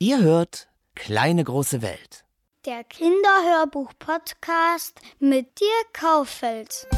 Ihr 0.00 0.18
hört 0.18 0.66
Kleine 0.96 1.44
große 1.44 1.80
Welt. 1.80 2.24
Der 2.66 2.82
Kinderhörbuch-Podcast 2.82 5.00
mit 5.20 5.60
Dirk 5.60 5.92
Kauffeld. 5.92 6.88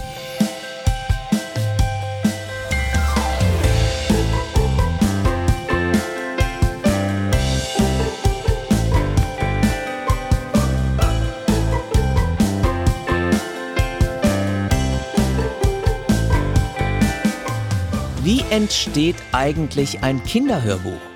Wie 18.23 18.41
entsteht 18.51 19.17
eigentlich 19.33 20.03
ein 20.03 20.25
Kinderhörbuch? 20.25 21.16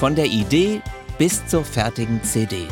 Von 0.00 0.14
der 0.14 0.24
Idee 0.24 0.80
bis 1.18 1.46
zur 1.46 1.62
fertigen 1.62 2.22
CD. 2.24 2.66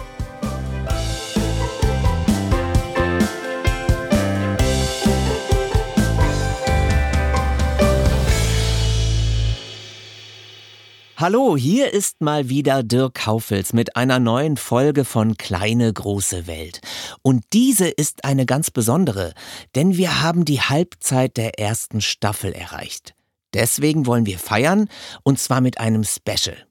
Hallo, 11.18 11.58
hier 11.58 11.92
ist 11.92 12.22
mal 12.22 12.48
wieder 12.48 12.82
Dirk 12.82 13.16
Kaufels 13.16 13.74
mit 13.74 13.94
einer 13.94 14.18
neuen 14.18 14.56
Folge 14.56 15.04
von 15.04 15.36
Kleine 15.36 15.92
große 15.92 16.46
Welt. 16.46 16.80
Und 17.20 17.44
diese 17.52 17.88
ist 17.88 18.24
eine 18.24 18.46
ganz 18.46 18.70
besondere, 18.70 19.34
denn 19.74 19.98
wir 19.98 20.22
haben 20.22 20.46
die 20.46 20.62
Halbzeit 20.62 21.36
der 21.36 21.58
ersten 21.58 22.00
Staffel 22.00 22.54
erreicht. 22.54 23.14
Deswegen 23.52 24.06
wollen 24.06 24.24
wir 24.24 24.38
feiern, 24.38 24.88
und 25.24 25.38
zwar 25.38 25.60
mit 25.60 25.78
einem 25.78 26.04
Special. 26.04 26.67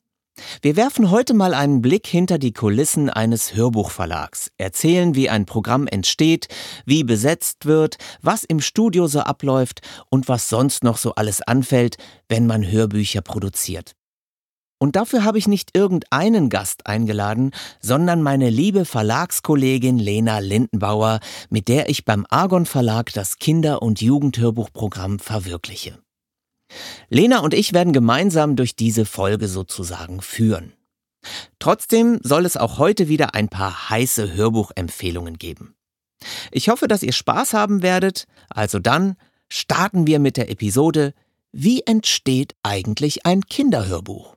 Wir 0.61 0.75
werfen 0.75 1.11
heute 1.11 1.33
mal 1.33 1.53
einen 1.53 1.81
Blick 1.81 2.07
hinter 2.07 2.37
die 2.37 2.53
Kulissen 2.53 3.09
eines 3.09 3.55
Hörbuchverlags, 3.55 4.51
erzählen, 4.57 5.15
wie 5.15 5.29
ein 5.29 5.45
Programm 5.45 5.87
entsteht, 5.87 6.47
wie 6.85 7.03
besetzt 7.03 7.65
wird, 7.65 7.97
was 8.21 8.43
im 8.43 8.59
Studio 8.59 9.07
so 9.07 9.19
abläuft 9.21 9.81
und 10.09 10.27
was 10.27 10.49
sonst 10.49 10.83
noch 10.83 10.97
so 10.97 11.15
alles 11.15 11.41
anfällt, 11.41 11.97
wenn 12.29 12.47
man 12.47 12.69
Hörbücher 12.69 13.21
produziert. 13.21 13.95
Und 14.79 14.95
dafür 14.95 15.23
habe 15.23 15.39
ich 15.39 15.47
nicht 15.47 15.75
irgendeinen 15.75 16.49
Gast 16.49 16.85
eingeladen, 16.85 17.51
sondern 17.81 18.21
meine 18.21 18.49
liebe 18.49 18.85
Verlagskollegin 18.85 19.97
Lena 19.97 20.39
Lindenbauer, 20.39 21.19
mit 21.49 21.67
der 21.67 21.89
ich 21.89 22.05
beim 22.05 22.25
Argon 22.29 22.67
Verlag 22.67 23.11
das 23.13 23.39
Kinder- 23.39 23.81
und 23.81 24.01
Jugendhörbuchprogramm 24.01 25.17
verwirkliche. 25.17 25.97
Lena 27.09 27.39
und 27.39 27.53
ich 27.53 27.73
werden 27.73 27.93
gemeinsam 27.93 28.55
durch 28.55 28.75
diese 28.75 29.05
Folge 29.05 29.47
sozusagen 29.47 30.21
führen. 30.21 30.73
Trotzdem 31.59 32.19
soll 32.23 32.45
es 32.45 32.57
auch 32.57 32.77
heute 32.77 33.07
wieder 33.07 33.33
ein 33.35 33.49
paar 33.49 33.89
heiße 33.89 34.33
Hörbuchempfehlungen 34.33 35.37
geben. 35.37 35.75
Ich 36.51 36.69
hoffe, 36.69 36.87
dass 36.87 37.03
ihr 37.03 37.13
Spaß 37.13 37.53
haben 37.53 37.81
werdet. 37.81 38.25
Also 38.49 38.79
dann 38.79 39.15
starten 39.49 40.07
wir 40.07 40.19
mit 40.19 40.37
der 40.37 40.49
Episode 40.49 41.13
Wie 41.51 41.81
entsteht 41.81 42.55
eigentlich 42.63 43.25
ein 43.25 43.41
Kinderhörbuch? 43.41 44.36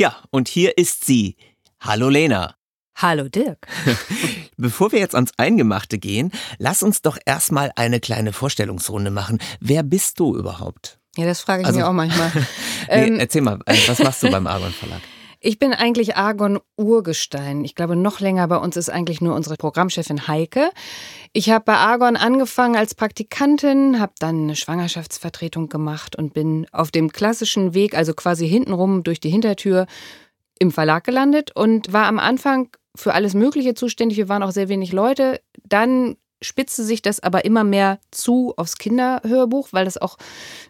Ja, 0.00 0.14
und 0.30 0.46
hier 0.46 0.78
ist 0.78 1.06
sie. 1.06 1.36
Hallo 1.80 2.08
Lena. 2.08 2.54
Hallo 2.94 3.28
Dirk. 3.28 3.66
Bevor 4.56 4.92
wir 4.92 5.00
jetzt 5.00 5.16
ans 5.16 5.32
Eingemachte 5.38 5.98
gehen, 5.98 6.30
lass 6.58 6.84
uns 6.84 7.02
doch 7.02 7.18
erstmal 7.26 7.72
eine 7.74 7.98
kleine 7.98 8.32
Vorstellungsrunde 8.32 9.10
machen. 9.10 9.40
Wer 9.58 9.82
bist 9.82 10.20
du 10.20 10.36
überhaupt? 10.36 11.00
Ja, 11.16 11.24
das 11.26 11.40
frage 11.40 11.62
ich 11.62 11.66
also, 11.66 11.80
mich 11.80 11.88
auch 11.88 11.92
manchmal. 11.92 12.30
nee, 12.36 12.44
ähm, 12.90 13.18
erzähl 13.18 13.42
mal, 13.42 13.58
äh, 13.66 13.76
was 13.88 13.98
machst 13.98 14.22
du 14.22 14.30
beim 14.30 14.46
Argon 14.46 14.72
Verlag? 14.72 15.00
Ich 15.40 15.60
bin 15.60 15.72
eigentlich 15.72 16.16
Argon 16.16 16.58
Urgestein. 16.76 17.64
Ich 17.64 17.76
glaube, 17.76 17.94
noch 17.94 18.18
länger 18.18 18.48
bei 18.48 18.56
uns 18.56 18.76
ist 18.76 18.90
eigentlich 18.90 19.20
nur 19.20 19.36
unsere 19.36 19.56
Programmchefin 19.56 20.26
Heike. 20.26 20.70
Ich 21.32 21.50
habe 21.50 21.64
bei 21.64 21.76
Argon 21.76 22.16
angefangen 22.16 22.74
als 22.74 22.96
Praktikantin, 22.96 24.00
habe 24.00 24.14
dann 24.18 24.42
eine 24.42 24.56
Schwangerschaftsvertretung 24.56 25.68
gemacht 25.68 26.16
und 26.16 26.34
bin 26.34 26.66
auf 26.72 26.90
dem 26.90 27.12
klassischen 27.12 27.72
Weg, 27.72 27.96
also 27.96 28.14
quasi 28.14 28.48
hintenrum 28.48 29.04
durch 29.04 29.20
die 29.20 29.30
Hintertür, 29.30 29.86
im 30.58 30.72
Verlag 30.72 31.04
gelandet 31.04 31.54
und 31.54 31.92
war 31.92 32.06
am 32.06 32.18
Anfang 32.18 32.70
für 32.96 33.14
alles 33.14 33.34
Mögliche 33.34 33.74
zuständig. 33.74 34.18
Wir 34.18 34.28
waren 34.28 34.42
auch 34.42 34.50
sehr 34.50 34.68
wenig 34.68 34.90
Leute. 34.90 35.40
Dann 35.62 36.16
spitzte 36.42 36.84
sich 36.84 37.02
das 37.02 37.20
aber 37.20 37.44
immer 37.44 37.64
mehr 37.64 37.98
zu 38.10 38.54
aufs 38.56 38.76
Kinderhörbuch, 38.76 39.68
weil 39.72 39.84
das 39.84 39.98
auch 39.98 40.16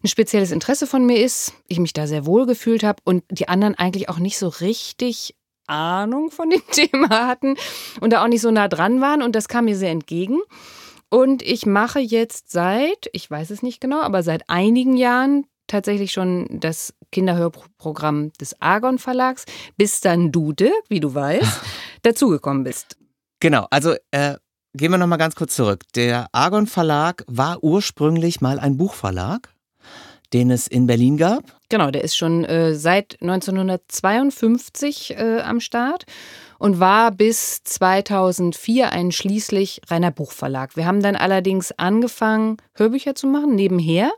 ein 0.02 0.08
spezielles 0.08 0.50
Interesse 0.50 0.86
von 0.86 1.04
mir 1.04 1.22
ist. 1.22 1.52
Ich 1.66 1.78
mich 1.78 1.92
da 1.92 2.06
sehr 2.06 2.26
wohl 2.26 2.46
gefühlt 2.46 2.82
habe 2.82 3.02
und 3.04 3.24
die 3.30 3.48
anderen 3.48 3.74
eigentlich 3.74 4.08
auch 4.08 4.18
nicht 4.18 4.38
so 4.38 4.48
richtig 4.48 5.34
Ahnung 5.66 6.30
von 6.30 6.50
dem 6.50 6.62
Thema 6.72 7.26
hatten 7.26 7.56
und 8.00 8.12
da 8.12 8.22
auch 8.22 8.28
nicht 8.28 8.40
so 8.40 8.50
nah 8.50 8.68
dran 8.68 9.00
waren 9.00 9.22
und 9.22 9.34
das 9.34 9.48
kam 9.48 9.66
mir 9.66 9.76
sehr 9.76 9.90
entgegen. 9.90 10.38
Und 11.10 11.42
ich 11.42 11.64
mache 11.64 12.00
jetzt 12.00 12.50
seit, 12.50 13.08
ich 13.12 13.30
weiß 13.30 13.50
es 13.50 13.62
nicht 13.62 13.80
genau, 13.80 14.00
aber 14.00 14.22
seit 14.22 14.48
einigen 14.48 14.96
Jahren 14.96 15.46
tatsächlich 15.66 16.12
schon 16.12 16.46
das 16.50 16.94
Kinderhörprogramm 17.12 18.32
des 18.34 18.60
Argon 18.60 18.98
Verlags, 18.98 19.44
bis 19.76 20.00
dann 20.00 20.32
du, 20.32 20.52
Dirk, 20.52 20.84
wie 20.88 21.00
du 21.00 21.14
weißt, 21.14 21.60
dazugekommen 22.02 22.64
bist. 22.64 22.98
Genau, 23.40 23.66
also 23.70 23.94
äh, 24.10 24.34
gehen 24.78 24.92
wir 24.92 24.98
nochmal 24.98 25.18
ganz 25.18 25.34
kurz 25.34 25.54
zurück. 25.56 25.82
Der 25.94 26.28
Argon 26.32 26.66
Verlag 26.66 27.24
war 27.26 27.62
ursprünglich 27.62 28.40
mal 28.40 28.58
ein 28.60 28.76
Buchverlag, 28.76 29.52
den 30.32 30.50
es 30.50 30.66
in 30.68 30.86
Berlin 30.86 31.16
gab. 31.16 31.42
Genau, 31.68 31.90
der 31.90 32.04
ist 32.04 32.16
schon 32.16 32.44
äh, 32.44 32.74
seit 32.74 33.18
1952 33.20 35.16
äh, 35.18 35.40
am 35.40 35.60
Start 35.60 36.06
und 36.58 36.80
war 36.80 37.10
bis 37.10 37.62
2004 37.64 38.92
ein 38.92 39.10
schließlich 39.12 39.82
reiner 39.88 40.12
Buchverlag. 40.12 40.76
Wir 40.76 40.86
haben 40.86 41.02
dann 41.02 41.16
allerdings 41.16 41.72
angefangen, 41.72 42.56
Hörbücher 42.74 43.14
zu 43.14 43.26
machen, 43.26 43.54
nebenher. 43.56 44.12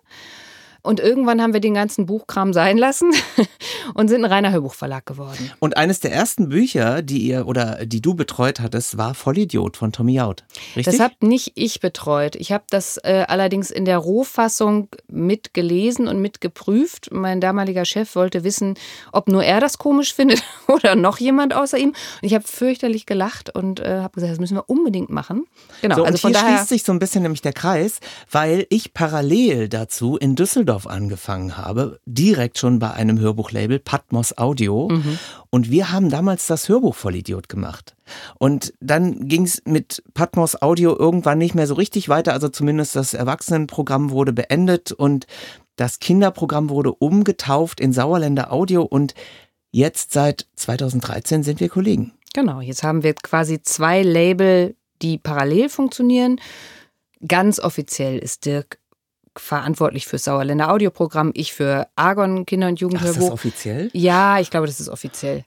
Und 0.82 1.00
irgendwann 1.00 1.42
haben 1.42 1.52
wir 1.52 1.60
den 1.60 1.74
ganzen 1.74 2.06
Buchkram 2.06 2.52
sein 2.52 2.78
lassen 2.78 3.12
und 3.94 4.08
sind 4.08 4.24
ein 4.24 4.30
reiner 4.30 4.50
Hörbuchverlag 4.52 5.04
geworden. 5.04 5.52
Und 5.58 5.76
eines 5.76 6.00
der 6.00 6.12
ersten 6.12 6.48
Bücher, 6.48 7.02
die 7.02 7.18
ihr 7.18 7.46
oder 7.46 7.84
die 7.84 8.00
du 8.00 8.14
betreut 8.14 8.60
hattest, 8.60 8.96
war 8.96 9.14
Vollidiot 9.14 9.76
von 9.76 9.92
Tommy 9.92 10.14
Jaud. 10.14 10.44
Richtig? 10.76 10.84
Das 10.84 11.00
habe 11.00 11.14
nicht 11.20 11.52
ich 11.54 11.80
betreut. 11.80 12.36
Ich 12.36 12.52
habe 12.52 12.64
das 12.70 12.96
äh, 12.98 13.24
allerdings 13.28 13.70
in 13.70 13.84
der 13.84 13.98
Rohfassung 13.98 14.88
mitgelesen 15.08 16.08
und 16.08 16.20
mitgeprüft. 16.20 17.10
Mein 17.12 17.41
damaliger 17.41 17.84
Chef 17.84 18.14
wollte 18.14 18.44
wissen, 18.44 18.74
ob 19.12 19.28
nur 19.28 19.44
er 19.44 19.60
das 19.60 19.78
komisch 19.78 20.14
findet 20.20 20.42
oder 20.66 20.94
noch 20.94 21.18
jemand 21.18 21.54
außer 21.54 21.78
ihm. 21.78 21.91
Und 21.91 21.97
ich 22.22 22.34
habe 22.34 22.44
fürchterlich 22.47 23.06
gelacht 23.06 23.54
und 23.54 23.80
äh, 23.80 24.00
habe 24.00 24.14
gesagt, 24.14 24.32
das 24.32 24.41
müssen 24.41 24.56
wir 24.56 24.68
unbedingt 24.68 25.10
machen. 25.10 25.44
Genau. 25.82 25.97
So, 25.97 26.04
also 26.04 26.14
und 26.14 26.20
von 26.20 26.30
hier 26.32 26.41
daher 26.41 26.56
schließt 26.56 26.68
sich 26.68 26.82
so 26.84 26.92
ein 26.92 26.98
bisschen 26.98 27.22
nämlich 27.22 27.42
der 27.42 27.52
Kreis, 27.52 28.00
weil 28.30 28.66
ich 28.70 28.94
parallel 28.94 29.68
dazu 29.68 30.16
in 30.16 30.36
Düsseldorf 30.36 30.69
Düsseldorf 30.70 30.86
angefangen 30.86 31.56
habe, 31.56 31.98
direkt 32.06 32.58
schon 32.58 32.78
bei 32.78 32.92
einem 32.92 33.19
Hörbuchlabel, 33.19 33.81
Patmos 33.81 34.38
Audio. 34.38 34.88
Mhm. 34.88 35.19
Und 35.50 35.70
wir 35.70 35.91
haben 35.91 36.10
damals 36.10 36.47
das 36.47 36.69
Hörbuch 36.69 36.94
Vollidiot 36.94 37.48
gemacht. 37.48 37.97
Und 38.38 38.72
dann 38.80 39.26
ging 39.26 39.44
es 39.44 39.62
mit 39.64 40.03
Patmos 40.14 40.62
Audio 40.62 40.97
irgendwann 40.97 41.38
nicht 41.38 41.56
mehr 41.56 41.66
so 41.66 41.75
richtig 41.75 42.09
weiter. 42.09 42.32
Also 42.34 42.48
zumindest 42.48 42.94
das 42.94 43.14
Erwachsenenprogramm 43.14 44.10
wurde 44.10 44.32
beendet 44.32 44.92
und 44.92 45.26
das 45.75 45.98
Kinderprogramm 45.98 46.70
wurde 46.70 46.92
umgetauft 46.92 47.80
in 47.80 47.92
Sauerländer 47.92 48.53
Audio. 48.53 48.82
Und 48.82 49.14
jetzt 49.72 50.12
seit 50.12 50.47
2013 50.54 51.42
sind 51.42 51.59
wir 51.59 51.68
Kollegen. 51.68 52.12
Genau, 52.33 52.60
jetzt 52.60 52.84
haben 52.84 53.03
wir 53.03 53.15
quasi 53.15 53.60
zwei 53.60 54.03
Label, 54.03 54.77
die 55.03 55.18
parallel 55.18 55.68
funktionieren. 55.68 56.41
Ganz 57.27 57.59
offiziell 57.59 58.18
ist 58.18 58.47
Dirk 58.47 58.78
verantwortlich 59.36 60.06
für 60.06 60.18
Sauerländer 60.18 60.71
Audioprogramm, 60.71 61.32
ich 61.34 61.53
für 61.53 61.88
Argon 61.97 62.47
Kinder- 62.47 62.68
und 62.68 62.80
Jugendhörbuch. 62.80 63.16
Ist 63.16 63.22
das 63.24 63.30
offiziell? 63.30 63.91
Ja, 63.92 64.41
ich 64.41 64.50
glaube, 64.50 64.66
das 64.66 64.80
ist 64.80 64.88
offiziell. 64.88 65.44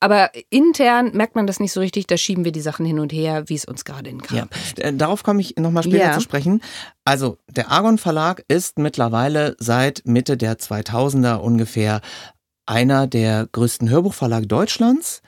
Aber 0.00 0.30
intern 0.50 1.12
merkt 1.14 1.34
man 1.34 1.46
das 1.46 1.60
nicht 1.60 1.72
so 1.72 1.80
richtig, 1.80 2.06
da 2.06 2.18
schieben 2.18 2.44
wir 2.44 2.52
die 2.52 2.60
Sachen 2.60 2.84
hin 2.84 2.98
und 3.00 3.10
her, 3.12 3.48
wie 3.48 3.54
es 3.54 3.64
uns 3.64 3.86
gerade 3.86 4.10
in 4.10 4.20
Kram 4.20 4.36
ja. 4.36 4.84
Äh, 4.84 4.92
darauf 4.92 5.22
komme 5.22 5.40
ich 5.40 5.56
nochmal 5.56 5.82
später 5.82 6.04
ja. 6.04 6.12
zu 6.12 6.20
sprechen. 6.20 6.60
Also, 7.06 7.38
der 7.48 7.70
Argon 7.70 7.96
Verlag 7.96 8.44
ist 8.48 8.78
mittlerweile 8.78 9.56
seit 9.58 10.02
Mitte 10.04 10.36
der 10.36 10.58
2000er 10.58 11.36
ungefähr 11.36 12.02
einer 12.66 13.06
der 13.06 13.48
größten 13.50 13.88
Hörbuchverlage 13.88 14.46
Deutschlands. 14.46 15.22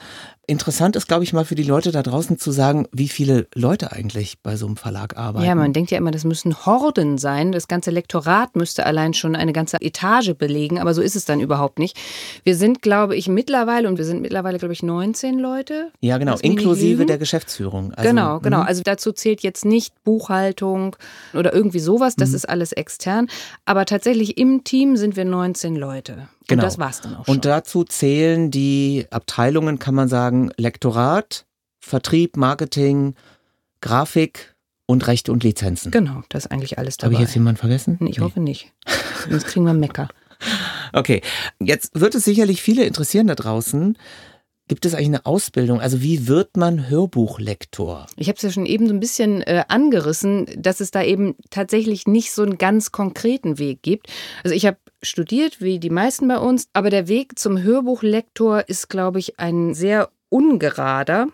Interessant 0.49 0.95
ist, 0.95 1.09
glaube 1.09 1.25
ich, 1.25 1.33
mal 1.33 1.45
für 1.45 1.57
die 1.57 1.65
Leute 1.65 1.91
da 1.91 2.05
draußen 2.05 2.39
zu 2.39 2.53
sagen, 2.53 2.87
wie 2.93 3.09
viele 3.09 3.49
Leute 3.53 3.91
eigentlich 3.91 4.39
bei 4.45 4.55
so 4.55 4.67
einem 4.67 4.77
Verlag 4.77 5.17
arbeiten. 5.17 5.45
Ja, 5.45 5.57
man 5.57 5.73
denkt 5.73 5.91
ja 5.91 5.99
immer, 5.99 6.13
das 6.13 6.23
müssen 6.23 6.65
Horden 6.65 7.19
sein. 7.19 7.51
Das 7.51 7.67
ganze 7.67 7.91
Lektorat 7.91 8.55
müsste 8.55 8.87
allein 8.87 9.13
schon 9.13 9.35
eine 9.35 9.53
ganze 9.53 9.81
Etage 9.81 10.35
belegen, 10.35 10.79
aber 10.79 10.95
so 10.95 11.03
ist 11.03 11.17
es 11.17 11.25
dann 11.25 11.41
überhaupt 11.41 11.81
nicht. 11.81 11.99
Wir 12.45 12.55
sind, 12.55 12.81
glaube 12.81 13.17
ich, 13.17 13.27
mittlerweile, 13.27 13.89
und 13.89 13.99
wir 13.99 14.05
sind 14.05 14.23
mittlerweile, 14.23 14.59
glaube 14.59 14.73
ich, 14.73 14.85
19 14.85 15.41
Leute. 15.41 15.91
Ja, 16.01 16.17
genau, 16.19 16.37
inklusive 16.39 17.07
der 17.07 17.19
Geschäftsführung. 17.19 17.93
Also, 17.95 18.09
genau, 18.09 18.39
genau. 18.39 18.61
Mhm. 18.61 18.67
Also 18.69 18.83
dazu 18.85 19.11
zählt 19.11 19.41
jetzt 19.41 19.65
nicht 19.65 19.95
Buchhaltung 20.05 20.95
oder 21.35 21.53
irgendwie 21.53 21.81
sowas, 21.81 22.15
das 22.15 22.31
mhm. 22.31 22.37
ist 22.37 22.49
alles 22.49 22.71
extern. 22.71 23.27
Aber 23.65 23.85
tatsächlich 23.85 24.39
im 24.39 24.63
Team 24.63 24.97
sind 24.97 25.17
wir 25.17 25.25
19 25.25 25.75
Leute. 25.75 26.29
Genau. 26.49 26.63
Und 26.63 26.67
das 26.67 26.79
war's 26.79 27.01
dann 27.01 27.17
auch 27.17 27.27
schon. 27.27 27.35
Und 27.35 27.45
dazu 27.45 27.85
zählen 27.85 28.51
die 28.51 29.07
Abteilungen, 29.11 29.79
kann 29.79 29.95
man 29.95 30.09
sagen, 30.09 30.51
Lektorat, 30.57 31.47
Vertrieb, 31.81 32.37
Marketing, 32.37 33.15
Grafik 33.81 34.55
und 34.87 35.07
Rechte 35.07 35.33
und 35.33 35.45
Lizenzen. 35.45 35.91
Genau, 35.91 36.23
das 36.29 36.47
ist 36.47 36.51
eigentlich 36.53 36.79
alles 36.79 36.97
dabei. 36.97 37.15
Habe 37.15 37.23
ich 37.23 37.29
jetzt 37.29 37.35
jemanden 37.35 37.59
vergessen? 37.59 37.99
Ich 38.07 38.19
nee. 38.19 38.25
hoffe 38.25 38.41
nicht. 38.41 38.73
Sonst 39.29 39.47
kriegen 39.47 39.67
wir 39.67 39.75
Mecker. 39.75 40.09
Okay, 40.93 41.21
jetzt 41.61 41.99
wird 41.99 42.15
es 42.15 42.25
sicherlich 42.25 42.63
viele 42.63 42.85
interessieren 42.85 43.27
da 43.27 43.35
draußen. 43.35 43.99
Gibt 44.69 44.87
es 44.87 44.95
eigentlich 44.95 45.07
eine 45.07 45.27
Ausbildung? 45.27 45.81
Also 45.81 46.03
wie 46.03 46.27
wird 46.27 46.57
man 46.57 46.89
Hörbuchlektor? 46.89 48.07
Ich 48.17 48.29
habe 48.29 48.37
es 48.37 48.43
ja 48.43 48.51
schon 48.51 48.67
eben 48.67 48.89
so 48.89 48.95
ein 48.95 49.01
bisschen 49.01 49.43
äh, 49.43 49.65
angerissen, 49.69 50.47
dass 50.57 50.81
es 50.81 50.91
da 50.91 51.03
eben 51.03 51.37
tatsächlich 51.51 52.07
nicht 52.07 52.33
so 52.33 52.43
einen 52.43 52.59
ganz 52.59 52.93
konkreten 52.93 53.59
Weg 53.59 53.83
gibt. 53.83 54.09
Also 54.43 54.55
ich 54.55 54.65
habe 54.67 54.79
studiert, 55.03 55.61
wie 55.61 55.79
die 55.79 55.91
meisten 55.91 56.29
bei 56.29 56.39
uns, 56.39 56.69
aber 56.73 56.91
der 56.91 57.09
Weg 57.09 57.39
zum 57.39 57.63
Hörbuchlektor 57.63 58.69
ist, 58.69 58.89
glaube 58.89 59.19
ich, 59.19 59.39
ein 59.39 59.75
sehr 59.75 60.11
ungerader, 60.29 61.29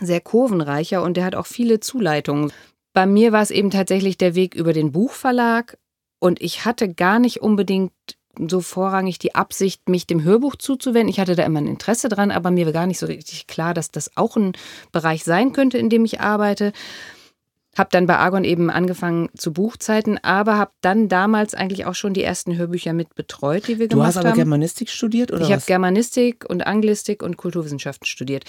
sehr 0.00 0.20
kurvenreicher 0.20 1.02
und 1.02 1.16
der 1.16 1.24
hat 1.24 1.34
auch 1.34 1.46
viele 1.46 1.80
Zuleitungen. 1.80 2.52
Bei 2.92 3.06
mir 3.06 3.32
war 3.32 3.42
es 3.42 3.50
eben 3.50 3.70
tatsächlich 3.70 4.18
der 4.18 4.34
Weg 4.34 4.54
über 4.54 4.72
den 4.72 4.92
Buchverlag 4.92 5.78
und 6.20 6.40
ich 6.40 6.64
hatte 6.64 6.92
gar 6.92 7.18
nicht 7.18 7.42
unbedingt 7.42 7.92
so 8.48 8.60
vorrangig 8.60 9.18
die 9.18 9.34
Absicht, 9.34 9.88
mich 9.88 10.06
dem 10.06 10.22
Hörbuch 10.22 10.56
zuzuwenden. 10.56 11.08
Ich 11.08 11.20
hatte 11.20 11.36
da 11.36 11.44
immer 11.44 11.60
ein 11.60 11.68
Interesse 11.68 12.08
dran, 12.08 12.30
aber 12.30 12.50
mir 12.50 12.66
war 12.66 12.72
gar 12.72 12.86
nicht 12.86 12.98
so 12.98 13.06
richtig 13.06 13.46
klar, 13.46 13.74
dass 13.74 13.90
das 13.90 14.16
auch 14.16 14.36
ein 14.36 14.52
Bereich 14.92 15.24
sein 15.24 15.52
könnte, 15.52 15.78
in 15.78 15.88
dem 15.88 16.04
ich 16.04 16.20
arbeite. 16.20 16.72
Hab 17.76 17.90
dann 17.90 18.06
bei 18.06 18.16
Argon 18.16 18.44
eben 18.44 18.70
angefangen 18.70 19.28
zu 19.36 19.52
Buchzeiten, 19.52 20.18
aber 20.22 20.58
habe 20.58 20.72
dann 20.80 21.08
damals 21.08 21.54
eigentlich 21.54 21.86
auch 21.86 21.94
schon 21.94 22.14
die 22.14 22.22
ersten 22.22 22.56
Hörbücher 22.56 22.92
mit 22.92 23.14
betreut, 23.14 23.68
die 23.68 23.78
wir 23.78 23.88
du 23.88 23.96
gemacht 23.96 24.14
haben. 24.16 24.22
Du 24.22 24.28
hast 24.28 24.32
aber 24.32 24.36
Germanistik 24.36 24.90
studiert 24.90 25.32
oder 25.32 25.42
Ich 25.42 25.52
habe 25.52 25.62
Germanistik 25.66 26.44
und 26.48 26.66
Anglistik 26.66 27.22
und 27.22 27.36
Kulturwissenschaften 27.36 28.06
studiert. 28.06 28.44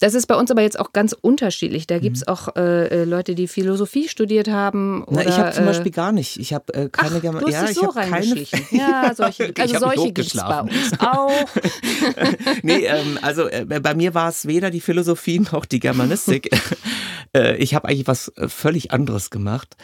Das 0.00 0.14
ist 0.14 0.26
bei 0.26 0.34
uns 0.34 0.50
aber 0.50 0.62
jetzt 0.62 0.80
auch 0.80 0.94
ganz 0.94 1.12
unterschiedlich. 1.12 1.86
Da 1.86 1.98
gibt 1.98 2.16
es 2.16 2.22
mhm. 2.22 2.32
auch 2.32 2.56
äh, 2.56 3.02
äh, 3.02 3.04
Leute, 3.04 3.34
die 3.34 3.46
Philosophie 3.46 4.08
studiert 4.08 4.48
haben. 4.48 5.04
Oder, 5.04 5.24
Na, 5.24 5.28
ich 5.28 5.36
habe 5.36 5.52
zum 5.52 5.66
Beispiel 5.66 5.92
gar 5.92 6.10
nicht. 6.10 6.38
Ich 6.38 6.54
habe 6.54 6.72
äh, 6.72 6.88
keine 6.88 7.20
Germanistik. 7.20 7.54
Ja, 7.54 7.68
ich 7.68 7.76
so 7.76 7.94
habe 7.94 8.10
keine. 8.10 8.30
Ja, 8.70 9.14
solche, 9.14 9.52
also 9.58 9.78
solche 9.78 10.12
gibt 10.12 10.34
es 10.34 10.40
bei 10.40 10.60
uns 10.60 10.92
auch. 11.00 11.30
nee, 12.62 12.86
ähm, 12.86 13.18
also 13.20 13.48
äh, 13.48 13.66
bei 13.66 13.94
mir 13.94 14.14
war 14.14 14.30
es 14.30 14.46
weder 14.46 14.70
die 14.70 14.80
Philosophie 14.80 15.40
noch 15.52 15.66
die 15.66 15.80
Germanistik. 15.80 16.48
Äh, 17.36 17.56
ich 17.56 17.74
habe 17.74 17.88
eigentlich 17.88 18.06
was 18.06 18.28
äh, 18.36 18.48
völlig 18.48 18.92
anderes 18.92 19.30
gemacht. 19.30 19.76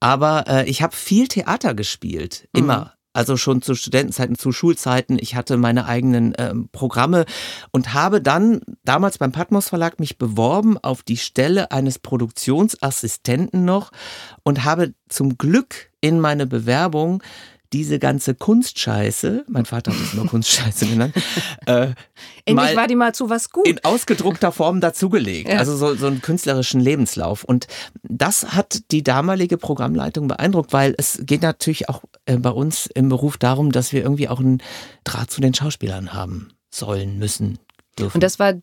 Aber 0.00 0.66
ich 0.66 0.82
habe 0.82 0.96
viel 0.96 1.28
Theater 1.28 1.74
gespielt. 1.74 2.48
Immer. 2.52 2.78
Mhm 2.78 3.02
also 3.12 3.36
schon 3.36 3.62
zu 3.62 3.74
Studentenzeiten, 3.74 4.36
zu 4.36 4.52
Schulzeiten. 4.52 5.18
Ich 5.20 5.34
hatte 5.34 5.56
meine 5.56 5.86
eigenen 5.86 6.34
ähm, 6.38 6.68
Programme 6.72 7.24
und 7.70 7.92
habe 7.94 8.22
dann 8.22 8.60
damals 8.84 9.18
beim 9.18 9.32
Patmos 9.32 9.68
Verlag 9.68 10.00
mich 10.00 10.18
beworben 10.18 10.78
auf 10.78 11.02
die 11.02 11.16
Stelle 11.16 11.70
eines 11.70 11.98
Produktionsassistenten 11.98 13.64
noch 13.64 13.90
und 14.44 14.64
habe 14.64 14.94
zum 15.08 15.36
Glück 15.36 15.90
in 16.00 16.20
meine 16.20 16.46
Bewerbung 16.46 17.22
diese 17.72 17.98
ganze 17.98 18.34
Kunstscheiße, 18.34 19.44
mein 19.48 19.64
Vater 19.64 19.92
hat 19.92 20.00
es 20.00 20.12
immer 20.12 20.26
Kunstscheiße 20.26 20.86
genannt, 20.86 21.14
äh, 21.66 21.88
Endlich 22.44 22.76
war 22.76 22.86
die 22.86 22.96
mal 22.96 23.14
zu 23.14 23.30
was 23.30 23.50
gut. 23.50 23.66
In 23.66 23.82
ausgedruckter 23.84 24.52
Form 24.52 24.80
dazugelegt. 24.80 25.48
Ja. 25.48 25.58
Also 25.58 25.76
so, 25.76 25.94
so 25.94 26.06
einen 26.06 26.22
künstlerischen 26.22 26.80
Lebenslauf. 26.80 27.44
Und 27.44 27.66
das 28.02 28.54
hat 28.54 28.90
die 28.90 29.02
damalige 29.02 29.58
Programmleitung 29.58 30.28
beeindruckt, 30.28 30.72
weil 30.72 30.94
es 30.98 31.20
geht 31.22 31.42
natürlich 31.42 31.88
auch 31.88 32.02
äh, 32.26 32.36
bei 32.36 32.50
uns 32.50 32.86
im 32.86 33.08
Beruf 33.08 33.38
darum, 33.38 33.72
dass 33.72 33.92
wir 33.92 34.02
irgendwie 34.02 34.28
auch 34.28 34.40
einen 34.40 34.62
Draht 35.04 35.30
zu 35.30 35.40
den 35.40 35.54
Schauspielern 35.54 36.12
haben 36.12 36.48
sollen, 36.70 37.18
müssen, 37.18 37.58
dürfen. 37.98 38.16
Und 38.16 38.22
das 38.22 38.38
war 38.38 38.54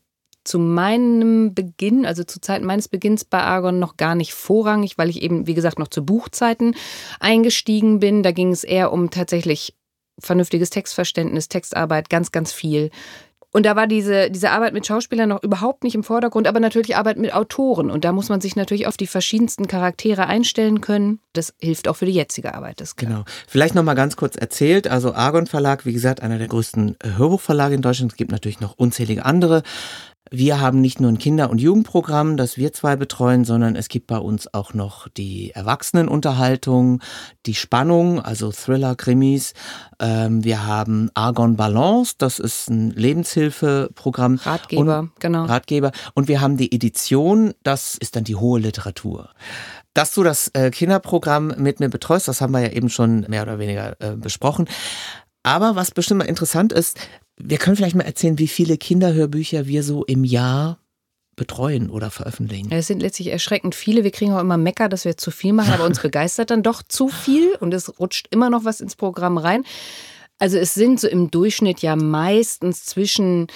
zu 0.50 0.57
meinem 0.57 1.54
Beginn, 1.54 2.07
also 2.07 2.24
zu 2.24 2.42
Zeiten 2.42 2.66
meines 2.66 2.88
Beginns 2.88 3.24
bei 3.24 3.40
Argon 3.40 3.78
noch 3.78 3.98
gar 3.98 4.16
nicht 4.16 4.34
vorrangig, 4.34 4.98
weil 4.98 5.10
ich 5.10 5.22
eben, 5.22 5.46
wie 5.46 5.54
gesagt, 5.54 5.78
noch 5.78 5.90
zu 5.90 6.04
Buchzeiten 6.04 6.75
eingestiegen 7.19 8.00
bin. 8.00 8.24
Da 8.24 8.31
ging 8.31 8.51
es 8.51 8.63
eher 8.63 8.92
um 8.92 9.12
tatsächlich 9.12 9.75
vernünftiges 10.18 10.72
Textverständnis, 10.72 11.50
Textarbeit, 11.50 12.10
ganz, 12.10 12.31
ganz 12.31 12.51
viel. 12.51 12.90
Und 13.51 13.66
da 13.66 13.75
war 13.75 13.88
diese, 13.88 14.30
diese 14.30 14.51
Arbeit 14.51 14.74
mit 14.74 14.86
Schauspielern 14.86 15.30
noch 15.30 15.42
überhaupt 15.42 15.84
nicht 15.84 15.96
im 15.96 16.04
Vordergrund, 16.04 16.48
aber 16.48 16.60
natürlich 16.60 16.96
Arbeit 16.96 17.18
mit 17.18 17.34
Autoren. 17.34 17.90
Und 17.90 18.06
da 18.06 18.12
muss 18.12 18.30
man 18.30 18.42
sich 18.42 18.56
natürlich 18.56 18.86
auf 18.86 18.96
die 18.96 19.07
verschiedensten 19.07 19.66
Charaktere 19.68 20.28
einstellen 20.28 20.81
können. 20.81 21.19
Das 21.34 21.56
hilft 21.60 21.88
auch 21.88 21.96
für 21.96 22.06
die 22.06 22.13
jetzige 22.13 22.54
Arbeit. 22.54 22.80
Das 22.80 22.96
genau. 22.96 23.24
Vielleicht 23.48 23.74
noch 23.74 23.84
mal 23.84 23.96
ganz 23.96 24.16
kurz 24.18 24.36
erzählt. 24.36 24.88
Also 24.88 25.16
Argon 25.16 25.48
Verlag, 25.48 25.86
wie 25.88 25.94
gesagt, 25.94 26.22
einer 26.22 26.38
der 26.38 26.48
größten 26.48 26.98
Hörbuchverlage 27.04 27.74
in 27.74 27.81
Deutschland. 27.81 28.12
Es 28.12 28.18
gibt 28.18 28.31
natürlich 28.31 28.60
noch 28.60 28.78
unzählige 28.78 29.25
andere. 29.25 29.63
Wir 30.31 30.62
haben 30.62 30.81
nicht 30.81 31.00
nur 31.00 31.12
ein 31.12 31.18
Kinder- 31.18 31.50
und 31.50 31.60
Jugendprogramm, 31.60 32.38
das 32.38 32.58
wir 32.58 32.72
zwei 32.72 32.96
betreuen, 32.96 33.46
sondern 33.46 33.76
es 33.76 33.88
gibt 33.88 34.08
bei 34.08 34.18
uns 34.18 34.54
auch 34.54 34.74
noch 34.74 35.08
die 35.08 35.52
Erwachsenenunterhaltung, 35.52 37.02
die 37.46 37.56
Spannung, 37.56 38.22
also 38.22 38.52
Thriller, 38.52 38.96
Krimis. 38.96 39.54
Ähm, 40.00 40.44
wir 40.44 40.66
haben 40.66 41.10
Argon 41.16 41.56
Balance, 41.56 42.16
das 42.18 42.40
ist 42.40 42.70
ein 42.70 42.92
Lebenshilfeprogramm. 42.92 44.36
Ratgeber, 44.36 45.00
und, 45.00 45.20
genau. 45.20 45.46
Ratgeber. 45.46 45.92
Und 46.14 46.28
wir 46.28 46.42
haben 46.42 46.58
die 46.58 46.72
Edition, 46.72 47.54
das 47.64 47.96
ist 47.96 48.16
dann 48.16 48.24
die 48.24 48.36
hohe 48.36 48.60
Literatur. 48.60 49.30
Dass 49.94 50.14
du 50.14 50.24
das 50.24 50.50
äh, 50.54 50.70
Kinderprogramm 50.70 51.56
mit 51.58 51.80
mir 51.80 51.90
betreust, 51.90 52.28
das 52.28 52.42
haben 52.42 52.54
wir 52.54 52.62
ja 52.62 52.70
eben 52.70 52.90
schon 52.90 53.22
mehr 53.28 53.42
oder 53.42 53.58
weniger 53.58 54.00
äh, 54.00 54.16
besprochen. 54.16 54.68
Aber 55.44 55.75
was 55.75 55.92
bestimmt 55.92 56.20
mal 56.20 56.25
interessant 56.25 56.74
ist, 56.74 57.00
wir 57.41 57.57
können 57.57 57.75
vielleicht 57.75 57.95
mal 57.95 58.03
erzählen, 58.03 58.38
wie 58.38 58.47
viele 58.47 58.77
Kinderhörbücher 58.77 59.65
wir 59.65 59.83
so 59.83 60.03
im 60.03 60.24
Jahr 60.24 60.80
betreuen 61.36 61.89
oder 61.89 62.12
veröffentlichen. 62.12 62.69
Es 62.71 62.88
sind 62.88 63.01
letztlich 63.01 63.27
erschreckend 63.27 63.74
viele. 63.74 64.03
Wir 64.03 64.12
kriegen 64.12 64.33
auch 64.33 64.41
immer 64.41 64.57
Mecker, 64.57 64.89
dass 64.89 65.06
wir 65.06 65.15
zu 65.15 65.31
viel 65.31 65.53
machen, 65.53 65.74
aber 65.74 65.86
uns 65.86 66.00
begeistert 66.01 66.51
dann 66.51 66.63
doch 66.63 66.83
zu 66.83 67.07
viel 67.07 67.56
und 67.56 67.74
es 67.74 67.97
rutscht 67.97 68.27
immer 68.30 68.50
noch 68.50 68.65
was 68.65 68.81
ins 68.81 68.97
Programm 68.97 69.38
rein. 69.38 69.63
Also 70.38 70.57
es 70.57 70.74
sind 70.74 71.00
so 71.00 71.07
im 71.07 71.31
Durchschnitt 71.31 71.80
ja 71.80 71.95
meistens 71.95 72.86
zwischen, 72.86 73.47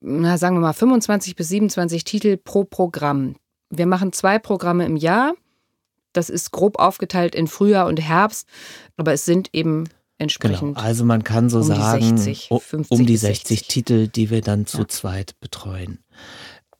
na, 0.00 0.36
sagen 0.36 0.56
wir 0.56 0.60
mal, 0.60 0.72
25 0.74 1.34
bis 1.34 1.48
27 1.48 2.04
Titel 2.04 2.36
pro 2.36 2.64
Programm. 2.64 3.36
Wir 3.70 3.86
machen 3.86 4.12
zwei 4.12 4.38
Programme 4.38 4.84
im 4.84 4.96
Jahr. 4.96 5.32
Das 6.12 6.28
ist 6.28 6.50
grob 6.50 6.78
aufgeteilt 6.78 7.34
in 7.34 7.46
Frühjahr 7.46 7.86
und 7.86 7.98
Herbst, 7.98 8.46
aber 8.98 9.14
es 9.14 9.24
sind 9.24 9.48
eben 9.54 9.88
entsprechend. 10.22 10.76
Genau. 10.76 10.86
Also 10.86 11.04
man 11.04 11.24
kann 11.24 11.50
so 11.50 11.58
um 11.58 11.64
sagen, 11.64 12.16
die 12.16 12.22
60, 12.22 12.48
50 12.48 12.98
um 12.98 13.06
die 13.06 13.16
60, 13.16 13.48
60, 13.48 13.68
Titel, 13.68 14.08
die 14.08 14.30
wir 14.30 14.40
dann 14.40 14.66
zu 14.66 14.78
ja. 14.78 14.88
zweit 14.88 15.38
betreuen. 15.40 15.98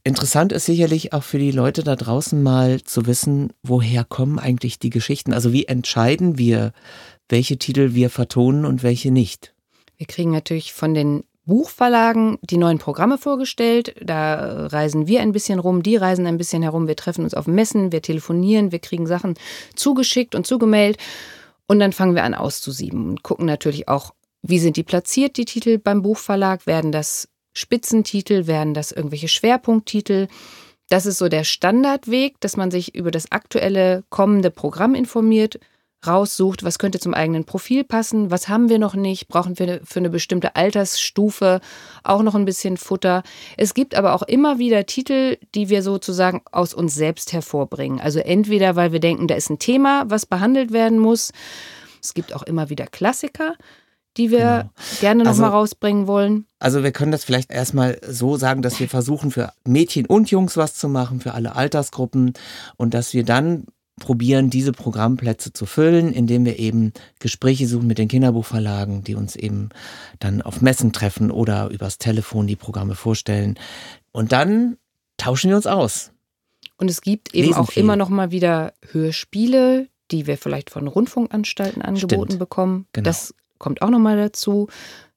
Interessant 0.04 0.50
ist 0.50 0.66
sicherlich 0.66 1.12
auch 1.12 1.22
für 1.22 1.38
die 1.38 1.52
Leute 1.52 1.84
da 1.84 1.94
draußen 1.94 2.42
mal 2.42 2.82
zu 2.82 3.06
wissen, 3.06 3.52
woher 3.62 4.04
kommen 4.04 4.38
eigentlich 4.38 4.80
die 4.80 4.90
Geschichten? 4.90 5.32
Also 5.32 5.52
wie 5.52 5.66
entscheiden 5.66 6.38
wir, 6.38 6.72
welche 7.28 7.56
Titel 7.56 7.94
wir 7.94 8.10
vertonen 8.10 8.64
und 8.64 8.82
welche 8.82 9.12
nicht? 9.12 9.54
Wir 9.98 10.06
kriegen 10.06 10.32
natürlich 10.32 10.72
von 10.72 10.94
den 10.94 11.22
Buchverlagen 11.44 12.38
die 12.42 12.56
neuen 12.56 12.78
Programme 12.78 13.18
vorgestellt. 13.18 13.94
Da 14.00 14.66
reisen 14.66 15.06
wir 15.06 15.20
ein 15.20 15.32
bisschen 15.32 15.58
rum, 15.58 15.82
die 15.82 15.96
reisen 15.96 16.26
ein 16.26 16.38
bisschen 16.38 16.62
herum. 16.62 16.88
Wir 16.88 16.96
treffen 16.96 17.24
uns 17.24 17.34
auf 17.34 17.46
Messen, 17.46 17.92
wir 17.92 18.02
telefonieren, 18.02 18.72
wir 18.72 18.78
kriegen 18.80 19.06
Sachen 19.06 19.34
zugeschickt 19.74 20.34
und 20.34 20.46
zugemailt. 20.46 20.98
Und 21.66 21.78
dann 21.78 21.92
fangen 21.92 22.14
wir 22.14 22.24
an 22.24 22.34
auszusieben 22.34 23.08
und 23.08 23.22
gucken 23.22 23.46
natürlich 23.46 23.88
auch, 23.88 24.14
wie 24.42 24.58
sind 24.58 24.76
die 24.76 24.82
platziert, 24.82 25.36
die 25.36 25.44
Titel 25.44 25.78
beim 25.78 26.02
Buchverlag? 26.02 26.66
Werden 26.66 26.92
das 26.92 27.28
Spitzentitel? 27.52 28.46
Werden 28.46 28.74
das 28.74 28.92
irgendwelche 28.92 29.28
Schwerpunkttitel? 29.28 30.26
Das 30.88 31.06
ist 31.06 31.18
so 31.18 31.28
der 31.28 31.44
Standardweg, 31.44 32.40
dass 32.40 32.56
man 32.56 32.70
sich 32.70 32.94
über 32.94 33.10
das 33.10 33.30
aktuelle 33.30 34.04
kommende 34.10 34.50
Programm 34.50 34.94
informiert 34.94 35.58
raussucht, 36.06 36.64
was 36.64 36.78
könnte 36.78 36.98
zum 36.98 37.14
eigenen 37.14 37.44
Profil 37.44 37.84
passen, 37.84 38.30
was 38.30 38.48
haben 38.48 38.68
wir 38.68 38.78
noch 38.78 38.94
nicht, 38.94 39.28
brauchen 39.28 39.58
wir 39.58 39.80
für 39.84 40.00
eine 40.00 40.10
bestimmte 40.10 40.56
Altersstufe 40.56 41.60
auch 42.02 42.22
noch 42.22 42.34
ein 42.34 42.44
bisschen 42.44 42.76
Futter. 42.76 43.22
Es 43.56 43.74
gibt 43.74 43.94
aber 43.94 44.14
auch 44.14 44.22
immer 44.22 44.58
wieder 44.58 44.86
Titel, 44.86 45.38
die 45.54 45.68
wir 45.68 45.82
sozusagen 45.82 46.42
aus 46.50 46.74
uns 46.74 46.94
selbst 46.94 47.32
hervorbringen. 47.32 48.00
Also 48.00 48.18
entweder, 48.18 48.76
weil 48.76 48.92
wir 48.92 49.00
denken, 49.00 49.28
da 49.28 49.34
ist 49.34 49.50
ein 49.50 49.58
Thema, 49.58 50.04
was 50.08 50.26
behandelt 50.26 50.72
werden 50.72 50.98
muss. 50.98 51.32
Es 52.02 52.14
gibt 52.14 52.34
auch 52.34 52.42
immer 52.42 52.68
wieder 52.68 52.86
Klassiker, 52.86 53.54
die 54.16 54.30
wir 54.30 54.38
genau. 54.38 54.70
gerne 55.00 55.24
nochmal 55.24 55.46
also, 55.46 55.56
rausbringen 55.58 56.06
wollen? 56.06 56.46
Also 56.58 56.82
wir 56.82 56.92
können 56.92 57.12
das 57.12 57.24
vielleicht 57.24 57.50
erstmal 57.50 57.98
so 58.06 58.36
sagen, 58.36 58.62
dass 58.62 58.78
wir 58.80 58.88
versuchen 58.88 59.30
für 59.30 59.52
Mädchen 59.66 60.06
und 60.06 60.30
Jungs 60.30 60.56
was 60.56 60.74
zu 60.74 60.88
machen, 60.88 61.20
für 61.20 61.34
alle 61.34 61.54
Altersgruppen 61.56 62.34
und 62.76 62.94
dass 62.94 63.14
wir 63.14 63.24
dann 63.24 63.66
probieren, 64.02 64.50
diese 64.50 64.72
Programmplätze 64.72 65.52
zu 65.52 65.64
füllen, 65.64 66.12
indem 66.12 66.44
wir 66.44 66.58
eben 66.58 66.92
Gespräche 67.20 67.66
suchen 67.68 67.86
mit 67.86 67.98
den 67.98 68.08
Kinderbuchverlagen, 68.08 69.04
die 69.04 69.14
uns 69.14 69.36
eben 69.36 69.70
dann 70.18 70.42
auf 70.42 70.60
Messen 70.60 70.92
treffen 70.92 71.30
oder 71.30 71.70
übers 71.70 71.98
Telefon 71.98 72.46
die 72.46 72.56
Programme 72.56 72.96
vorstellen. 72.96 73.58
Und 74.10 74.32
dann 74.32 74.76
tauschen 75.16 75.50
wir 75.50 75.56
uns 75.56 75.68
aus. 75.68 76.10
Und 76.76 76.90
es 76.90 77.00
gibt 77.00 77.32
eben 77.32 77.48
Lesen 77.48 77.60
auch 77.60 77.70
viel. 77.70 77.84
immer 77.84 77.94
noch 77.94 78.08
mal 78.08 78.32
wieder 78.32 78.74
Hörspiele, 78.90 79.88
die 80.10 80.26
wir 80.26 80.36
vielleicht 80.36 80.70
von 80.70 80.88
Rundfunkanstalten 80.88 81.80
angeboten 81.80 82.32
Stimmt. 82.32 82.38
bekommen. 82.40 82.86
Genau. 82.92 83.04
Das 83.04 83.34
kommt 83.58 83.82
auch 83.82 83.90
noch 83.90 84.00
mal 84.00 84.16
dazu. 84.16 84.68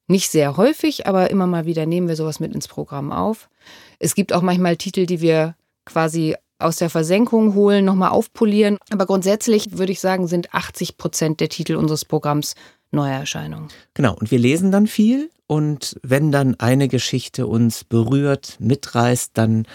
Nicht 0.08 0.30
sehr 0.30 0.58
häufig, 0.58 1.08
aber 1.08 1.32
immer 1.32 1.48
mal 1.48 1.65
wieder 1.65 1.88
nehmen 1.88 2.08
wir 2.08 2.15
sowas 2.15 2.39
mit 2.39 2.54
ins 2.54 2.68
Programm 2.68 3.12
auf. 3.12 3.50
Es 3.98 4.13
gibt 4.13 4.32
auch 4.32 4.44
manchmal 4.44 4.77
Titel, 4.77 5.08
die 5.08 5.22
wir 5.22 5.56
quasi 5.86 6.36
aus 6.60 6.78
der 6.78 6.90
Versenkung 6.90 7.54
holen, 7.54 7.86
nochmal 7.86 8.10
aufpolieren. 8.10 8.78
Aber 8.90 9.06
grundsätzlich 9.06 9.78
würde 9.78 9.92
ich 9.92 10.00
sagen, 10.00 10.28
sind 10.28 10.54
80 10.54 10.98
Prozent 10.98 11.40
der 11.40 11.50
Titel 11.50 11.76
unseres 11.76 12.06
Programms 12.06 12.56
Neuerscheinungen. 12.92 13.70
Genau, 13.94 14.16
und 14.16 14.32
wir 14.32 14.40
lesen 14.40 14.72
dann 14.72 14.88
viel 14.88 15.30
und 15.48 15.98
wenn 16.02 16.32
dann 16.32 16.56
eine 16.60 16.88
Geschichte 16.88 17.48
uns 17.48 17.84
berührt, 17.84 18.56
mitreißt, 18.60 19.32
dann 19.34 19.68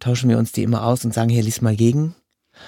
tauschen 0.00 0.28
wir 0.30 0.38
uns 0.38 0.52
die 0.52 0.62
immer 0.62 0.84
aus 0.84 1.04
und 1.04 1.14
sagen, 1.14 1.28
hier, 1.28 1.42
lies 1.42 1.60
mal 1.60 1.76
gegen. 1.76 2.14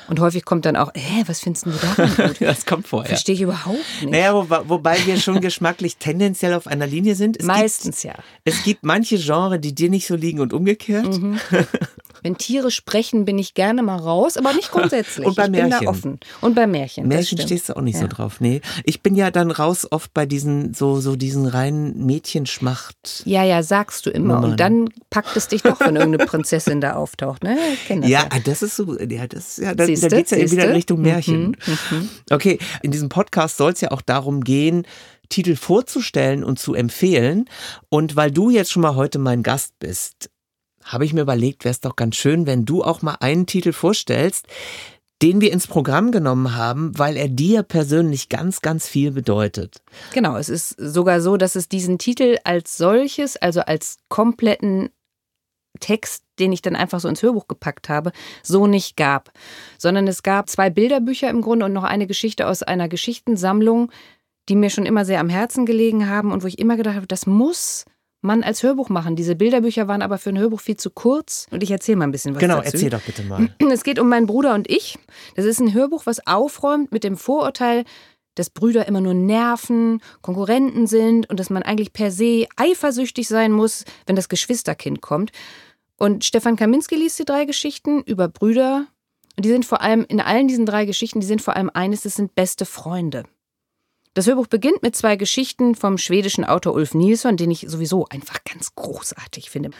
Und 0.08 0.20
häufig 0.20 0.44
kommt 0.44 0.66
dann 0.66 0.76
auch, 0.76 0.90
hä, 0.94 1.24
was 1.26 1.40
findest 1.40 1.66
du 1.66 1.70
gut? 1.70 2.36
das 2.40 2.66
kommt 2.66 2.86
vorher. 2.86 3.08
Verstehe 3.08 3.34
ich 3.34 3.40
überhaupt 3.40 3.78
nicht. 4.00 4.10
Naja, 4.10 4.34
wo, 4.34 4.46
wobei 4.68 4.98
wir 5.06 5.18
schon 5.18 5.40
geschmacklich 5.40 5.96
tendenziell 5.96 6.52
auf 6.54 6.66
einer 6.66 6.86
Linie 6.86 7.14
sind. 7.14 7.38
Es 7.38 7.46
Meistens 7.46 8.02
gibt, 8.02 8.16
ja. 8.16 8.22
Es 8.44 8.62
gibt 8.64 8.84
manche 8.84 9.16
Genre, 9.16 9.58
die 9.58 9.74
dir 9.74 9.88
nicht 9.88 10.06
so 10.06 10.14
liegen 10.14 10.40
und 10.40 10.52
umgekehrt. 10.52 11.06
Mhm. 11.06 11.38
Wenn 12.22 12.36
Tiere 12.36 12.70
sprechen, 12.70 13.24
bin 13.24 13.38
ich 13.38 13.54
gerne 13.54 13.82
mal 13.82 13.98
raus, 13.98 14.36
aber 14.36 14.52
nicht 14.52 14.70
grundsätzlich. 14.72 15.26
Und 15.26 15.36
bei 15.36 15.44
ich 15.44 15.50
Märchen. 15.50 15.70
bin 15.70 15.80
da 15.84 15.90
offen. 15.90 16.20
Und 16.40 16.54
bei 16.54 16.66
Märchen. 16.66 17.08
Märchen 17.08 17.38
stehst 17.38 17.68
du 17.68 17.76
auch 17.76 17.82
nicht 17.82 17.94
ja. 17.94 18.02
so 18.02 18.06
drauf. 18.08 18.40
Nee. 18.40 18.60
Ich 18.84 19.02
bin 19.02 19.14
ja 19.14 19.30
dann 19.30 19.50
raus 19.50 19.86
oft 19.90 20.12
bei 20.14 20.26
diesen, 20.26 20.74
so, 20.74 21.00
so 21.00 21.16
diesen 21.16 21.46
reinen 21.46 22.06
Mädchenschmacht. 22.06 23.22
Ja, 23.24 23.44
ja, 23.44 23.62
sagst 23.62 24.06
du 24.06 24.10
immer. 24.10 24.34
Nummern. 24.34 24.50
Und 24.52 24.60
dann 24.60 24.88
packt 25.10 25.36
es 25.36 25.48
dich 25.48 25.62
doch, 25.62 25.80
wenn 25.80 25.96
irgendeine 25.96 26.26
Prinzessin 26.26 26.80
da 26.80 26.94
auftaucht. 26.94 27.42
Ne? 27.42 27.58
Das 27.88 28.08
ja, 28.08 28.26
ja, 28.32 28.40
das 28.44 28.62
ist 28.62 28.76
so, 28.76 28.98
ja, 28.98 29.26
das, 29.26 29.56
ja, 29.56 29.74
da, 29.74 29.86
da 29.86 29.86
geht 29.86 30.02
es 30.02 30.30
ja 30.30 30.50
wieder 30.50 30.66
in 30.66 30.72
Richtung 30.72 31.00
Märchen. 31.00 31.56
Mhm, 31.66 31.98
mhm. 31.98 32.08
Okay, 32.30 32.58
in 32.82 32.90
diesem 32.90 33.08
Podcast 33.08 33.56
soll 33.56 33.72
es 33.72 33.80
ja 33.80 33.90
auch 33.90 34.02
darum 34.02 34.42
gehen, 34.42 34.86
Titel 35.28 35.56
vorzustellen 35.56 36.44
und 36.44 36.58
zu 36.58 36.74
empfehlen. 36.74 37.46
Und 37.88 38.16
weil 38.16 38.30
du 38.30 38.50
jetzt 38.50 38.72
schon 38.72 38.82
mal 38.82 38.94
heute 38.94 39.18
mein 39.18 39.42
Gast 39.42 39.78
bist, 39.78 40.30
habe 40.88 41.04
ich 41.04 41.12
mir 41.12 41.22
überlegt, 41.22 41.64
wäre 41.64 41.72
es 41.72 41.80
doch 41.80 41.96
ganz 41.96 42.16
schön, 42.16 42.46
wenn 42.46 42.64
du 42.64 42.82
auch 42.82 43.02
mal 43.02 43.16
einen 43.20 43.46
Titel 43.46 43.72
vorstellst, 43.72 44.46
den 45.22 45.40
wir 45.40 45.52
ins 45.52 45.66
Programm 45.66 46.12
genommen 46.12 46.54
haben, 46.54 46.96
weil 46.98 47.16
er 47.16 47.28
dir 47.28 47.62
persönlich 47.62 48.28
ganz, 48.28 48.62
ganz 48.62 48.86
viel 48.86 49.10
bedeutet. 49.10 49.82
Genau, 50.12 50.36
es 50.36 50.48
ist 50.48 50.70
sogar 50.78 51.20
so, 51.20 51.36
dass 51.36 51.56
es 51.56 51.68
diesen 51.68 51.98
Titel 51.98 52.38
als 52.44 52.76
solches, 52.76 53.36
also 53.36 53.60
als 53.60 53.98
kompletten 54.08 54.90
Text, 55.80 56.24
den 56.38 56.52
ich 56.52 56.62
dann 56.62 56.76
einfach 56.76 57.00
so 57.00 57.08
ins 57.08 57.22
Hörbuch 57.22 57.48
gepackt 57.48 57.88
habe, 57.88 58.12
so 58.42 58.66
nicht 58.66 58.96
gab. 58.96 59.32
Sondern 59.76 60.06
es 60.06 60.22
gab 60.22 60.48
zwei 60.48 60.70
Bilderbücher 60.70 61.28
im 61.30 61.40
Grunde 61.40 61.66
und 61.66 61.72
noch 61.72 61.84
eine 61.84 62.06
Geschichte 62.06 62.46
aus 62.46 62.62
einer 62.62 62.88
Geschichtensammlung, 62.88 63.90
die 64.48 64.56
mir 64.56 64.70
schon 64.70 64.86
immer 64.86 65.04
sehr 65.04 65.20
am 65.20 65.28
Herzen 65.28 65.66
gelegen 65.66 66.08
haben 66.08 66.32
und 66.32 66.42
wo 66.42 66.46
ich 66.46 66.58
immer 66.58 66.76
gedacht 66.76 66.96
habe, 66.96 67.06
das 67.06 67.26
muss 67.26 67.84
man 68.20 68.42
als 68.42 68.62
Hörbuch 68.62 68.88
machen. 68.88 69.16
Diese 69.16 69.36
Bilderbücher 69.36 69.88
waren 69.88 70.02
aber 70.02 70.18
für 70.18 70.30
ein 70.30 70.38
Hörbuch 70.38 70.60
viel 70.60 70.76
zu 70.76 70.90
kurz. 70.90 71.46
Und 71.50 71.62
ich 71.62 71.70
erzähle 71.70 71.96
mal 71.96 72.04
ein 72.04 72.12
bisschen 72.12 72.34
was 72.34 72.40
genau, 72.40 72.56
dazu. 72.56 72.72
Genau, 72.72 72.74
erzähl 72.74 72.90
doch 72.90 73.02
bitte 73.02 73.22
mal. 73.22 73.48
Es 73.72 73.84
geht 73.84 73.98
um 73.98 74.08
meinen 74.08 74.26
Bruder 74.26 74.54
und 74.54 74.68
ich. 74.70 74.98
Das 75.36 75.44
ist 75.44 75.60
ein 75.60 75.72
Hörbuch, 75.72 76.06
was 76.06 76.26
aufräumt 76.26 76.90
mit 76.90 77.04
dem 77.04 77.16
Vorurteil, 77.16 77.84
dass 78.34 78.50
Brüder 78.50 78.86
immer 78.86 79.00
nur 79.00 79.14
nerven, 79.14 80.00
Konkurrenten 80.22 80.86
sind 80.86 81.28
und 81.28 81.38
dass 81.40 81.50
man 81.50 81.62
eigentlich 81.62 81.92
per 81.92 82.10
se 82.10 82.46
eifersüchtig 82.56 83.28
sein 83.28 83.52
muss, 83.52 83.84
wenn 84.06 84.16
das 84.16 84.28
Geschwisterkind 84.28 85.00
kommt. 85.00 85.30
Und 85.96 86.24
Stefan 86.24 86.56
Kaminski 86.56 86.94
liest 86.94 87.18
die 87.18 87.24
drei 87.24 87.44
Geschichten 87.44 88.02
über 88.02 88.28
Brüder. 88.28 88.86
Und 89.36 89.44
die 89.44 89.48
sind 89.48 89.64
vor 89.64 89.80
allem, 89.80 90.04
in 90.08 90.20
allen 90.20 90.48
diesen 90.48 90.66
drei 90.66 90.84
Geschichten, 90.84 91.20
die 91.20 91.26
sind 91.26 91.42
vor 91.42 91.56
allem 91.56 91.70
eines, 91.72 92.02
das 92.02 92.14
sind 92.14 92.34
beste 92.34 92.64
Freunde. 92.64 93.24
Das 94.18 94.26
Hörbuch 94.26 94.48
beginnt 94.48 94.82
mit 94.82 94.96
zwei 94.96 95.14
Geschichten 95.14 95.76
vom 95.76 95.96
schwedischen 95.96 96.44
Autor 96.44 96.74
Ulf 96.74 96.92
Nilsson, 96.92 97.36
den 97.36 97.52
ich 97.52 97.66
sowieso 97.68 98.04
einfach 98.08 98.42
ganz 98.42 98.74
großartig 98.74 99.48
finde. 99.48 99.70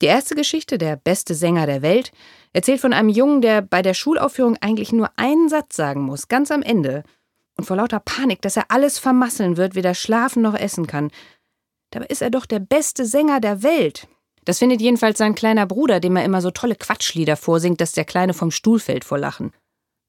Die 0.00 0.06
erste 0.06 0.36
Geschichte, 0.36 0.78
der 0.78 0.94
beste 0.94 1.34
Sänger 1.34 1.66
der 1.66 1.82
Welt, 1.82 2.12
erzählt 2.52 2.80
von 2.80 2.92
einem 2.92 3.08
Jungen, 3.08 3.42
der 3.42 3.62
bei 3.62 3.82
der 3.82 3.94
Schulaufführung 3.94 4.56
eigentlich 4.60 4.92
nur 4.92 5.10
einen 5.16 5.48
Satz 5.48 5.74
sagen 5.74 6.02
muss, 6.02 6.28
ganz 6.28 6.52
am 6.52 6.62
Ende. 6.62 7.02
Und 7.58 7.64
vor 7.64 7.76
lauter 7.76 7.98
Panik, 7.98 8.40
dass 8.42 8.56
er 8.56 8.66
alles 8.68 9.00
vermasseln 9.00 9.56
wird, 9.56 9.74
weder 9.74 9.94
schlafen 9.94 10.40
noch 10.40 10.54
essen 10.54 10.86
kann. 10.86 11.10
Dabei 11.90 12.06
ist 12.06 12.22
er 12.22 12.30
doch 12.30 12.46
der 12.46 12.60
beste 12.60 13.04
Sänger 13.04 13.40
der 13.40 13.64
Welt. 13.64 14.06
Das 14.44 14.60
findet 14.60 14.82
jedenfalls 14.82 15.18
sein 15.18 15.34
kleiner 15.34 15.66
Bruder, 15.66 15.98
dem 15.98 16.14
er 16.14 16.24
immer 16.24 16.42
so 16.42 16.52
tolle 16.52 16.76
Quatschlieder 16.76 17.36
vorsingt, 17.36 17.80
dass 17.80 17.90
der 17.90 18.04
Kleine 18.04 18.34
vom 18.34 18.52
Stuhl 18.52 18.78
fällt 18.78 19.04
vor 19.04 19.18
Lachen. 19.18 19.50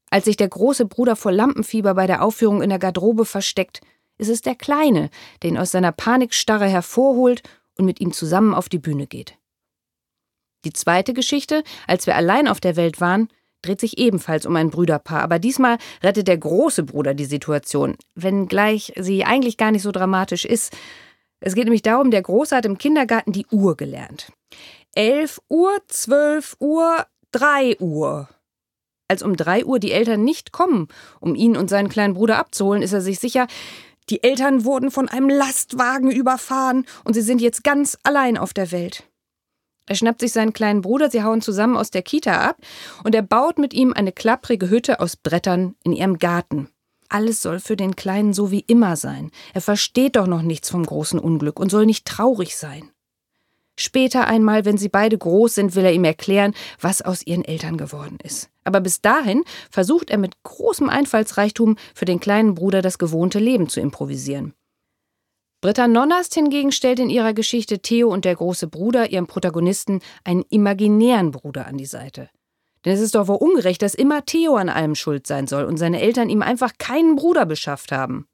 Als 0.09 0.25
sich 0.25 0.37
der 0.37 0.49
große 0.49 0.85
Bruder 0.85 1.15
vor 1.15 1.31
Lampenfieber 1.31 1.93
bei 1.95 2.07
der 2.07 2.23
Aufführung 2.23 2.61
in 2.61 2.69
der 2.69 2.79
Garderobe 2.79 3.25
versteckt, 3.25 3.81
ist 4.17 4.29
es 4.29 4.41
der 4.41 4.55
Kleine, 4.55 5.09
der 5.41 5.49
ihn 5.49 5.57
aus 5.57 5.71
seiner 5.71 5.91
Panikstarre 5.91 6.67
hervorholt 6.67 7.43
und 7.77 7.85
mit 7.85 7.99
ihm 7.99 8.13
zusammen 8.13 8.53
auf 8.53 8.69
die 8.69 8.79
Bühne 8.79 9.07
geht. 9.07 9.37
Die 10.63 10.73
zweite 10.73 11.13
Geschichte, 11.13 11.63
als 11.87 12.07
wir 12.07 12.15
allein 12.15 12.47
auf 12.47 12.59
der 12.59 12.75
Welt 12.75 12.99
waren, 13.01 13.29
dreht 13.61 13.79
sich 13.79 13.97
ebenfalls 13.97 14.45
um 14.45 14.55
ein 14.55 14.69
Brüderpaar, 14.69 15.21
aber 15.21 15.39
diesmal 15.39 15.77
rettet 16.03 16.27
der 16.27 16.37
große 16.37 16.83
Bruder 16.83 17.13
die 17.13 17.25
Situation, 17.25 17.95
wenngleich 18.15 18.93
sie 18.97 19.25
eigentlich 19.25 19.57
gar 19.57 19.71
nicht 19.71 19.81
so 19.81 19.91
dramatisch 19.91 20.45
ist. 20.45 20.75
Es 21.39 21.55
geht 21.55 21.65
nämlich 21.65 21.81
darum, 21.81 22.11
der 22.11 22.21
Große 22.21 22.55
hat 22.55 22.65
im 22.65 22.77
Kindergarten 22.77 23.31
die 23.31 23.45
Uhr 23.51 23.75
gelernt. 23.75 24.31
Elf 24.93 25.41
Uhr, 25.49 25.77
zwölf 25.87 26.55
Uhr, 26.59 27.05
drei 27.31 27.75
Uhr. 27.79 28.29
Als 29.07 29.21
um 29.21 29.35
drei 29.35 29.63
Uhr 29.65 29.79
die 29.79 29.91
Eltern 29.91 30.23
nicht 30.23 30.51
kommen, 30.51 30.87
um 31.19 31.35
ihn 31.35 31.55
und 31.55 31.69
seinen 31.69 31.89
kleinen 31.89 32.15
Bruder 32.15 32.37
abzuholen, 32.37 32.81
ist 32.81 32.93
er 32.93 33.01
sich 33.01 33.19
sicher, 33.19 33.47
die 34.09 34.23
Eltern 34.23 34.65
wurden 34.65 34.91
von 34.91 35.09
einem 35.09 35.29
Lastwagen 35.29 36.11
überfahren 36.11 36.85
und 37.03 37.13
sie 37.13 37.21
sind 37.21 37.41
jetzt 37.41 37.63
ganz 37.63 37.97
allein 38.03 38.37
auf 38.37 38.53
der 38.53 38.71
Welt. 38.71 39.03
Er 39.87 39.95
schnappt 39.95 40.21
sich 40.21 40.31
seinen 40.31 40.53
kleinen 40.53 40.81
Bruder, 40.81 41.11
sie 41.11 41.23
hauen 41.23 41.41
zusammen 41.41 41.77
aus 41.77 41.91
der 41.91 42.01
Kita 42.01 42.41
ab 42.41 42.57
und 43.03 43.13
er 43.13 43.21
baut 43.21 43.59
mit 43.59 43.73
ihm 43.73 43.93
eine 43.93 44.11
klapprige 44.11 44.69
Hütte 44.69 44.99
aus 44.99 45.15
Brettern 45.15 45.75
in 45.83 45.93
ihrem 45.93 46.17
Garten. 46.17 46.69
Alles 47.07 47.41
soll 47.41 47.59
für 47.59 47.75
den 47.75 47.95
Kleinen 47.95 48.33
so 48.33 48.49
wie 48.49 48.61
immer 48.61 48.95
sein. 48.95 49.29
Er 49.53 49.61
versteht 49.61 50.15
doch 50.15 50.25
noch 50.25 50.41
nichts 50.41 50.71
vom 50.71 50.83
großen 50.83 51.19
Unglück 51.19 51.59
und 51.59 51.69
soll 51.69 51.85
nicht 51.85 52.05
traurig 52.05 52.57
sein. 52.57 52.89
Später 53.77 54.27
einmal, 54.27 54.63
wenn 54.63 54.77
sie 54.77 54.89
beide 54.89 55.17
groß 55.17 55.55
sind, 55.55 55.75
will 55.75 55.83
er 55.83 55.93
ihm 55.93 56.05
erklären, 56.05 56.53
was 56.79 57.01
aus 57.01 57.25
ihren 57.25 57.43
Eltern 57.43 57.77
geworden 57.77 58.17
ist. 58.23 58.49
Aber 58.63 58.79
bis 58.79 59.01
dahin 59.01 59.43
versucht 59.69 60.09
er 60.09 60.17
mit 60.17 60.41
großem 60.43 60.89
Einfallsreichtum 60.89 61.75
für 61.93 62.05
den 62.05 62.19
kleinen 62.19 62.55
Bruder 62.55 62.81
das 62.81 62.97
gewohnte 62.97 63.39
Leben 63.39 63.67
zu 63.67 63.81
improvisieren. 63.81 64.53
Britta 65.61 65.87
Nonnast 65.87 66.35
hingegen 66.35 66.71
stellt 66.71 66.99
in 66.99 67.09
ihrer 67.09 67.33
Geschichte 67.33 67.79
Theo 67.79 68.09
und 68.09 68.23
der 68.23 68.35
große 68.35 68.67
Bruder 68.67 69.09
ihrem 69.11 69.27
Protagonisten 69.27 70.01
einen 70.23 70.43
imaginären 70.49 71.31
Bruder 71.31 71.65
an 71.65 71.77
die 71.77 71.85
Seite. 71.85 72.29
Denn 72.85 72.93
es 72.93 73.01
ist 73.01 73.15
doch 73.15 73.27
wohl 73.27 73.37
ungerecht, 73.37 73.81
dass 73.81 73.95
immer 73.95 74.25
Theo 74.25 74.55
an 74.55 74.69
allem 74.69 74.95
schuld 74.95 75.25
sein 75.25 75.47
soll 75.47 75.65
und 75.65 75.77
seine 75.77 76.01
Eltern 76.01 76.29
ihm 76.29 76.43
einfach 76.43 76.73
keinen 76.77 77.15
Bruder 77.15 77.45
beschafft 77.45 77.91
haben. 77.91 78.27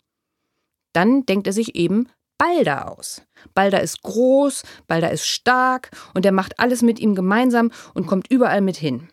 Dann 0.94 1.26
denkt 1.26 1.48
er 1.48 1.54
sich 1.54 1.76
eben 1.76 2.10
Balder 2.38 2.92
aus. 2.92 3.22
Balder 3.54 3.82
ist 3.82 4.02
groß, 4.04 4.64
Balder 4.88 5.12
ist 5.12 5.26
stark 5.26 5.92
und 6.14 6.26
er 6.26 6.32
macht 6.32 6.60
alles 6.60 6.82
mit 6.82 7.00
ihm 7.00 7.16
gemeinsam 7.16 7.72
und 7.94 8.08
kommt 8.08 8.30
überall 8.30 8.62
mit 8.62 8.78
hin. 8.78 9.10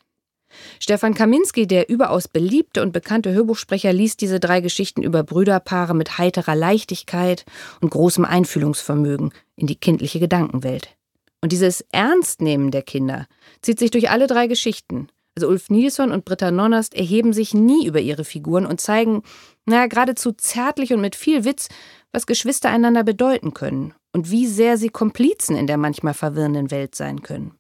Stefan 0.80 1.14
Kaminski, 1.14 1.66
der 1.66 1.88
überaus 1.88 2.28
beliebte 2.28 2.82
und 2.82 2.92
bekannte 2.92 3.32
Hörbuchsprecher, 3.32 3.92
liest 3.92 4.20
diese 4.20 4.40
drei 4.40 4.61
Geschichten 4.61 5.02
über 5.02 5.23
Brüderpaare 5.23 5.94
mit 5.94 6.18
heiterer 6.18 6.54
Leichtigkeit 6.54 7.44
und 7.80 7.90
großem 7.90 8.25
Einfühlungsvermögen 8.25 9.32
in 9.56 9.66
die 9.66 9.76
kindliche 9.76 10.20
Gedankenwelt. 10.20 10.97
Und 11.40 11.52
dieses 11.52 11.82
Ernstnehmen 11.92 12.70
der 12.70 12.82
Kinder 12.82 13.26
zieht 13.62 13.78
sich 13.78 13.90
durch 13.90 14.11
alle 14.11 14.26
drei 14.26 14.47
Geschichten. 14.47 15.08
Also 15.38 15.50
Ulf 15.50 15.71
Nilsson 15.71 16.11
und 16.11 16.25
Britta 16.25 16.50
Nonnast 16.50 16.95
erheben 16.97 17.33
sich 17.33 17.54
nie 17.54 17.87
über 17.87 18.00
ihre 18.00 18.25
Figuren 18.25 18.66
und 18.66 18.80
zeigen, 18.80 19.23
naja, 19.66 19.87
geradezu 19.87 20.33
zärtlich 20.33 20.92
und 20.92 21.00
mit 21.00 21.14
viel 21.14 21.45
Witz, 21.45 21.68
was 22.11 22.26
Geschwister 22.26 22.71
einander 22.71 23.04
bedeuten 23.04 23.54
können 23.54 23.95
und 24.12 24.33
wie 24.33 24.49
sehr 24.49 24.76
sie 24.78 24.88
Komplizen 24.88 25.54
in 25.54 25.68
der 25.68 25.76
manchmal 25.76 26.14
verwirrenden 26.14 26.73
Welt 26.73 26.97
sein 26.97 27.23
können. 27.23 27.52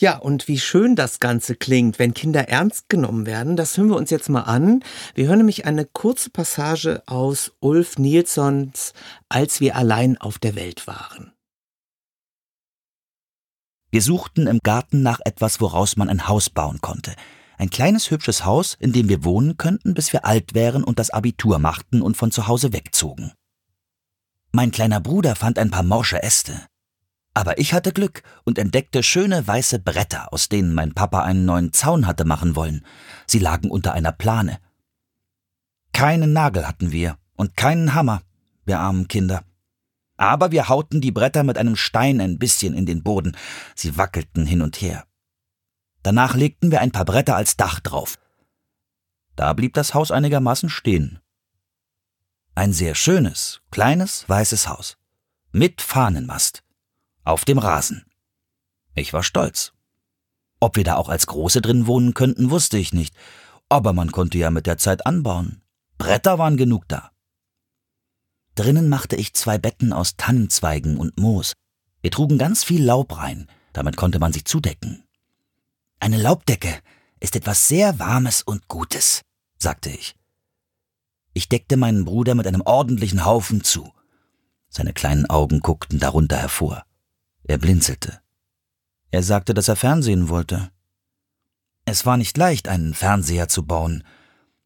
Ja, 0.00 0.16
und 0.16 0.48
wie 0.48 0.58
schön 0.58 0.96
das 0.96 1.20
Ganze 1.20 1.56
klingt, 1.56 1.98
wenn 1.98 2.14
Kinder 2.14 2.48
ernst 2.48 2.88
genommen 2.88 3.26
werden, 3.26 3.54
das 3.54 3.76
hören 3.76 3.90
wir 3.90 3.96
uns 3.96 4.08
jetzt 4.08 4.30
mal 4.30 4.44
an. 4.44 4.82
Wir 5.14 5.26
hören 5.26 5.36
nämlich 5.36 5.66
eine 5.66 5.84
kurze 5.84 6.30
Passage 6.30 7.02
aus 7.04 7.52
Ulf 7.60 7.98
Nilssons 7.98 8.94
Als 9.28 9.60
wir 9.60 9.76
allein 9.76 10.16
auf 10.16 10.38
der 10.38 10.56
Welt 10.56 10.86
waren. 10.86 11.33
Wir 13.94 14.02
suchten 14.02 14.48
im 14.48 14.58
Garten 14.58 15.02
nach 15.02 15.20
etwas, 15.24 15.60
woraus 15.60 15.96
man 15.96 16.08
ein 16.08 16.26
Haus 16.26 16.50
bauen 16.50 16.80
konnte. 16.80 17.14
Ein 17.58 17.70
kleines, 17.70 18.10
hübsches 18.10 18.44
Haus, 18.44 18.76
in 18.80 18.92
dem 18.92 19.08
wir 19.08 19.22
wohnen 19.22 19.56
könnten, 19.56 19.94
bis 19.94 20.12
wir 20.12 20.24
alt 20.24 20.52
wären 20.52 20.82
und 20.82 20.98
das 20.98 21.10
Abitur 21.10 21.60
machten 21.60 22.02
und 22.02 22.16
von 22.16 22.32
zu 22.32 22.48
Hause 22.48 22.72
wegzogen. 22.72 23.30
Mein 24.50 24.72
kleiner 24.72 24.98
Bruder 24.98 25.36
fand 25.36 25.60
ein 25.60 25.70
paar 25.70 25.84
morsche 25.84 26.20
Äste. 26.20 26.60
Aber 27.34 27.58
ich 27.58 27.72
hatte 27.72 27.92
Glück 27.92 28.24
und 28.42 28.58
entdeckte 28.58 29.04
schöne 29.04 29.46
weiße 29.46 29.78
Bretter, 29.78 30.32
aus 30.32 30.48
denen 30.48 30.74
mein 30.74 30.92
Papa 30.92 31.22
einen 31.22 31.44
neuen 31.44 31.72
Zaun 31.72 32.08
hatte 32.08 32.24
machen 32.24 32.56
wollen. 32.56 32.84
Sie 33.28 33.38
lagen 33.38 33.70
unter 33.70 33.92
einer 33.92 34.10
Plane. 34.10 34.58
Keinen 35.92 36.32
Nagel 36.32 36.66
hatten 36.66 36.90
wir 36.90 37.16
und 37.36 37.56
keinen 37.56 37.94
Hammer, 37.94 38.22
wir 38.64 38.80
armen 38.80 39.06
Kinder. 39.06 39.44
Aber 40.16 40.52
wir 40.52 40.68
hauten 40.68 41.00
die 41.00 41.12
Bretter 41.12 41.42
mit 41.42 41.58
einem 41.58 41.76
Stein 41.76 42.20
ein 42.20 42.38
bisschen 42.38 42.74
in 42.74 42.86
den 42.86 43.02
Boden. 43.02 43.36
Sie 43.74 43.96
wackelten 43.96 44.46
hin 44.46 44.62
und 44.62 44.80
her. 44.80 45.04
Danach 46.02 46.34
legten 46.34 46.70
wir 46.70 46.80
ein 46.80 46.92
paar 46.92 47.04
Bretter 47.04 47.36
als 47.36 47.56
Dach 47.56 47.80
drauf. 47.80 48.18
Da 49.36 49.52
blieb 49.52 49.74
das 49.74 49.94
Haus 49.94 50.10
einigermaßen 50.10 50.68
stehen. 50.68 51.20
Ein 52.54 52.72
sehr 52.72 52.94
schönes, 52.94 53.62
kleines, 53.70 54.28
weißes 54.28 54.68
Haus. 54.68 54.96
Mit 55.50 55.82
Fahnenmast 55.82 56.64
auf 57.24 57.44
dem 57.44 57.58
Rasen. 57.58 58.04
Ich 58.94 59.12
war 59.12 59.22
stolz. 59.22 59.72
Ob 60.60 60.76
wir 60.76 60.84
da 60.84 60.96
auch 60.96 61.08
als 61.08 61.26
Große 61.26 61.60
drin 61.60 61.86
wohnen 61.86 62.14
könnten, 62.14 62.50
wusste 62.50 62.78
ich 62.78 62.92
nicht, 62.92 63.14
aber 63.68 63.92
man 63.92 64.12
konnte 64.12 64.38
ja 64.38 64.50
mit 64.50 64.66
der 64.66 64.78
Zeit 64.78 65.06
anbauen. 65.06 65.62
Bretter 65.98 66.38
waren 66.38 66.56
genug 66.56 66.86
da. 66.88 67.10
Drinnen 68.54 68.88
machte 68.88 69.16
ich 69.16 69.34
zwei 69.34 69.58
Betten 69.58 69.92
aus 69.92 70.16
Tannenzweigen 70.16 70.96
und 70.96 71.18
Moos. 71.18 71.54
Wir 72.02 72.10
trugen 72.10 72.38
ganz 72.38 72.62
viel 72.62 72.84
Laub 72.84 73.16
rein, 73.16 73.48
damit 73.72 73.96
konnte 73.96 74.20
man 74.20 74.32
sich 74.32 74.44
zudecken. 74.44 75.04
Eine 75.98 76.18
Laubdecke 76.18 76.80
ist 77.18 77.34
etwas 77.34 77.66
sehr 77.66 77.98
Warmes 77.98 78.42
und 78.42 78.68
Gutes, 78.68 79.22
sagte 79.58 79.90
ich. 79.90 80.14
Ich 81.32 81.48
deckte 81.48 81.76
meinen 81.76 82.04
Bruder 82.04 82.34
mit 82.34 82.46
einem 82.46 82.60
ordentlichen 82.60 83.24
Haufen 83.24 83.64
zu. 83.64 83.92
Seine 84.68 84.92
kleinen 84.92 85.26
Augen 85.26 85.60
guckten 85.60 85.98
darunter 85.98 86.36
hervor. 86.36 86.84
Er 87.42 87.58
blinzelte. 87.58 88.20
Er 89.10 89.22
sagte, 89.22 89.54
dass 89.54 89.68
er 89.68 89.76
Fernsehen 89.76 90.28
wollte. 90.28 90.70
Es 91.84 92.06
war 92.06 92.16
nicht 92.16 92.36
leicht, 92.36 92.68
einen 92.68 92.94
Fernseher 92.94 93.48
zu 93.48 93.64
bauen. 93.66 94.04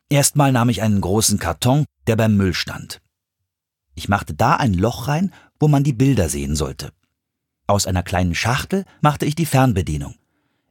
Erstmal 0.08 0.52
nahm 0.52 0.68
ich 0.68 0.82
einen 0.82 1.00
großen 1.00 1.38
Karton, 1.38 1.84
der 2.06 2.16
beim 2.16 2.36
Müll 2.36 2.54
stand. 2.54 3.00
Ich 3.98 4.08
machte 4.08 4.32
da 4.32 4.54
ein 4.54 4.74
Loch 4.74 5.08
rein, 5.08 5.34
wo 5.58 5.66
man 5.66 5.82
die 5.82 5.92
Bilder 5.92 6.28
sehen 6.28 6.54
sollte. 6.54 6.92
Aus 7.66 7.84
einer 7.88 8.04
kleinen 8.04 8.36
Schachtel 8.36 8.84
machte 9.00 9.26
ich 9.26 9.34
die 9.34 9.44
Fernbedienung. 9.44 10.14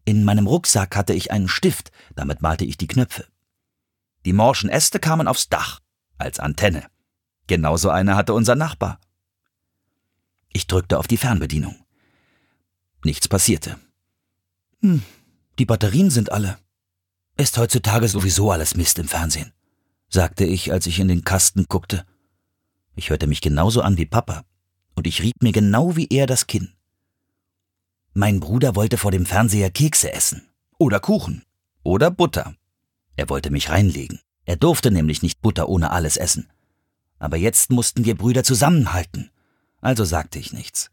In 0.06 0.24
meinem 0.24 0.48
Rucksack 0.48 0.96
hatte 0.96 1.12
ich 1.12 1.30
einen 1.30 1.50
Stift, 1.50 1.92
damit 2.16 2.42
malte 2.42 2.64
ich 2.64 2.78
die 2.78 2.88
Knöpfe. 2.88 3.28
Die 4.24 4.32
morschen 4.32 4.70
Äste 4.70 5.02
kamen 5.02 5.28
aufs 5.28 5.50
Dach, 5.50 5.82
als 6.18 6.40
Antenne. 6.40 6.86
Genauso 7.48 7.90
eine 7.90 8.16
hatte 8.16 8.34
unser 8.34 8.56
Nachbar. 8.56 8.98
Ich 10.54 10.66
drückte 10.68 10.98
auf 10.98 11.08
die 11.08 11.18
Fernbedienung. 11.18 11.76
Nichts 13.04 13.28
passierte. 13.28 13.78
Hm, 14.80 15.04
die 15.60 15.66
Batterien 15.66 16.12
sind 16.12 16.32
alle. 16.32 16.58
Ist 17.36 17.58
heutzutage 17.58 18.08
sowieso 18.08 18.52
alles 18.52 18.78
Mist 18.78 19.00
im 19.00 19.10
Fernsehen, 19.10 19.52
sagte 20.08 20.46
ich, 20.46 20.72
als 20.72 20.88
ich 20.88 20.98
in 21.02 21.10
den 21.10 21.26
Kasten 21.26 21.66
guckte. 21.68 22.06
Ich 22.98 23.12
hörte 23.12 23.28
mich 23.28 23.42
genauso 23.42 23.82
an 23.82 23.98
wie 23.98 24.08
Papa, 24.08 24.44
und 24.96 25.06
ich 25.06 25.22
rieb 25.22 25.44
mir 25.44 25.52
genau 25.52 25.96
wie 25.96 26.08
er 26.10 26.26
das 26.26 26.48
Kinn. 26.48 26.74
Mein 28.14 28.40
Bruder 28.40 28.76
wollte 28.76 28.98
vor 28.98 29.12
dem 29.12 29.28
Fernseher 29.28 29.70
Kekse 29.70 30.12
essen. 30.12 30.50
Oder 30.80 31.00
Kuchen. 31.00 31.44
Oder 31.84 32.10
Butter. 32.10 32.56
Er 33.16 33.30
wollte 33.30 33.52
mich 33.52 33.70
reinlegen. 33.70 34.20
Er 34.46 34.56
durfte 34.56 34.90
nämlich 34.90 35.22
nicht 35.22 35.42
Butter 35.42 35.70
ohne 35.70 35.92
alles 35.92 36.18
essen. 36.18 36.50
Aber 37.20 37.38
jetzt 37.38 37.70
mussten 37.70 38.04
wir 38.04 38.16
Brüder 38.16 38.44
zusammenhalten. 38.44 39.30
Also 39.80 40.04
sagte 40.04 40.40
ich 40.40 40.52
nichts. 40.52 40.90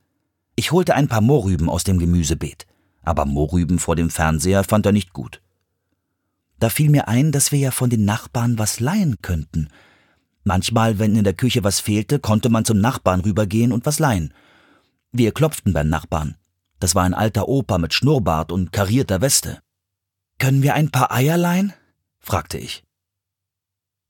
Ich 0.57 0.73
holte 0.73 0.95
ein 0.95 1.09
paar 1.09 1.23
Mohrrüben 1.23 1.71
aus 1.71 1.85
dem 1.85 1.99
Gemüsebeet, 1.99 2.67
aber 3.03 3.25
Mohrrüben 3.25 3.79
vor 3.79 3.97
dem 3.97 4.11
Fernseher 4.11 4.63
fand 4.63 4.85
er 4.85 4.93
nicht 4.93 5.15
gut. 5.15 5.41
Da 6.59 6.69
fiel 6.69 6.91
mir 6.91 7.09
ein, 7.09 7.33
dass 7.33 7.51
wir 7.51 7.59
ja 7.59 7.71
von 7.71 7.89
den 7.89 8.05
Nachbarn 8.05 8.59
was 8.59 8.79
leihen 8.79 9.23
könnten. 9.23 9.69
Manchmal, 10.45 10.99
wenn 10.99 11.17
in 11.17 11.25
der 11.25 11.35
Küche 11.35 11.65
was 11.65 11.81
fehlte, 11.81 12.19
konnte 12.19 12.51
man 12.51 12.65
zum 12.65 12.79
Nachbarn 12.79 13.21
rübergehen 13.21 13.73
und 13.73 13.87
was 13.87 13.99
leihen. 13.99 14.33
Wir 15.11 15.33
klopften 15.33 15.73
beim 15.73 15.89
Nachbarn. 15.89 16.37
Das 16.81 16.95
war 16.95 17.05
ein 17.05 17.15
alter 17.15 17.49
Opa 17.49 17.79
mit 17.79 17.95
Schnurrbart 17.95 18.53
und 18.53 18.71
karierter 18.71 19.23
Weste. 19.23 19.61
Können 20.39 20.63
wir 20.63 20.75
ein 20.75 20.91
paar 20.91 21.11
Eier 21.13 21.39
leihen? 21.39 21.73
fragte 22.21 22.59
ich. 22.59 22.85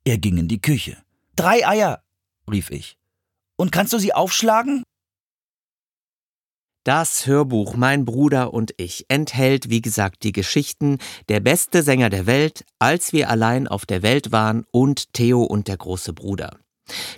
Er 0.05 0.19
ging 0.19 0.37
in 0.37 0.49
die 0.49 0.61
Küche. 0.61 0.97
Drei 1.37 1.67
Eier, 1.67 2.03
rief 2.51 2.71
ich. 2.71 2.99
Und 3.57 3.71
kannst 3.71 3.93
du 3.93 3.99
sie 3.99 4.13
aufschlagen? 4.13 4.83
Das 6.85 7.27
Hörbuch 7.27 7.77
Mein 7.77 8.05
Bruder 8.05 8.53
und 8.53 8.75
ich 8.77 9.07
enthält, 9.09 9.71
wie 9.71 9.81
gesagt, 9.81 10.23
die 10.23 10.33
Geschichten 10.33 10.99
Der 11.31 11.41
beste 11.41 11.83
Sänger 11.83 12.11
der 12.11 12.27
Welt, 12.27 12.67
Als 12.79 13.15
wir 13.15 13.31
allein 13.31 13.67
auf 13.67 13.87
der 13.87 14.03
Welt 14.03 14.33
waren 14.33 14.67
und 14.71 15.15
Theo 15.15 15.45
und 15.45 15.67
der 15.67 15.79
große 15.79 16.13
Bruder. 16.13 16.59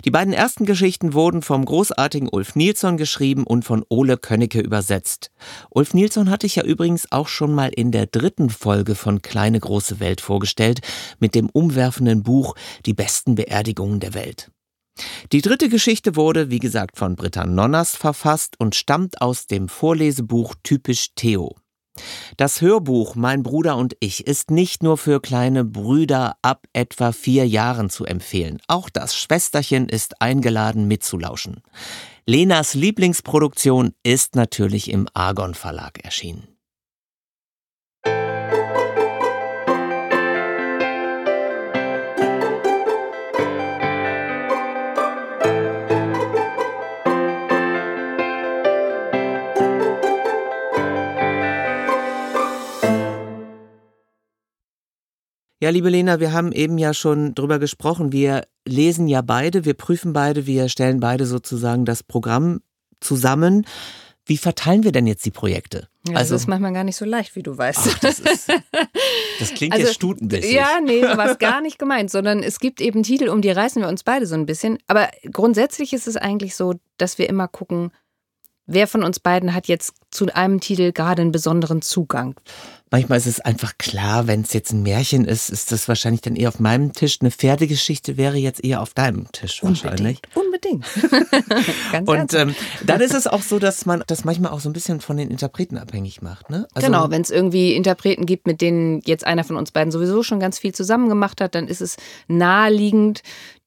Die 0.05 0.11
beiden 0.11 0.31
ersten 0.31 0.65
Geschichten 0.65 1.13
wurden 1.13 1.41
vom 1.41 1.65
großartigen 1.65 2.29
Ulf 2.29 2.55
Nilsson 2.55 2.95
geschrieben 2.95 3.43
und 3.43 3.65
von 3.65 3.83
Ole 3.89 4.15
Könnecke 4.15 4.61
übersetzt. 4.61 5.31
Ulf 5.69 5.93
Nilsson 5.93 6.29
hatte 6.29 6.47
ich 6.47 6.55
ja 6.55 6.63
übrigens 6.63 7.11
auch 7.11 7.27
schon 7.27 7.53
mal 7.53 7.67
in 7.67 7.91
der 7.91 8.05
dritten 8.05 8.49
Folge 8.49 8.95
von 8.95 9.21
Kleine 9.21 9.59
große 9.59 9.99
Welt 9.99 10.21
vorgestellt, 10.21 10.79
mit 11.19 11.35
dem 11.35 11.49
umwerfenden 11.49 12.23
Buch 12.23 12.55
Die 12.85 12.93
besten 12.93 13.35
Beerdigungen 13.35 13.99
der 13.99 14.13
Welt. 14.13 14.49
Die 15.31 15.41
dritte 15.41 15.69
Geschichte 15.69 16.15
wurde, 16.15 16.49
wie 16.49 16.59
gesagt, 16.59 16.97
von 16.97 17.15
Britta 17.15 17.45
Nonners 17.45 17.95
verfasst 17.95 18.59
und 18.59 18.75
stammt 18.75 19.21
aus 19.21 19.47
dem 19.47 19.69
Vorlesebuch 19.69 20.55
Typisch 20.63 21.09
Theo. 21.15 21.55
Das 22.37 22.61
Hörbuch 22.61 23.15
Mein 23.15 23.43
Bruder 23.43 23.77
und 23.77 23.95
ich 23.99 24.27
ist 24.27 24.51
nicht 24.51 24.83
nur 24.83 24.97
für 24.97 25.19
kleine 25.19 25.65
Brüder 25.65 26.35
ab 26.41 26.65
etwa 26.73 27.11
vier 27.11 27.47
Jahren 27.47 27.89
zu 27.89 28.05
empfehlen. 28.05 28.59
Auch 28.67 28.89
das 28.89 29.15
Schwesterchen 29.15 29.89
ist 29.89 30.21
eingeladen 30.21 30.87
mitzulauschen. 30.87 31.61
Lenas 32.25 32.73
Lieblingsproduktion 32.73 33.93
ist 34.03 34.35
natürlich 34.35 34.91
im 34.91 35.07
Argon 35.13 35.53
Verlag 35.53 36.03
erschienen. 36.03 36.56
Ja, 55.59 55.71
liebe 55.71 55.89
Lena, 55.89 56.19
wir 56.19 56.33
haben 56.33 56.51
eben 56.51 56.77
ja 56.77 56.93
schon 56.93 57.33
drüber 57.33 57.57
gesprochen. 57.57 58.11
Wir 58.11 58.45
lesen 58.67 59.07
ja 59.07 59.21
beide, 59.21 59.65
wir 59.65 59.73
prüfen 59.73 60.13
beide, 60.13 60.45
wir 60.45 60.69
stellen 60.69 60.99
beide 60.99 61.25
sozusagen 61.25 61.83
das 61.83 62.03
Programm 62.03 62.61
zusammen. 62.99 63.65
Wie 64.23 64.37
verteilen 64.37 64.83
wir 64.83 64.91
denn 64.91 65.07
jetzt 65.07 65.25
die 65.25 65.31
Projekte? 65.31 65.87
Ja, 66.07 66.17
also, 66.17 66.35
das 66.35 66.41
ist 66.41 66.47
manchmal 66.47 66.73
gar 66.73 66.83
nicht 66.83 66.97
so 66.97 67.05
leicht, 67.05 67.35
wie 67.35 67.41
du 67.41 67.57
weißt. 67.57 67.79
Ach, 67.89 67.99
das, 67.99 68.19
ist, 68.19 68.49
das, 69.39 69.53
klingt 69.55 69.73
also, 69.73 69.87
jetzt 69.87 69.95
stutenbissig. 69.95 70.53
Ja, 70.53 70.79
nee, 70.83 71.01
so 71.01 71.17
war 71.17 71.31
es 71.31 71.39
gar 71.39 71.61
nicht 71.61 71.79
gemeint, 71.79 72.11
sondern 72.11 72.43
es 72.43 72.59
gibt 72.59 72.79
eben 72.79 73.01
Titel, 73.01 73.29
um 73.29 73.41
die 73.41 73.49
reißen 73.49 73.81
wir 73.81 73.89
uns 73.89 74.03
beide 74.03 74.27
so 74.27 74.35
ein 74.35 74.45
bisschen. 74.45 74.77
Aber 74.85 75.09
grundsätzlich 75.31 75.93
ist 75.93 76.07
es 76.07 76.17
eigentlich 76.17 76.55
so, 76.55 76.75
dass 76.97 77.17
wir 77.17 77.29
immer 77.29 77.47
gucken, 77.47 77.91
wer 78.67 78.85
von 78.85 79.03
uns 79.03 79.19
beiden 79.19 79.55
hat 79.55 79.67
jetzt 79.67 79.93
zu 80.11 80.27
einem 80.35 80.59
Titel 80.59 80.91
gerade 80.91 81.23
einen 81.23 81.31
besonderen 81.31 81.81
Zugang. 81.81 82.35
Manchmal 82.89 83.17
ist 83.17 83.27
es 83.27 83.41
einfach 83.41 83.77
klar, 83.77 84.27
wenn 84.27 84.41
es 84.41 84.53
jetzt 84.53 84.71
ein 84.71 84.81
Märchen 84.81 85.25
ist, 85.25 85.49
ist 85.49 85.71
das 85.71 85.87
wahrscheinlich 85.87 86.21
dann 86.21 86.35
eher 86.37 86.49
auf 86.49 86.59
meinem 86.59 86.93
Tisch. 86.93 87.17
Eine 87.19 87.31
Pferdegeschichte 87.31 88.15
wäre 88.15 88.37
jetzt 88.37 88.63
eher 88.63 88.81
auf 88.81 88.93
deinem 88.93 89.29
Tisch 89.33 89.61
wahrscheinlich. 89.61 90.21
Unbedingt. 90.33 90.85
Ganz 91.91 92.07
Und 92.07 92.33
ähm, 92.33 92.55
dann 92.85 93.01
ist 93.01 93.13
es 93.13 93.27
auch 93.27 93.41
so, 93.41 93.59
dass 93.59 93.85
man 93.85 94.03
das 94.07 94.23
manchmal 94.23 94.51
auch 94.51 94.61
so 94.61 94.69
ein 94.69 94.73
bisschen 94.73 95.01
von 95.01 95.17
den 95.17 95.29
Interpreten 95.29 95.77
abhängig 95.77 96.21
macht. 96.21 96.49
Ne? 96.49 96.65
Also 96.73 96.87
genau, 96.87 97.09
wenn 97.09 97.21
es 97.21 97.29
irgendwie 97.29 97.73
Interpreten 97.73 98.25
gibt, 98.25 98.47
mit 98.47 98.61
denen 98.61 99.01
jetzt 99.05 99.27
einer 99.27 99.43
von 99.43 99.57
uns 99.57 99.71
beiden 99.71 99.91
sowieso 99.91 100.23
schon 100.23 100.39
ganz 100.39 100.57
viel 100.57 100.73
zusammen 100.73 101.09
gemacht 101.09 101.41
hat, 101.41 101.55
dann 101.55 101.67
ist 101.67 101.81
es 101.81 101.97
naheliegend, 102.27 103.21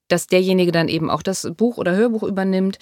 dass 0.08 0.26
derjenige 0.26 0.72
dann 0.72 0.88
eben 0.88 1.10
auch 1.10 1.22
das 1.22 1.46
Buch 1.56 1.76
oder 1.76 1.94
Hörbuch 1.94 2.22
übernimmt. 2.22 2.78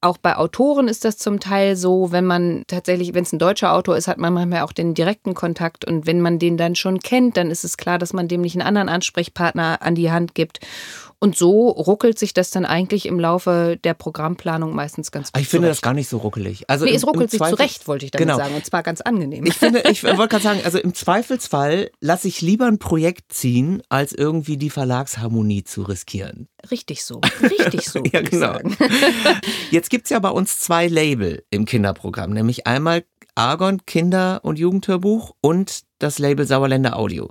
Auch 0.00 0.16
bei 0.16 0.36
Autoren 0.36 0.86
ist 0.86 1.04
das 1.04 1.18
zum 1.18 1.40
Teil 1.40 1.74
so, 1.74 2.12
wenn 2.12 2.24
man 2.24 2.62
tatsächlich, 2.68 3.14
wenn 3.14 3.24
es 3.24 3.32
ein 3.32 3.40
deutscher 3.40 3.72
Autor 3.72 3.96
ist, 3.96 4.06
hat 4.06 4.18
man 4.18 4.32
manchmal 4.32 4.62
auch 4.62 4.72
den 4.72 4.94
direkten 4.94 5.34
Kontakt. 5.34 5.84
Und 5.84 6.06
wenn 6.06 6.20
man 6.20 6.38
den 6.38 6.56
dann 6.56 6.76
schon 6.76 7.00
kennt, 7.00 7.36
dann 7.36 7.50
ist 7.50 7.64
es 7.64 7.76
klar, 7.76 7.98
dass 7.98 8.12
man 8.12 8.28
dem 8.28 8.42
nicht 8.42 8.54
einen 8.54 8.66
anderen 8.66 8.88
Ansprechpartner 8.88 9.82
an 9.82 9.96
die 9.96 10.12
Hand 10.12 10.36
gibt. 10.36 10.60
Und 11.20 11.36
so 11.36 11.68
ruckelt 11.68 12.16
sich 12.18 12.32
das 12.32 12.50
dann 12.50 12.64
eigentlich 12.64 13.06
im 13.06 13.18
Laufe 13.18 13.76
der 13.82 13.94
Programmplanung 13.94 14.74
meistens 14.74 15.10
ganz 15.10 15.32
gut. 15.32 15.42
Ich 15.42 15.48
finde 15.48 15.66
zurecht. 15.66 15.78
das 15.78 15.82
gar 15.82 15.94
nicht 15.94 16.08
so 16.08 16.18
ruckelig. 16.18 16.70
Also 16.70 16.84
nee, 16.84 16.94
es 16.94 17.04
ruckelt 17.04 17.30
sich 17.30 17.42
zurecht, 17.42 17.88
wollte 17.88 18.04
ich 18.04 18.12
damit 18.12 18.28
genau. 18.28 18.38
sagen. 18.38 18.54
Und 18.54 18.64
zwar 18.64 18.84
ganz 18.84 19.00
angenehm. 19.00 19.44
Ich 19.44 19.54
finde, 19.54 19.82
ich 19.90 20.04
wollte 20.04 20.28
gerade 20.28 20.42
sagen, 20.44 20.60
also 20.64 20.78
im 20.78 20.94
Zweifelsfall 20.94 21.90
lasse 22.00 22.28
ich 22.28 22.40
lieber 22.40 22.66
ein 22.66 22.78
Projekt 22.78 23.32
ziehen, 23.32 23.82
als 23.88 24.12
irgendwie 24.12 24.56
die 24.56 24.70
Verlagsharmonie 24.70 25.64
zu 25.64 25.82
riskieren. 25.82 26.48
Richtig 26.70 27.04
so. 27.04 27.20
Richtig 27.42 27.88
so. 27.88 28.00
ja, 28.12 28.20
genau. 28.20 28.58
Jetzt 29.72 29.90
gibt 29.90 30.04
es 30.04 30.10
ja 30.10 30.20
bei 30.20 30.30
uns 30.30 30.60
zwei 30.60 30.86
Label 30.86 31.42
im 31.50 31.64
Kinderprogramm, 31.64 32.32
nämlich 32.32 32.68
einmal 32.68 33.04
Argon 33.34 33.84
Kinder- 33.86 34.40
und 34.44 34.58
Jugendhörbuch 34.58 35.34
und 35.40 35.82
das 35.98 36.18
Label 36.18 36.46
Sauerländer 36.46 36.96
Audio. 36.96 37.30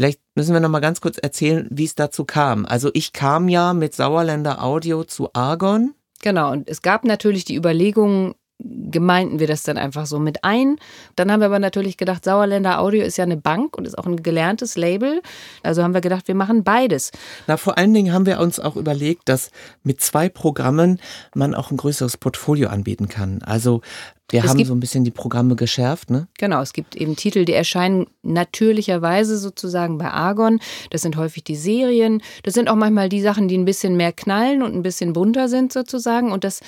Vielleicht 0.00 0.22
müssen 0.34 0.54
wir 0.54 0.60
noch 0.60 0.70
mal 0.70 0.80
ganz 0.80 1.02
kurz 1.02 1.18
erzählen, 1.18 1.68
wie 1.70 1.84
es 1.84 1.94
dazu 1.94 2.24
kam. 2.24 2.64
Also 2.64 2.88
ich 2.94 3.12
kam 3.12 3.50
ja 3.50 3.74
mit 3.74 3.94
Sauerländer 3.94 4.64
Audio 4.64 5.04
zu 5.04 5.28
Argon. 5.34 5.92
Genau, 6.22 6.52
und 6.52 6.70
es 6.70 6.80
gab 6.80 7.04
natürlich 7.04 7.44
die 7.44 7.54
Überlegung, 7.54 8.34
gemeinten 8.62 9.38
wir 9.38 9.46
das 9.46 9.62
dann 9.62 9.78
einfach 9.78 10.06
so 10.06 10.18
mit 10.18 10.44
ein. 10.44 10.76
Dann 11.16 11.30
haben 11.30 11.40
wir 11.40 11.46
aber 11.46 11.58
natürlich 11.58 11.96
gedacht, 11.96 12.24
Sauerländer 12.24 12.80
Audio 12.80 13.02
ist 13.02 13.16
ja 13.16 13.24
eine 13.24 13.36
Bank 13.36 13.76
und 13.76 13.86
ist 13.86 13.98
auch 13.98 14.06
ein 14.06 14.22
gelerntes 14.22 14.76
Label. 14.76 15.22
Also 15.62 15.82
haben 15.82 15.94
wir 15.94 16.00
gedacht, 16.00 16.28
wir 16.28 16.34
machen 16.34 16.64
beides. 16.64 17.10
Na, 17.46 17.56
vor 17.56 17.78
allen 17.78 17.94
Dingen 17.94 18.12
haben 18.12 18.26
wir 18.26 18.40
uns 18.40 18.60
auch 18.60 18.76
überlegt, 18.76 19.28
dass 19.28 19.50
mit 19.82 20.00
zwei 20.00 20.28
Programmen 20.28 21.00
man 21.34 21.54
auch 21.54 21.70
ein 21.70 21.76
größeres 21.76 22.16
Portfolio 22.16 22.68
anbieten 22.68 23.08
kann. 23.08 23.42
Also 23.42 23.80
wir 24.30 24.44
es 24.44 24.50
haben 24.50 24.64
so 24.64 24.74
ein 24.74 24.80
bisschen 24.80 25.04
die 25.04 25.10
Programme 25.10 25.56
geschärft, 25.56 26.10
ne? 26.10 26.28
Genau, 26.38 26.60
es 26.60 26.72
gibt 26.72 26.94
eben 26.94 27.16
Titel, 27.16 27.44
die 27.44 27.52
erscheinen 27.52 28.06
natürlicherweise 28.22 29.36
sozusagen 29.38 29.98
bei 29.98 30.08
Argon. 30.08 30.60
Das 30.90 31.02
sind 31.02 31.16
häufig 31.16 31.42
die 31.42 31.56
Serien. 31.56 32.22
Das 32.44 32.54
sind 32.54 32.68
auch 32.68 32.76
manchmal 32.76 33.08
die 33.08 33.20
Sachen, 33.20 33.48
die 33.48 33.58
ein 33.58 33.64
bisschen 33.64 33.96
mehr 33.96 34.12
knallen 34.12 34.62
und 34.62 34.74
ein 34.74 34.82
bisschen 34.82 35.12
bunter 35.12 35.48
sind 35.48 35.72
sozusagen. 35.72 36.30
Und 36.30 36.44
das 36.44 36.60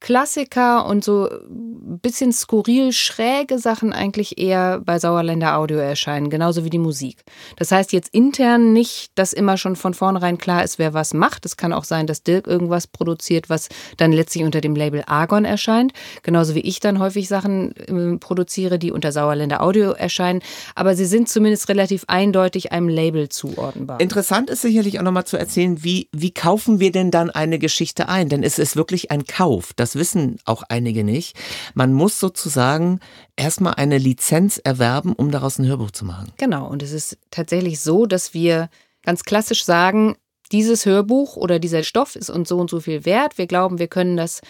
Klassiker 0.00 0.86
und 0.86 1.02
so 1.02 1.28
ein 1.28 1.98
bisschen 2.00 2.32
skurril 2.32 2.92
schräge 2.92 3.58
Sachen 3.58 3.92
eigentlich 3.92 4.38
eher 4.38 4.80
bei 4.80 4.98
Sauerländer 4.98 5.56
Audio 5.56 5.78
erscheinen, 5.78 6.30
genauso 6.30 6.64
wie 6.64 6.70
die 6.70 6.78
Musik. 6.78 7.24
Das 7.56 7.72
heißt 7.72 7.92
jetzt 7.92 8.14
intern 8.14 8.72
nicht, 8.72 9.10
dass 9.16 9.32
immer 9.32 9.56
schon 9.56 9.74
von 9.74 9.94
vornherein 9.94 10.38
klar 10.38 10.62
ist, 10.62 10.78
wer 10.78 10.94
was 10.94 11.14
macht. 11.14 11.44
Es 11.46 11.56
kann 11.56 11.72
auch 11.72 11.84
sein, 11.84 12.06
dass 12.06 12.22
Dirk 12.22 12.46
irgendwas 12.46 12.86
produziert, 12.86 13.50
was 13.50 13.68
dann 13.96 14.12
letztlich 14.12 14.44
unter 14.44 14.60
dem 14.60 14.76
Label 14.76 15.02
Argon 15.06 15.44
erscheint, 15.44 15.92
genauso 16.22 16.54
wie 16.54 16.60
ich 16.60 16.78
dann 16.78 17.00
häufig 17.00 17.26
Sachen 17.26 17.74
äh, 17.76 18.18
produziere, 18.18 18.78
die 18.78 18.92
unter 18.92 19.10
Sauerländer 19.10 19.62
Audio 19.62 19.90
erscheinen. 19.90 20.42
Aber 20.76 20.94
sie 20.94 21.06
sind 21.06 21.28
zumindest 21.28 21.68
relativ 21.68 22.04
eindeutig 22.06 22.70
einem 22.70 22.88
Label 22.88 23.28
zuordnenbar. 23.28 24.00
Interessant 24.00 24.48
ist 24.48 24.62
sicherlich 24.62 24.98
auch 25.00 25.04
nochmal 25.04 25.26
zu 25.26 25.36
erzählen, 25.36 25.82
wie, 25.82 26.08
wie 26.12 26.32
kaufen 26.32 26.78
wir 26.78 26.92
denn 26.92 27.10
dann 27.10 27.30
eine 27.30 27.58
Geschichte 27.58 28.08
ein? 28.08 28.28
Denn 28.28 28.44
es 28.44 28.58
ist 28.58 28.76
wirklich 28.76 29.10
ein 29.10 29.24
Kauf. 29.24 29.72
Das 29.74 29.87
das 29.88 29.98
wissen 29.98 30.38
auch 30.44 30.62
einige 30.68 31.04
nicht. 31.04 31.36
Man 31.74 31.94
muss 31.94 32.20
sozusagen 32.20 33.00
erstmal 33.36 33.74
eine 33.74 33.96
Lizenz 33.96 34.60
erwerben, 34.62 35.14
um 35.14 35.30
daraus 35.30 35.58
ein 35.58 35.66
Hörbuch 35.66 35.90
zu 35.92 36.04
machen. 36.04 36.32
Genau, 36.36 36.66
und 36.66 36.82
es 36.82 36.92
ist 36.92 37.16
tatsächlich 37.30 37.80
so, 37.80 38.04
dass 38.04 38.34
wir 38.34 38.68
ganz 39.02 39.24
klassisch 39.24 39.64
sagen, 39.64 40.16
dieses 40.52 40.84
Hörbuch 40.84 41.36
oder 41.36 41.58
dieser 41.58 41.82
Stoff 41.82 42.16
ist 42.16 42.30
uns 42.30 42.48
so 42.48 42.58
und 42.58 42.68
so 42.68 42.80
viel 42.80 43.04
wert. 43.04 43.38
Wir 43.38 43.46
glauben, 43.46 43.78
wir 43.78 43.88
können 43.88 44.16
das 44.16 44.40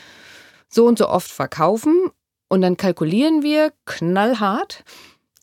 so 0.69 0.87
und 0.87 0.99
so 0.99 1.09
oft 1.09 1.31
verkaufen. 1.31 2.11
Und 2.49 2.63
dann 2.63 2.77
kalkulieren 2.77 3.43
wir 3.43 3.73
knallhart, 3.85 4.85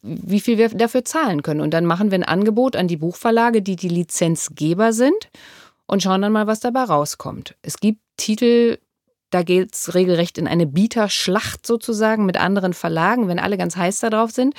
wie 0.02 0.40
viel 0.42 0.58
wir 0.58 0.70
dafür 0.70 1.06
zahlen 1.06 1.42
können. 1.42 1.62
Und 1.62 1.74
dann 1.74 1.86
machen 1.86 2.12
wir 2.12 2.18
ein 2.18 2.24
Angebot 2.24 2.76
an 2.76 2.88
die 2.88 2.98
Buchverlage, 2.98 3.62
die 3.62 3.76
die 3.76 3.90
Lizenzgeber 3.90 4.92
sind 4.92 5.30
und 5.88 6.04
schauen 6.04 6.22
dann 6.22 6.32
mal, 6.32 6.48
was 6.48 6.60
dabei 6.60 6.84
rauskommt. 6.84 7.56
Es 7.62 7.78
gibt 7.78 8.00
Titel, 8.18 8.78
da 9.30 9.44
geht 9.44 9.74
es 9.74 9.94
regelrecht 9.94 10.38
in 10.38 10.48
eine 10.48 10.66
Bieterschlacht 10.66 11.66
sozusagen 11.66 12.26
mit 12.26 12.38
anderen 12.38 12.74
Verlagen, 12.74 13.28
wenn 13.28 13.40
alle 13.40 13.58
ganz 13.58 13.76
heiß 13.76 14.00
darauf 14.00 14.32
sind 14.32 14.54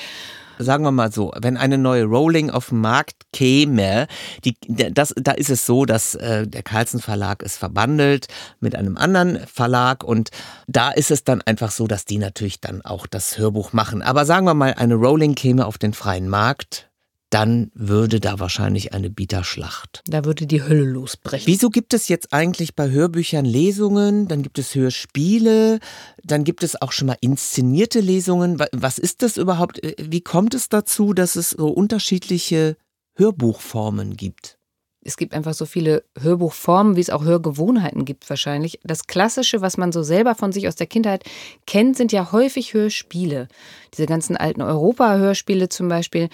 sagen 0.59 0.85
wir 0.85 0.91
mal 0.91 1.13
so, 1.13 1.33
wenn 1.41 1.57
eine 1.57 1.79
neue 1.79 2.05
Rolling 2.05 2.51
auf 2.51 2.71
den 2.71 2.81
Markt 2.81 3.15
käme, 3.33 4.07
die, 4.45 4.57
das, 4.67 5.15
da 5.17 5.33
ist 5.33 5.51
es 5.51 5.67
so, 5.67 5.85
dass 5.85 6.15
äh, 6.15 6.47
der 6.47 6.63
Carlsen 6.63 7.01
Verlag 7.01 7.43
ist 7.43 7.57
verbandelt 7.57 8.29
mit 8.61 8.75
einem 8.75 8.97
anderen 8.97 9.47
Verlag 9.47 10.05
und 10.05 10.31
da 10.67 10.91
ist 10.91 11.11
es 11.11 11.25
dann 11.25 11.43
einfach 11.43 11.71
so, 11.71 11.87
dass 11.87 12.05
die 12.05 12.19
natürlich 12.19 12.61
dann 12.61 12.83
auch 12.83 13.07
das 13.07 13.39
Hörbuch 13.39 13.73
machen. 13.73 14.03
Aber 14.03 14.25
sagen 14.25 14.47
wir 14.47 14.55
mal, 14.55 14.75
eine 14.75 14.95
Rolling 14.95 15.35
käme 15.35 15.67
auf 15.67 15.79
den 15.79 15.93
freien 15.93 16.29
Markt, 16.29 16.86
dann 17.31 17.71
würde 17.75 18.21
da 18.21 18.39
wahrscheinlich 18.39 18.95
eine 18.95 19.11
Bieterschlacht. 19.11 20.03
Da 20.07 20.25
würde 20.25 20.47
die 20.47 20.63
Hölle 20.63 20.85
losbrechen. 20.85 21.47
Wieso 21.47 21.71
gibt 21.71 21.93
es 21.93 22.09
jetzt 22.09 22.33
eigentlich 22.33 22.77
bei 22.77 22.91
Hörbüchern 22.91 23.45
Lesungen, 23.45 24.29
dann 24.29 24.43
gibt 24.43 24.59
es 24.59 24.75
Hörspiele, 24.75 25.81
dann 26.23 26.45
gibt 26.45 26.63
es 26.63 26.81
auch 26.81 26.93
schon 26.93 27.09
mal 27.09 27.19
inszenierte 27.21 28.01
Lesungen? 28.01 28.61
Was 28.73 28.99
ist 28.99 29.23
das 29.23 29.37
überhaupt? 29.37 29.83
Äh, 29.83 29.97
wie 29.99 30.21
kommt 30.21 30.55
es 30.55 30.69
dazu, 30.69 31.13
dass 31.15 31.37
es 31.37 31.51
so 31.51 31.69
unterschiedliche 31.69 32.77
Hörbuchformen 33.15 34.17
gibt? 34.17 34.59
Es 35.07 35.17
gibt 35.17 35.35
einfach 35.35 35.55
so 35.55 35.67
viele 35.67 36.03
Hörbuchformen, 36.19 36.97
wie 36.97 37.01
es 37.01 37.11
auch 37.11 37.25
Hörgewohnheiten 37.25 38.05
gibt 38.05 38.29
wahrscheinlich. 38.29 38.81
Das 38.83 39.07
Klassische, 39.07 39.61
was 39.61 39.77
man 39.77 39.93
so 39.93 40.03
selber 40.03 40.35
von 40.35 40.51
sich 40.51 40.67
aus 40.67 40.75
der 40.75 40.89
Kindheit 40.89 41.23
kennt, 41.67 41.97
sind 41.97 42.11
ja 42.11 42.33
häufig 42.33 42.75
Hörspiele. 42.75 43.47
Diese 43.95 44.07
ganzen 44.07 44.37
alten 44.37 44.63
Europa-Hörspiele 44.63 45.69
zum 45.69 45.89
Beispiel 45.89 46.29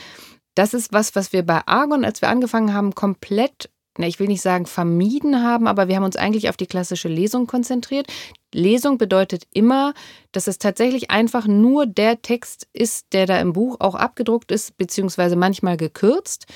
das 0.54 0.74
ist 0.74 0.92
was, 0.92 1.14
was 1.14 1.32
wir 1.32 1.44
bei 1.44 1.60
Argon, 1.66 2.04
als 2.04 2.20
wir 2.22 2.28
angefangen 2.28 2.74
haben, 2.74 2.94
komplett, 2.94 3.70
na, 3.98 4.06
ich 4.06 4.18
will 4.18 4.28
nicht 4.28 4.42
sagen 4.42 4.66
vermieden 4.66 5.42
haben, 5.42 5.66
aber 5.66 5.88
wir 5.88 5.96
haben 5.96 6.04
uns 6.04 6.16
eigentlich 6.16 6.48
auf 6.48 6.56
die 6.56 6.66
klassische 6.66 7.08
Lesung 7.08 7.46
konzentriert. 7.46 8.06
Lesung 8.54 8.98
bedeutet 8.98 9.44
immer, 9.52 9.94
dass 10.32 10.46
es 10.46 10.58
tatsächlich 10.58 11.10
einfach 11.10 11.46
nur 11.46 11.86
der 11.86 12.22
Text 12.22 12.68
ist, 12.72 13.12
der 13.12 13.26
da 13.26 13.40
im 13.40 13.52
Buch 13.52 13.76
auch 13.80 13.94
abgedruckt 13.94 14.52
ist, 14.52 14.76
beziehungsweise 14.76 15.36
manchmal 15.36 15.76
gekürzt 15.76 16.46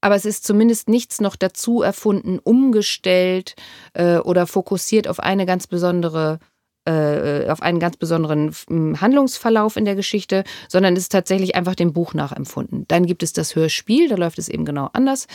aber 0.00 0.14
es 0.14 0.24
ist 0.24 0.44
zumindest 0.44 0.88
nichts 0.88 1.20
noch 1.20 1.36
dazu 1.36 1.82
erfunden, 1.82 2.38
umgestellt 2.38 3.54
äh, 3.92 4.16
oder 4.18 4.46
fokussiert 4.46 5.08
auf 5.08 5.20
eine 5.20 5.46
ganz 5.46 5.66
besondere 5.66 6.38
auf 6.86 7.62
einen 7.62 7.78
ganz 7.78 7.96
besonderen 7.98 8.52
Handlungsverlauf 9.00 9.76
in 9.76 9.84
der 9.84 9.94
Geschichte, 9.94 10.44
sondern 10.68 10.96
ist 10.96 11.12
tatsächlich 11.12 11.54
einfach 11.54 11.74
dem 11.74 11.92
Buch 11.92 12.14
nachempfunden. 12.14 12.86
Dann 12.88 13.06
gibt 13.06 13.22
es 13.22 13.32
das 13.32 13.54
Hörspiel, 13.54 14.08
da 14.08 14.16
läuft 14.16 14.38
es 14.38 14.48
eben 14.48 14.64
genau 14.64 14.88
anders. 14.92 15.26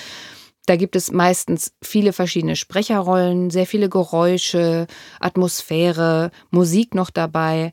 Da 0.66 0.76
gibt 0.76 0.96
es 0.96 1.12
meistens 1.12 1.74
viele 1.82 2.14
verschiedene 2.14 2.56
Sprecherrollen, 2.56 3.50
sehr 3.50 3.68
viele 3.68 3.90
Geräusche, 3.90 4.88
Atmosphäre, 5.20 6.32
Musik 6.50 6.96
noch 6.96 7.12
dabei. 7.12 7.72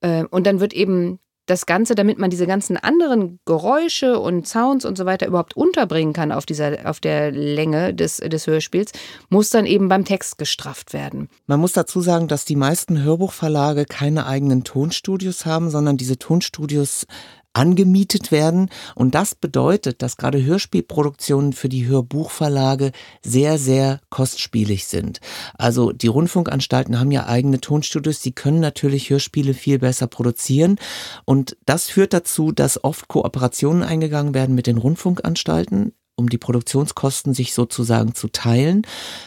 Äh, 0.00 0.24
und 0.24 0.46
dann 0.46 0.60
wird 0.60 0.72
eben 0.72 1.18
das 1.50 1.66
Ganze, 1.66 1.94
damit 1.94 2.18
man 2.18 2.30
diese 2.30 2.46
ganzen 2.46 2.76
anderen 2.76 3.40
Geräusche 3.44 4.20
und 4.20 4.46
Sounds 4.46 4.84
und 4.84 4.96
so 4.96 5.04
weiter 5.04 5.26
überhaupt 5.26 5.56
unterbringen 5.56 6.12
kann 6.12 6.30
auf, 6.30 6.46
dieser, 6.46 6.88
auf 6.88 7.00
der 7.00 7.32
Länge 7.32 7.92
des, 7.92 8.18
des 8.18 8.46
Hörspiels, 8.46 8.92
muss 9.28 9.50
dann 9.50 9.66
eben 9.66 9.88
beim 9.88 10.04
Text 10.04 10.38
gestrafft 10.38 10.92
werden. 10.92 11.28
Man 11.46 11.60
muss 11.60 11.72
dazu 11.72 12.00
sagen, 12.00 12.28
dass 12.28 12.44
die 12.44 12.56
meisten 12.56 13.02
Hörbuchverlage 13.02 13.84
keine 13.84 14.26
eigenen 14.26 14.62
Tonstudios 14.62 15.44
haben, 15.44 15.70
sondern 15.70 15.96
diese 15.96 16.18
Tonstudios 16.18 17.06
angemietet 17.52 18.30
werden. 18.30 18.70
Und 18.94 19.14
das 19.14 19.34
bedeutet, 19.34 20.02
dass 20.02 20.16
gerade 20.16 20.44
Hörspielproduktionen 20.44 21.52
für 21.52 21.68
die 21.68 21.86
Hörbuchverlage 21.86 22.92
sehr, 23.22 23.58
sehr 23.58 24.00
kostspielig 24.10 24.86
sind. 24.86 25.20
Also 25.54 25.92
die 25.92 26.06
Rundfunkanstalten 26.06 26.98
haben 26.98 27.10
ja 27.10 27.26
eigene 27.26 27.60
Tonstudios, 27.60 28.20
die 28.20 28.32
können 28.32 28.60
natürlich 28.60 29.10
Hörspiele 29.10 29.54
viel 29.54 29.78
besser 29.78 30.06
produzieren. 30.06 30.76
Und 31.24 31.56
das 31.66 31.88
führt 31.88 32.12
dazu, 32.12 32.52
dass 32.52 32.82
oft 32.84 33.08
Kooperationen 33.08 33.82
eingegangen 33.82 34.34
werden 34.34 34.54
mit 34.54 34.66
den 34.66 34.78
Rundfunkanstalten 34.78 35.92
um 36.20 36.28
die 36.28 36.38
Produktionskosten 36.38 37.34
sich 37.34 37.54
sozusagen 37.54 38.14
zu 38.14 38.28
teilen. 38.28 38.82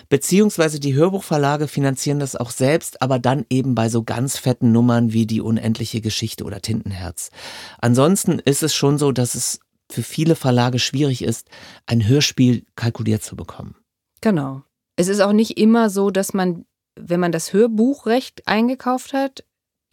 Beziehungsweise 0.08 0.80
die 0.80 0.94
Hörbuchverlage 0.94 1.68
finanzieren 1.68 2.20
das 2.20 2.36
auch 2.36 2.52
selbst, 2.52 3.02
aber 3.02 3.20
dann 3.20 3.46
eben 3.50 3.76
bei 3.76 3.90
so 3.90 4.04
ganz 4.04 4.38
fetten 4.38 4.72
Nummern 4.72 5.12
wie 5.12 5.26
die 5.26 5.42
unendliche 5.42 6.00
Geschichte 6.00 6.46
oder 6.46 6.62
Tintenherz. 6.62 7.32
Ansonsten 7.80 8.40
ist 8.40 8.64
es 8.64 8.74
schon 8.74 8.98
so, 8.98 9.12
dass 9.12 9.36
es 9.36 9.60
für 9.92 10.04
viele 10.04 10.36
Verlage 10.36 10.80
schwierig 10.80 11.24
ist, 11.24 11.50
ein 11.86 12.08
Hörspiel 12.08 12.66
kalkuliert 12.76 13.24
zu 13.24 13.36
bekommen. 13.36 13.76
Genau. 14.22 14.64
Es 14.96 15.08
ist 15.08 15.20
auch 15.20 15.34
nicht 15.34 15.58
immer 15.58 15.90
so, 15.90 16.12
dass 16.12 16.34
man, 16.34 16.66
wenn 16.96 17.20
man 17.20 17.32
das 17.32 17.54
Hörbuchrecht 17.54 18.48
eingekauft 18.48 19.14
hat, 19.14 19.44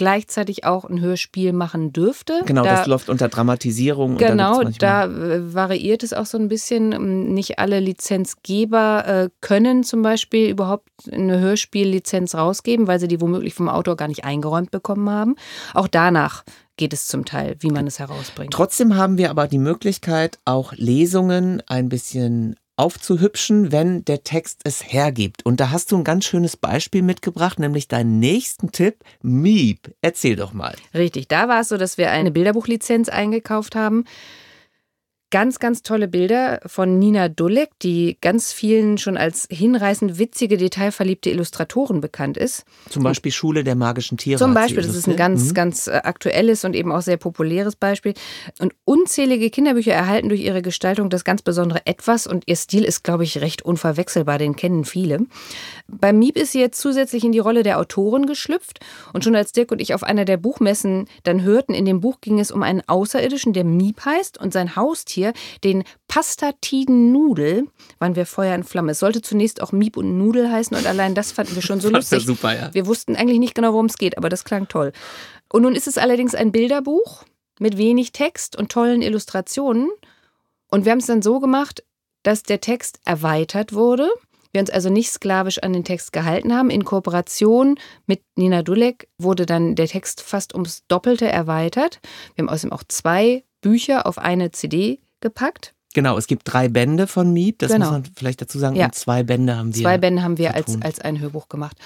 gleichzeitig 0.00 0.64
auch 0.64 0.86
ein 0.86 0.98
Hörspiel 1.02 1.52
machen 1.52 1.92
dürfte. 1.92 2.40
Genau, 2.46 2.64
da, 2.64 2.76
das 2.76 2.86
läuft 2.86 3.10
unter 3.10 3.28
Dramatisierung. 3.28 4.16
Genau, 4.16 4.62
da, 4.62 5.06
da, 5.06 5.52
variiert 5.52 6.02
es 6.02 6.14
auch 6.14 6.24
so 6.24 6.38
ein 6.38 6.48
bisschen. 6.48 7.34
Nicht 7.34 7.58
alle 7.58 7.80
Lizenzgeber 7.80 9.04
äh, 9.06 9.28
können 9.42 9.84
zum 9.84 10.00
Beispiel 10.00 10.48
überhaupt 10.48 10.88
eine 11.12 11.38
Hörspiellizenz 11.38 12.34
rausgeben, 12.34 12.86
weil 12.86 12.98
sie 12.98 13.08
die 13.08 13.20
womöglich 13.20 13.52
vom 13.52 13.68
Autor 13.68 13.98
gar 13.98 14.08
nicht 14.08 14.24
eingeräumt 14.24 14.70
bekommen 14.70 15.10
haben. 15.10 15.36
Auch 15.74 15.86
danach 15.86 16.44
geht 16.78 16.94
es 16.94 17.06
zum 17.06 17.26
Teil, 17.26 17.56
wie 17.58 17.70
man 17.70 17.86
es 17.86 17.98
herausbringt. 17.98 18.54
Trotzdem 18.54 18.96
haben 18.96 19.18
wir 19.18 19.28
aber 19.28 19.48
die 19.48 19.58
Möglichkeit, 19.58 20.38
auch 20.46 20.72
Lesungen 20.72 21.62
ein 21.66 21.90
bisschen 21.90 22.56
aufzuhübschen, 22.80 23.72
wenn 23.72 24.06
der 24.06 24.24
Text 24.24 24.62
es 24.64 24.92
hergibt. 24.92 25.44
Und 25.44 25.60
da 25.60 25.70
hast 25.70 25.92
du 25.92 25.98
ein 25.98 26.04
ganz 26.04 26.24
schönes 26.24 26.56
Beispiel 26.56 27.02
mitgebracht, 27.02 27.58
nämlich 27.58 27.88
deinen 27.88 28.18
nächsten 28.20 28.72
Tipp, 28.72 29.04
Miep. 29.20 29.94
Erzähl 30.00 30.34
doch 30.34 30.54
mal. 30.54 30.74
Richtig, 30.94 31.28
da 31.28 31.46
war 31.46 31.60
es 31.60 31.68
so, 31.68 31.76
dass 31.76 31.98
wir 31.98 32.10
eine 32.10 32.30
Bilderbuchlizenz 32.30 33.10
eingekauft 33.10 33.76
haben 33.76 34.04
ganz, 35.30 35.60
ganz 35.60 35.82
tolle 35.82 36.08
Bilder 36.08 36.60
von 36.66 36.98
Nina 36.98 37.28
Dulek, 37.28 37.70
die 37.82 38.18
ganz 38.20 38.52
vielen 38.52 38.98
schon 38.98 39.16
als 39.16 39.46
hinreißend 39.50 40.18
witzige, 40.18 40.56
detailverliebte 40.56 41.30
Illustratoren 41.30 42.00
bekannt 42.00 42.36
ist. 42.36 42.64
Zum 42.88 43.04
Beispiel 43.04 43.30
Schule 43.30 43.62
der 43.62 43.76
magischen 43.76 44.18
Tiere. 44.18 44.38
Zum 44.38 44.54
Beispiel, 44.54 44.82
das 44.82 44.96
ist 44.96 45.08
ein 45.08 45.16
ganz, 45.16 45.50
mhm. 45.50 45.54
ganz 45.54 45.86
äh, 45.86 45.92
aktuelles 46.02 46.64
und 46.64 46.74
eben 46.74 46.90
auch 46.90 47.02
sehr 47.02 47.16
populäres 47.16 47.76
Beispiel. 47.76 48.14
Und 48.58 48.74
unzählige 48.84 49.50
Kinderbücher 49.50 49.92
erhalten 49.92 50.28
durch 50.28 50.40
ihre 50.40 50.62
Gestaltung 50.62 51.10
das 51.10 51.24
ganz 51.24 51.42
besondere 51.42 51.86
Etwas 51.86 52.26
und 52.26 52.44
ihr 52.46 52.56
Stil 52.56 52.84
ist, 52.84 53.04
glaube 53.04 53.24
ich, 53.24 53.40
recht 53.40 53.62
unverwechselbar, 53.62 54.38
den 54.38 54.56
kennen 54.56 54.84
viele. 54.84 55.20
Beim 55.86 56.18
Miep 56.18 56.36
ist 56.36 56.52
sie 56.52 56.60
jetzt 56.60 56.80
zusätzlich 56.80 57.24
in 57.24 57.32
die 57.32 57.38
Rolle 57.38 57.62
der 57.62 57.78
Autorin 57.78 58.26
geschlüpft 58.26 58.80
und 59.12 59.22
schon 59.22 59.36
als 59.36 59.52
Dirk 59.52 59.70
und 59.70 59.80
ich 59.80 59.94
auf 59.94 60.02
einer 60.02 60.24
der 60.24 60.38
Buchmessen 60.38 61.06
dann 61.22 61.42
hörten, 61.42 61.72
in 61.72 61.84
dem 61.84 62.00
Buch 62.00 62.20
ging 62.20 62.40
es 62.40 62.50
um 62.50 62.62
einen 62.62 62.82
Außerirdischen, 62.86 63.52
der 63.52 63.64
Miep 63.64 64.04
heißt 64.04 64.38
und 64.38 64.52
sein 64.52 64.74
Haustier 64.74 65.19
hier 65.20 65.32
den 65.62 65.84
Pastatiden 66.08 67.12
Nudel, 67.12 67.66
waren 67.98 68.16
wir 68.16 68.26
Feuer 68.26 68.54
in 68.54 68.64
Flamme. 68.64 68.92
Es 68.92 68.98
sollte 68.98 69.22
zunächst 69.22 69.62
auch 69.62 69.72
Miep 69.72 69.96
und 69.96 70.16
Nudel 70.18 70.50
heißen 70.50 70.76
und 70.76 70.86
allein 70.86 71.14
das 71.14 71.32
fanden 71.32 71.54
wir 71.54 71.62
schon 71.62 71.80
so 71.80 71.88
lustig. 71.90 72.24
Super, 72.24 72.54
ja. 72.54 72.74
Wir 72.74 72.86
wussten 72.86 73.16
eigentlich 73.16 73.38
nicht 73.38 73.54
genau, 73.54 73.72
worum 73.72 73.86
es 73.86 73.98
geht, 73.98 74.16
aber 74.18 74.28
das 74.28 74.44
klang 74.44 74.68
toll. 74.68 74.92
Und 75.52 75.62
nun 75.62 75.74
ist 75.74 75.86
es 75.86 75.98
allerdings 75.98 76.34
ein 76.34 76.52
Bilderbuch 76.52 77.24
mit 77.58 77.76
wenig 77.76 78.12
Text 78.12 78.56
und 78.56 78.72
tollen 78.72 79.02
Illustrationen. 79.02 79.90
Und 80.70 80.84
wir 80.84 80.92
haben 80.92 81.00
es 81.00 81.06
dann 81.06 81.22
so 81.22 81.40
gemacht, 81.40 81.84
dass 82.22 82.42
der 82.42 82.60
Text 82.60 83.00
erweitert 83.04 83.72
wurde. 83.72 84.08
Wir 84.52 84.60
uns 84.60 84.70
also 84.70 84.90
nicht 84.90 85.10
sklavisch 85.10 85.58
an 85.62 85.72
den 85.72 85.84
Text 85.84 86.12
gehalten 86.12 86.54
haben. 86.54 86.70
In 86.70 86.84
Kooperation 86.84 87.78
mit 88.06 88.22
Nina 88.36 88.62
Dulek 88.62 89.08
wurde 89.18 89.46
dann 89.46 89.76
der 89.76 89.86
Text 89.86 90.22
fast 90.22 90.54
ums 90.54 90.84
Doppelte 90.88 91.28
erweitert. 91.28 92.00
Wir 92.34 92.42
haben 92.42 92.48
außerdem 92.48 92.72
auch 92.72 92.82
zwei 92.88 93.44
Bücher 93.60 94.06
auf 94.06 94.18
eine 94.18 94.50
CD 94.50 95.00
gepackt. 95.20 95.74
Genau, 95.92 96.16
es 96.16 96.26
gibt 96.26 96.42
drei 96.44 96.68
Bände 96.68 97.06
von 97.06 97.32
Miep, 97.32 97.58
das 97.58 97.72
genau. 97.72 97.86
muss 97.86 97.92
man 97.92 98.04
vielleicht 98.16 98.40
dazu 98.40 98.58
sagen. 98.58 98.76
Ja. 98.76 98.86
Und 98.86 98.94
zwei 98.94 99.22
Bände 99.24 99.56
haben 99.56 99.74
wir. 99.74 99.82
Zwei 99.82 99.98
Bände 99.98 100.22
haben 100.22 100.38
wir 100.38 100.54
als, 100.54 100.80
als 100.82 101.00
ein 101.00 101.18
Hörbuch 101.18 101.48
gemacht. 101.48 101.76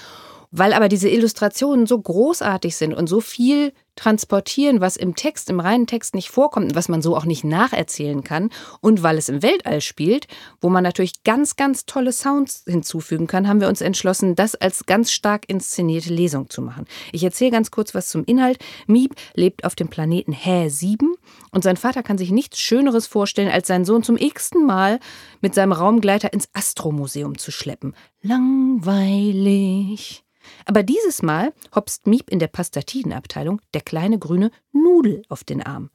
Weil 0.57 0.71
aber 0.71 0.87
diese 0.87 1.09
Illustrationen 1.09 1.85
so 1.85 1.99
großartig 1.99 2.77
sind 2.77 2.93
und 2.93 3.07
so 3.07 3.19
viel 3.19 3.73
transportieren, 3.97 4.79
was 4.79 4.95
im 4.95 5.15
Text, 5.15 5.49
im 5.49 5.59
reinen 5.59 5.85
Text 5.85 6.15
nicht 6.15 6.29
vorkommt 6.29 6.67
und 6.67 6.75
was 6.75 6.87
man 6.87 7.01
so 7.01 7.17
auch 7.17 7.25
nicht 7.25 7.43
nacherzählen 7.43 8.23
kann. 8.23 8.49
Und 8.79 9.03
weil 9.03 9.17
es 9.17 9.27
im 9.27 9.43
Weltall 9.43 9.81
spielt, 9.81 10.27
wo 10.61 10.69
man 10.69 10.83
natürlich 10.83 11.23
ganz, 11.23 11.57
ganz 11.57 11.85
tolle 11.85 12.13
Sounds 12.13 12.63
hinzufügen 12.65 13.27
kann, 13.27 13.49
haben 13.49 13.59
wir 13.59 13.67
uns 13.67 13.81
entschlossen, 13.81 14.35
das 14.35 14.55
als 14.55 14.85
ganz 14.85 15.11
stark 15.11 15.49
inszenierte 15.49 16.13
Lesung 16.13 16.49
zu 16.49 16.61
machen. 16.61 16.85
Ich 17.11 17.23
erzähle 17.23 17.51
ganz 17.51 17.69
kurz 17.69 17.93
was 17.93 18.09
zum 18.09 18.23
Inhalt. 18.23 18.59
Miep 18.87 19.13
lebt 19.33 19.65
auf 19.65 19.75
dem 19.75 19.89
Planeten 19.89 20.31
Hä 20.31 20.69
7 20.69 21.15
und 21.51 21.65
sein 21.65 21.75
Vater 21.75 22.01
kann 22.01 22.17
sich 22.17 22.31
nichts 22.31 22.59
Schöneres 22.59 23.07
vorstellen, 23.07 23.51
als 23.51 23.67
seinen 23.67 23.83
Sohn 23.83 24.03
zum 24.03 24.15
x-ten 24.15 24.65
Mal 24.65 25.01
mit 25.41 25.53
seinem 25.53 25.73
Raumgleiter 25.73 26.31
ins 26.31 26.47
Astromuseum 26.53 27.37
zu 27.37 27.51
schleppen. 27.51 27.93
Langweilig. 28.21 30.24
Aber 30.65 30.83
dieses 30.83 31.21
Mal 31.21 31.53
hopst 31.73 32.07
Miep 32.07 32.29
in 32.29 32.39
der 32.39 32.47
Pastatidenabteilung 32.47 33.61
der 33.73 33.81
kleine 33.81 34.19
grüne 34.19 34.51
Nudel 34.71 35.23
auf 35.29 35.43
den 35.43 35.63
Arm. 35.63 35.89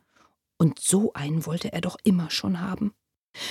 Und 0.58 0.78
so 0.78 1.12
einen 1.14 1.46
wollte 1.46 1.72
er 1.72 1.80
doch 1.80 1.96
immer 2.04 2.30
schon 2.30 2.60
haben. 2.60 2.92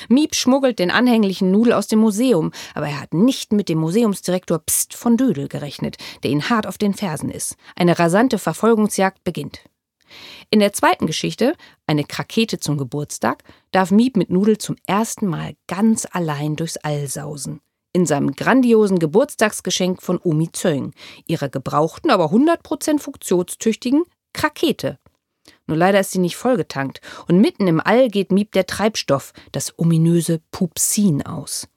Miep 0.10 0.36
schmuggelt 0.36 0.78
den 0.80 0.92
anhänglichen 0.92 1.52
Nudel 1.52 1.74
aus 1.74 1.88
dem 1.88 2.00
Museum, 2.00 2.52
aber 2.74 2.88
er 2.88 3.00
hat 3.00 3.14
nicht 3.14 3.54
mit 3.54 3.70
dem 3.70 3.80
Museumsdirektor 3.80 4.60
Pst 4.60 4.94
von 4.94 5.16
Dödel 5.18 5.48
gerechnet, 5.48 5.98
der 6.24 6.32
ihn 6.32 6.50
hart 6.50 6.68
auf 6.68 6.78
den 6.78 6.94
Fersen 6.94 7.30
ist. 7.30 7.56
Eine 7.76 7.98
rasante 7.98 8.38
Verfolgungsjagd 8.38 9.24
beginnt. 9.24 9.62
In 10.50 10.60
der 10.60 10.74
zweiten 10.74 11.08
Geschichte, 11.08 11.56
eine 11.88 12.04
Krakete 12.04 12.60
zum 12.60 12.78
Geburtstag, 12.78 13.44
darf 13.72 13.92
Miep 13.92 14.18
mit 14.18 14.30
Nudel 14.30 14.58
zum 14.58 14.76
ersten 14.86 15.28
Mal 15.28 15.56
ganz 15.68 16.08
allein 16.12 16.56
durchs 16.56 16.78
All 16.78 17.08
sausen 17.08 17.62
in 17.94 18.06
seinem 18.06 18.34
grandiosen 18.34 19.00
Geburtstagsgeschenk 19.00 20.02
von 20.02 20.20
Omi 20.24 20.52
Zöng, 20.52 20.94
ihrer 21.26 21.50
gebrauchten, 21.50 22.12
aber 22.12 22.26
100% 22.26 23.00
funktionstüchtigen 23.00 24.04
Krakete. 24.34 25.00
Nur 25.68 25.78
leider 25.78 26.00
ist 26.00 26.12
sie 26.12 26.20
nicht 26.20 26.36
vollgetankt 26.36 27.02
und 27.28 27.40
mitten 27.40 27.68
im 27.68 27.80
All 27.80 28.10
geht 28.10 28.32
Miep 28.32 28.52
der 28.52 28.68
Treibstoff, 28.68 29.34
das 29.52 29.78
ominöse 29.78 30.42
Pupsin, 30.52 31.26
aus. 31.26 31.68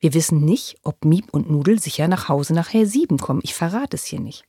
Wir 0.00 0.14
wissen 0.14 0.44
nicht, 0.44 0.76
ob 0.82 1.04
Miep 1.04 1.32
und 1.32 1.50
Nudel 1.50 1.78
sicher 1.78 2.08
nach 2.08 2.28
Hause 2.28 2.54
nach 2.54 2.72
Herr 2.72 2.86
7 2.86 3.18
kommen. 3.18 3.40
Ich 3.44 3.54
verrate 3.54 3.96
es 3.96 4.04
hier 4.04 4.20
nicht. 4.20 4.44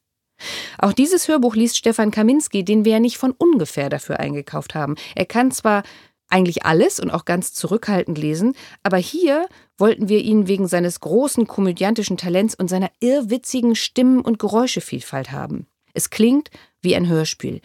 Auch 0.79 0.93
dieses 0.93 1.27
Hörbuch 1.27 1.55
liest 1.55 1.77
Stefan 1.77 2.11
Kaminski, 2.11 2.65
den 2.65 2.85
wir 2.85 2.93
ja 2.93 2.99
nicht 2.99 3.17
von 3.17 3.31
ungefähr 3.31 3.89
dafür 3.89 4.19
eingekauft 4.19 4.75
haben. 4.75 4.95
Er 5.15 5.25
kann 5.25 5.51
zwar 5.51 5.83
eigentlich 6.29 6.65
alles 6.65 6.99
und 6.99 7.11
auch 7.11 7.25
ganz 7.25 7.53
zurückhaltend 7.53 8.17
lesen, 8.17 8.55
aber 8.81 8.97
hier 8.97 9.47
wollten 9.77 10.09
wir 10.09 10.19
ihn 10.19 10.47
wegen 10.47 10.67
seines 10.67 10.99
großen 10.99 11.47
komödiantischen 11.47 12.17
Talents 12.17 12.55
und 12.55 12.69
seiner 12.69 12.91
irrwitzigen 12.99 13.75
Stimmen- 13.75 14.21
und 14.21 14.39
Geräuschevielfalt 14.39 15.31
haben. 15.31 15.67
Es 15.93 16.09
klingt 16.09 16.49
wie 16.81 16.95
ein 16.95 17.07
Hörspiel. 17.07 17.61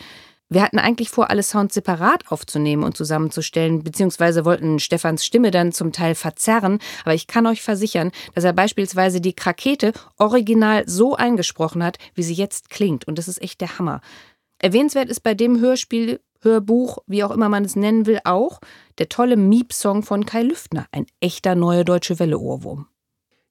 Wir 0.51 0.63
hatten 0.63 0.79
eigentlich 0.79 1.11
vor, 1.11 1.29
alle 1.29 1.43
Sounds 1.43 1.75
separat 1.75 2.31
aufzunehmen 2.31 2.83
und 2.83 2.97
zusammenzustellen, 2.97 3.85
beziehungsweise 3.85 4.47
wollten 4.47 4.79
Stefans 4.79 5.25
Stimme 5.27 5.51
dann 5.51 5.73
zum 5.73 5.93
Teil 5.93 6.15
verzerren, 6.15 6.79
aber 7.05 7.15
ich 7.15 7.27
kann 7.27 7.47
euch 7.47 7.61
versichern, 7.61 8.13
dass 8.35 8.45
er 8.45 8.55
beispielsweise 8.55 9.21
die 9.21 9.35
Krakete 9.35 9.93
original 10.17 10.89
so 10.89 11.17
eingesprochen 11.17 11.83
hat, 11.85 11.99
wie 12.15 12.23
sie 12.23 12.35
jetzt 12.35 12.71
klingt, 12.71 13.07
und 13.07 13.19
das 13.19 13.29
ist 13.29 13.43
echt 13.43 13.61
der 13.61 13.79
Hammer. 13.79 14.01
Erwähnenswert 14.59 15.11
ist 15.11 15.21
bei 15.21 15.35
dem 15.35 15.61
Hörspiel 15.61 16.21
Hörbuch, 16.41 16.99
wie 17.07 17.25
auch 17.25 17.31
immer 17.31 17.49
man 17.49 17.65
es 17.65 17.77
nennen 17.77 18.07
will, 18.07 18.21
auch 18.25 18.61
der 18.99 19.09
tolle 19.09 19.37
Miep-Song 19.37 20.03
von 20.03 20.27
Kai 20.27 20.43
Lüftner, 20.43 20.87
ein 20.93 21.07
echter 21.21 21.55
neue 21.55 21.85
deutsche 21.85 22.19
Welle-Ohrwurm. 22.19 22.87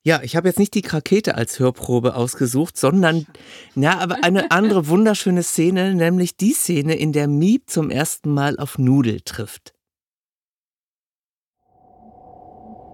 Ja, 0.03 0.21
ich 0.23 0.37
habe 0.37 0.47
jetzt 0.47 0.57
nicht 0.57 0.73
die 0.73 0.81
Krakete 0.81 1.35
als 1.35 1.59
Hörprobe 1.59 2.15
ausgesucht, 2.15 2.77
sondern 2.77 3.27
ja, 3.75 3.99
aber 3.99 4.23
eine 4.23 4.51
andere 4.51 4.87
wunderschöne 4.87 5.43
Szene, 5.43 5.95
nämlich 5.95 6.37
die 6.37 6.53
Szene, 6.53 6.95
in 6.95 7.11
der 7.11 7.27
Miep 7.27 7.69
zum 7.69 7.89
ersten 7.89 8.33
Mal 8.33 8.57
auf 8.57 8.77
Nudel 8.77 9.19
trifft. 9.19 9.73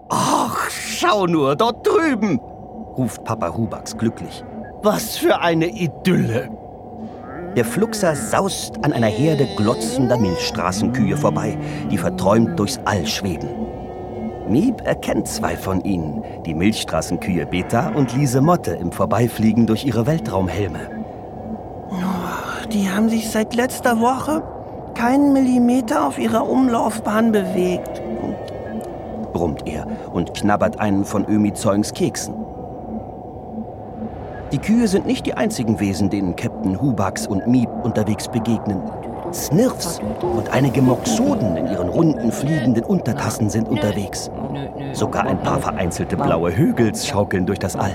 Ach, 0.10 0.70
schau 0.72 1.28
nur, 1.28 1.56
dort 1.56 1.86
drüben, 1.86 2.40
ruft 2.40 3.24
Papa 3.24 3.56
Hubax 3.56 3.96
glücklich. 3.96 4.44
Was 4.82 5.18
für 5.18 5.40
eine 5.40 5.68
Idylle! 5.68 6.63
Der 7.56 7.66
Fluxer 7.66 8.16
saust 8.16 8.84
an 8.84 8.94
einer 8.94 9.08
Herde 9.08 9.48
glotzender 9.56 10.18
Milchstraßenkühe 10.18 11.16
vorbei, 11.16 11.56
die 11.92 12.00
verträumt 12.00 12.58
durchs 12.58 12.80
All 12.86 13.06
schweben. 13.06 13.48
Miep 14.48 14.82
erkennt 14.82 15.28
zwei 15.28 15.56
von 15.56 15.82
ihnen, 15.82 16.24
die 16.46 16.56
Milchstraßenkühe 16.56 17.46
Beta 17.46 17.90
und 17.90 18.16
Lise 18.16 18.42
Motte 18.42 18.72
im 18.72 18.92
Vorbeifliegen 18.92 19.68
durch 19.68 19.86
ihre 19.86 20.08
Weltraumhelme. 20.08 20.80
Oh, 21.92 22.68
die 22.70 22.90
haben 22.90 23.10
sich 23.10 23.30
seit 23.30 23.56
letzter 23.56 24.00
Woche 24.02 24.42
keinen 24.96 25.32
Millimeter 25.34 26.08
auf 26.08 26.18
ihrer 26.18 26.50
Umlaufbahn 26.50 27.32
bewegt. 27.32 28.02
brummt 29.32 29.68
er 29.68 29.88
und 30.12 30.34
knabbert 30.34 30.80
einen 30.80 31.06
von 31.06 31.26
Ömi 31.28 31.54
Zeugs 31.54 31.94
Keksen. 31.94 32.36
Die 34.54 34.60
Kühe 34.60 34.88
sind 34.88 35.08
nicht 35.08 35.26
die 35.26 35.34
einzigen 35.34 35.80
Wesen, 35.80 36.12
denen 36.12 36.36
Captain 36.36 36.80
Hubax 36.80 37.26
und 37.26 37.48
Miep 37.48 37.70
unterwegs 37.82 38.28
begegnen. 38.28 38.84
Snirfs 39.34 40.00
und 40.22 40.54
einige 40.54 40.80
Moxoden 40.80 41.58
in 41.58 41.66
ihren 41.66 41.90
runden, 41.90 42.32
fliegenden 42.32 42.84
Untertassen 42.84 43.50
sind 43.50 43.68
unterwegs. 43.68 44.30
Sogar 44.92 45.26
ein 45.26 45.42
paar 45.42 45.60
vereinzelte 45.60 46.16
blaue 46.16 46.56
Hügels 46.56 47.08
schaukeln 47.08 47.48
durch 47.48 47.58
das 47.58 47.76
All. 47.76 47.94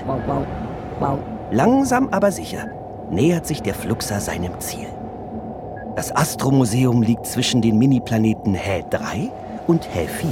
Langsam 1.52 2.08
aber 2.10 2.32
sicher 2.32 2.66
nähert 3.08 3.46
sich 3.46 3.62
der 3.62 3.74
Fluxer 3.74 4.18
seinem 4.18 4.58
Ziel. 4.58 4.88
Das 5.94 6.10
Astromuseum 6.14 7.02
liegt 7.02 7.26
zwischen 7.26 7.62
den 7.62 7.78
Miniplaneten 7.78 8.54
Hä 8.54 8.82
3 8.90 9.30
und 9.68 9.84
Hä 9.94 10.08
4. 10.08 10.30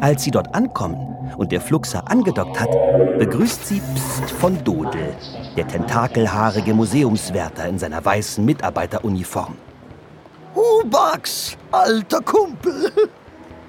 Als 0.00 0.24
sie 0.24 0.30
dort 0.30 0.54
ankommen 0.54 1.16
und 1.36 1.52
der 1.52 1.60
Fluxer 1.60 2.10
angedockt 2.10 2.58
hat, 2.58 2.70
begrüßt 3.18 3.66
sie 3.66 3.82
Psst 3.94 4.30
von 4.30 4.62
Dodel, 4.64 5.14
der 5.56 5.68
tentakelhaarige 5.68 6.72
Museumswärter 6.72 7.68
in 7.68 7.78
seiner 7.78 8.02
weißen 8.02 8.42
Mitarbeiteruniform. 8.44 9.56
Hubax, 10.54 11.56
alter 11.70 12.20
Kumpel. 12.22 12.90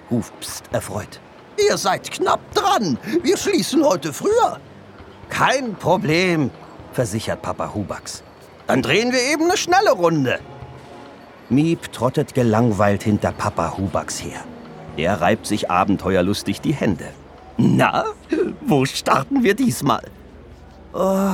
ruft 0.10 0.40
Psst 0.40 0.64
erfreut. 0.72 1.20
Ihr 1.58 1.78
seid 1.78 2.10
knapp 2.10 2.40
dran. 2.54 2.98
Wir 3.24 3.36
schließen 3.36 3.84
heute 3.84 4.14
früher. 4.14 4.58
Kein 5.30 5.76
Problem, 5.76 6.50
versichert 6.94 7.42
Papa 7.42 7.74
Hubax. 7.74 8.24
Dann 8.68 8.82
drehen 8.82 9.12
wir 9.12 9.22
eben 9.22 9.44
eine 9.46 9.58
schnelle 9.58 9.92
Runde. 9.92 10.40
Miep 11.50 11.92
trottet 11.92 12.34
gelangweilt 12.34 13.04
hinter 13.04 13.34
Papa 13.34 13.78
Hubax 13.78 14.24
her. 14.24 14.46
Der 14.98 15.22
reibt 15.22 15.46
sich 15.48 15.72
abenteuerlustig 15.72 16.62
die 16.62 16.74
Hände. 16.74 17.08
Na, 17.58 18.06
wo 18.62 18.86
starten 18.86 19.44
wir 19.44 19.56
diesmal? 19.56 20.04
Oh, 20.94 21.34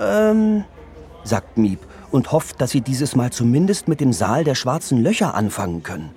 ähm, 0.00 0.64
sagt 1.24 1.58
Miep 1.58 1.80
und 2.10 2.32
hofft, 2.32 2.60
dass 2.60 2.70
sie 2.70 2.80
dieses 2.80 3.14
Mal 3.14 3.30
zumindest 3.30 3.86
mit 3.86 4.00
dem 4.00 4.12
Saal 4.12 4.44
der 4.44 4.54
schwarzen 4.54 5.02
Löcher 5.02 5.34
anfangen 5.34 5.82
können. 5.82 6.10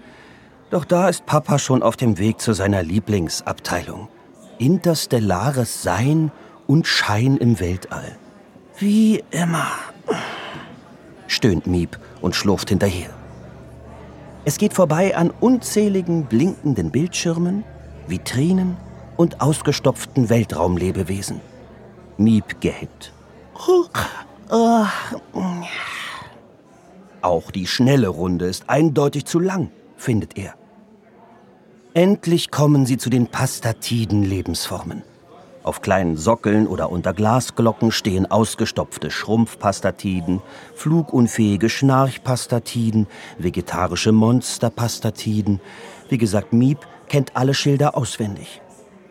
Doch 0.69 0.85
da 0.85 1.09
ist 1.09 1.25
Papa 1.25 1.59
schon 1.59 1.83
auf 1.83 1.97
dem 1.97 2.17
Weg 2.17 2.39
zu 2.39 2.53
seiner 2.53 2.81
Lieblingsabteilung. 2.81 4.07
Interstellares 4.57 5.83
Sein 5.83 6.31
und 6.65 6.87
Schein 6.87 7.37
im 7.37 7.59
Weltall. 7.59 8.17
wie 8.79 9.23
immer. 9.31 9.67
stöhnt 11.27 11.67
Miep 11.67 11.99
und 12.21 12.35
schlurft 12.35 12.69
hinterher. 12.69 13.09
Es 14.43 14.57
geht 14.57 14.73
vorbei 14.73 15.15
an 15.15 15.29
unzähligen 15.39 16.25
blinkenden 16.25 16.89
Bildschirmen, 16.91 17.63
Vitrinen 18.07 18.75
und 19.15 19.39
ausgestopften 19.39 20.29
Weltraumlebewesen. 20.29 21.41
Miep 22.17 22.59
gähnt. 22.59 23.13
Auch 27.21 27.51
die 27.51 27.67
schnelle 27.67 28.07
Runde 28.07 28.45
ist 28.47 28.67
eindeutig 28.67 29.25
zu 29.25 29.39
lang, 29.39 29.69
findet 29.95 30.37
er. 30.37 30.55
Endlich 31.93 32.49
kommen 32.49 32.85
sie 32.85 32.97
zu 32.97 33.09
den 33.09 33.27
pastatiden 33.27 34.23
Lebensformen. 34.23 35.03
Auf 35.63 35.81
kleinen 35.81 36.17
Sockeln 36.17 36.65
oder 36.65 36.91
unter 36.91 37.13
Glasglocken 37.13 37.91
stehen 37.91 38.29
ausgestopfte 38.29 39.11
Schrumpfpastatiden, 39.11 40.41
flugunfähige 40.73 41.69
Schnarchpastatiden, 41.69 43.07
vegetarische 43.37 44.11
Monsterpastatiden. 44.11 45.61
Wie 46.09 46.17
gesagt, 46.17 46.51
Miep 46.51 46.79
kennt 47.07 47.35
alle 47.35 47.53
Schilder 47.53 47.95
auswendig. 47.95 48.61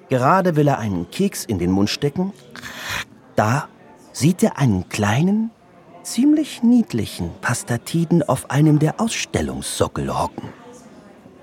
Gerade 0.09 0.57
will 0.57 0.67
er 0.67 0.81
einen 0.81 1.09
Keks 1.11 1.45
in 1.45 1.61
den 1.61 1.71
Mund 1.71 1.89
stecken. 1.89 2.33
Da 3.37 3.69
sieht 4.13 4.43
er 4.43 4.59
einen 4.59 4.89
kleinen, 4.89 5.53
ziemlich 6.03 6.65
niedlichen 6.65 7.31
Pastatiden 7.41 8.29
auf 8.29 8.51
einem 8.51 8.81
der 8.81 9.01
Ausstellungssockel 9.01 10.13
hocken. 10.13 10.49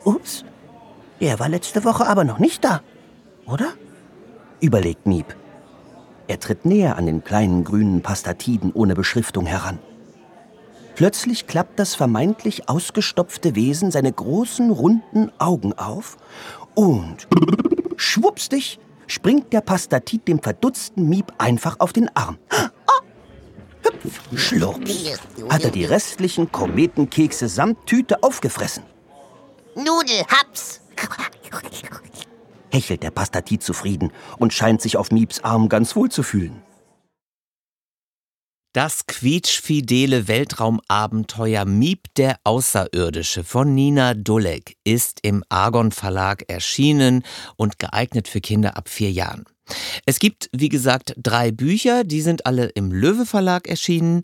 Ups, 0.03 0.43
der 1.21 1.39
war 1.39 1.47
letzte 1.47 1.85
Woche 1.85 2.05
aber 2.07 2.25
noch 2.25 2.39
nicht 2.39 2.65
da, 2.65 2.81
oder? 3.45 3.69
Überlegt 4.59 5.05
Miep. 5.05 5.35
Er 6.27 6.39
tritt 6.39 6.65
näher 6.65 6.97
an 6.97 7.05
den 7.05 7.23
kleinen 7.23 7.63
grünen 7.63 8.01
Pastatiden 8.01 8.71
ohne 8.73 8.95
Beschriftung 8.95 9.45
heran. 9.45 9.79
Plötzlich 10.95 11.47
klappt 11.47 11.79
das 11.79 11.95
vermeintlich 11.95 12.69
ausgestopfte 12.69 13.55
Wesen 13.55 13.91
seine 13.91 14.11
großen, 14.11 14.71
runden 14.71 15.31
Augen 15.37 15.73
auf 15.73 16.17
und 16.73 17.27
schwuppstig 17.97 18.79
springt 19.05 19.53
der 19.53 19.61
Pastatit 19.61 20.27
dem 20.27 20.41
verdutzten 20.41 21.07
Miep 21.07 21.31
einfach 21.37 21.79
auf 21.79 21.93
den 21.93 22.13
Arm. 22.15 22.37
Hüpf, 23.83 24.21
schlurps, 24.35 25.19
hat 25.49 25.63
er 25.63 25.71
die 25.71 25.85
restlichen 25.85 26.51
Kometenkekse 26.51 27.47
samt 27.47 27.85
Tüte 27.85 28.21
aufgefressen. 28.23 28.83
Nudel, 29.75 30.25
Haps. 30.27 30.81
Hechelt 32.71 33.03
der 33.03 33.11
Pastatit 33.11 33.63
zufrieden 33.63 34.11
und 34.37 34.53
scheint 34.53 34.81
sich 34.81 34.97
auf 34.97 35.11
Mieps 35.11 35.39
Arm 35.41 35.69
ganz 35.69 35.95
wohl 35.95 36.09
zu 36.09 36.23
fühlen. 36.23 36.61
Das 38.77 39.07
quietschfidele 39.07 40.27
Weltraumabenteuer 40.27 41.65
Miep 41.65 42.13
der 42.15 42.37
Außerirdische 42.43 43.43
von 43.43 43.73
Nina 43.73 44.13
Dulek 44.13 44.77
ist 44.83 45.19
im 45.23 45.43
Argon 45.49 45.91
Verlag 45.91 46.43
erschienen 46.47 47.23
und 47.55 47.79
geeignet 47.79 48.27
für 48.27 48.39
Kinder 48.39 48.77
ab 48.77 48.87
vier 48.87 49.11
Jahren. 49.11 49.45
Es 50.05 50.19
gibt, 50.19 50.49
wie 50.53 50.69
gesagt, 50.69 51.15
drei 51.17 51.51
Bücher, 51.51 52.03
die 52.03 52.21
sind 52.21 52.45
alle 52.45 52.67
im 52.67 52.91
Löwe 52.91 53.25
Verlag 53.25 53.67
erschienen. 53.67 54.21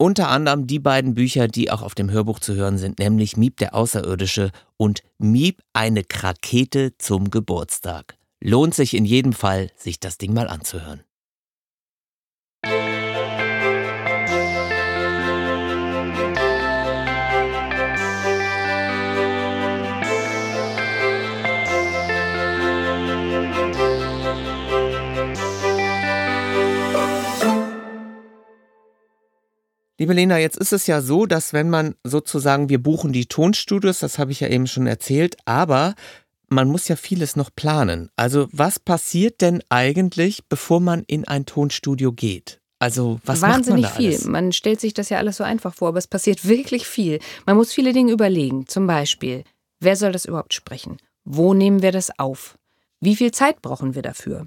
Unter 0.00 0.28
anderem 0.28 0.68
die 0.68 0.78
beiden 0.78 1.14
Bücher, 1.14 1.48
die 1.48 1.72
auch 1.72 1.82
auf 1.82 1.96
dem 1.96 2.08
Hörbuch 2.08 2.38
zu 2.38 2.54
hören 2.54 2.78
sind, 2.78 3.00
nämlich 3.00 3.36
Miep 3.36 3.56
der 3.56 3.74
Außerirdische 3.74 4.52
und 4.76 5.02
Miep 5.18 5.60
eine 5.72 6.04
Krakete 6.04 6.96
zum 6.98 7.30
Geburtstag. 7.30 8.16
Lohnt 8.40 8.74
sich 8.74 8.94
in 8.94 9.04
jedem 9.04 9.32
Fall, 9.32 9.72
sich 9.76 9.98
das 9.98 10.16
Ding 10.16 10.32
mal 10.32 10.46
anzuhören. 10.46 11.02
Liebe 30.00 30.12
Lena, 30.12 30.38
jetzt 30.38 30.56
ist 30.56 30.72
es 30.72 30.86
ja 30.86 31.00
so, 31.00 31.26
dass 31.26 31.52
wenn 31.52 31.70
man 31.70 31.96
sozusagen, 32.04 32.68
wir 32.68 32.80
buchen 32.80 33.12
die 33.12 33.26
Tonstudios, 33.26 33.98
das 33.98 34.20
habe 34.20 34.30
ich 34.30 34.38
ja 34.38 34.46
eben 34.46 34.68
schon 34.68 34.86
erzählt, 34.86 35.36
aber 35.44 35.96
man 36.48 36.68
muss 36.68 36.86
ja 36.86 36.94
vieles 36.94 37.34
noch 37.34 37.50
planen. 37.52 38.08
Also 38.14 38.46
was 38.52 38.78
passiert 38.78 39.40
denn 39.40 39.60
eigentlich, 39.70 40.46
bevor 40.48 40.78
man 40.78 41.02
in 41.02 41.26
ein 41.26 41.46
Tonstudio 41.46 42.12
geht? 42.12 42.60
Also 42.78 43.18
was 43.24 43.42
Wahnsinnig 43.42 43.86
macht 43.86 43.94
man 43.94 44.02
da 44.02 44.08
alles? 44.08 44.22
viel. 44.22 44.30
Man 44.30 44.52
stellt 44.52 44.80
sich 44.80 44.94
das 44.94 45.08
ja 45.08 45.18
alles 45.18 45.36
so 45.38 45.42
einfach 45.42 45.74
vor, 45.74 45.88
aber 45.88 45.98
es 45.98 46.06
passiert 46.06 46.46
wirklich 46.46 46.86
viel. 46.86 47.18
Man 47.44 47.56
muss 47.56 47.72
viele 47.72 47.92
Dinge 47.92 48.12
überlegen. 48.12 48.68
Zum 48.68 48.86
Beispiel, 48.86 49.42
wer 49.80 49.96
soll 49.96 50.12
das 50.12 50.26
überhaupt 50.26 50.54
sprechen? 50.54 50.98
Wo 51.24 51.54
nehmen 51.54 51.82
wir 51.82 51.90
das 51.90 52.16
auf? 52.20 52.56
Wie 53.00 53.16
viel 53.16 53.32
Zeit 53.32 53.62
brauchen 53.62 53.96
wir 53.96 54.02
dafür? 54.02 54.46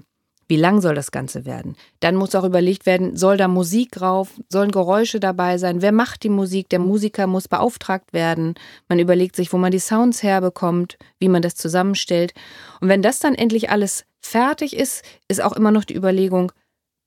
Wie 0.52 0.56
lang 0.56 0.82
soll 0.82 0.94
das 0.94 1.10
Ganze 1.10 1.46
werden? 1.46 1.76
Dann 2.00 2.14
muss 2.14 2.34
auch 2.34 2.44
überlegt 2.44 2.84
werden, 2.84 3.16
soll 3.16 3.38
da 3.38 3.48
Musik 3.48 4.02
rauf, 4.02 4.28
sollen 4.50 4.70
Geräusche 4.70 5.18
dabei 5.18 5.56
sein? 5.56 5.80
Wer 5.80 5.92
macht 5.92 6.24
die 6.24 6.28
Musik? 6.28 6.68
Der 6.68 6.78
Musiker 6.78 7.26
muss 7.26 7.48
beauftragt 7.48 8.12
werden. 8.12 8.56
Man 8.86 8.98
überlegt 8.98 9.34
sich, 9.34 9.50
wo 9.54 9.56
man 9.56 9.70
die 9.70 9.78
Sounds 9.78 10.22
herbekommt, 10.22 10.98
wie 11.18 11.30
man 11.30 11.40
das 11.40 11.54
zusammenstellt. 11.54 12.34
Und 12.82 12.90
wenn 12.90 13.00
das 13.00 13.18
dann 13.18 13.34
endlich 13.34 13.70
alles 13.70 14.04
fertig 14.20 14.76
ist, 14.76 15.02
ist 15.26 15.42
auch 15.42 15.54
immer 15.54 15.70
noch 15.70 15.84
die 15.84 15.96
Überlegung, 15.96 16.52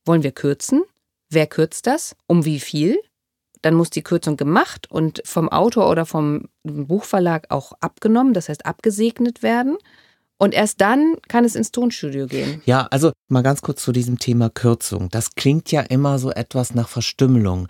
wollen 0.05 0.23
wir 0.23 0.31
kürzen? 0.31 0.81
Wer 1.29 1.45
kürzt 1.45 1.85
das? 1.85 2.15
Um 2.25 2.45
wie 2.45 2.59
viel? 2.59 2.97
Dann 3.61 3.75
muss 3.75 3.91
die 3.91 4.01
Kürzung 4.01 4.37
gemacht 4.37 4.89
und 4.89 5.21
vom 5.23 5.49
Autor 5.49 5.91
oder 5.91 6.07
vom 6.07 6.49
Buchverlag 6.63 7.51
auch 7.51 7.73
abgenommen, 7.79 8.33
das 8.33 8.49
heißt 8.49 8.65
abgesegnet 8.65 9.43
werden. 9.43 9.77
Und 10.37 10.53
erst 10.53 10.81
dann 10.81 11.15
kann 11.29 11.45
es 11.45 11.55
ins 11.55 11.71
Tonstudio 11.71 12.27
gehen. 12.27 12.61
Ja, 12.65 12.87
also 12.91 13.13
mal 13.29 13.41
ganz 13.41 13.61
kurz 13.61 13.81
zu 13.81 13.93
diesem 13.93 14.19
Thema 14.19 14.49
Kürzung. 14.49 15.09
Das 15.09 15.35
klingt 15.35 15.71
ja 15.71 15.81
immer 15.81 16.19
so 16.19 16.29
etwas 16.29 16.75
nach 16.75 16.89
Verstümmelung. 16.89 17.67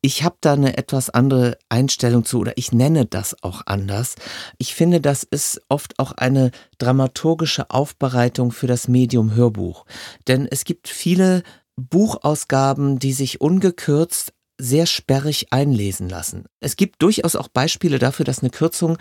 Ich 0.00 0.24
habe 0.24 0.36
da 0.40 0.54
eine 0.54 0.78
etwas 0.78 1.10
andere 1.10 1.58
Einstellung 1.68 2.24
zu 2.24 2.38
oder 2.38 2.52
ich 2.56 2.72
nenne 2.72 3.04
das 3.04 3.42
auch 3.42 3.62
anders. 3.66 4.14
Ich 4.56 4.74
finde, 4.74 5.02
das 5.02 5.24
ist 5.24 5.60
oft 5.68 5.98
auch 5.98 6.12
eine 6.12 6.52
dramaturgische 6.78 7.70
Aufbereitung 7.70 8.50
für 8.50 8.66
das 8.66 8.88
Medium 8.88 9.34
Hörbuch. 9.34 9.84
Denn 10.26 10.48
es 10.50 10.64
gibt 10.64 10.88
viele 10.88 11.42
Buchausgaben, 11.76 12.98
die 12.98 13.12
sich 13.12 13.42
ungekürzt 13.42 14.32
sehr 14.58 14.86
sperrig 14.86 15.48
einlesen 15.52 16.08
lassen. 16.08 16.46
Es 16.60 16.76
gibt 16.76 17.02
durchaus 17.02 17.36
auch 17.36 17.48
Beispiele 17.48 17.98
dafür, 17.98 18.24
dass 18.24 18.40
eine 18.40 18.48
Kürzung 18.48 18.96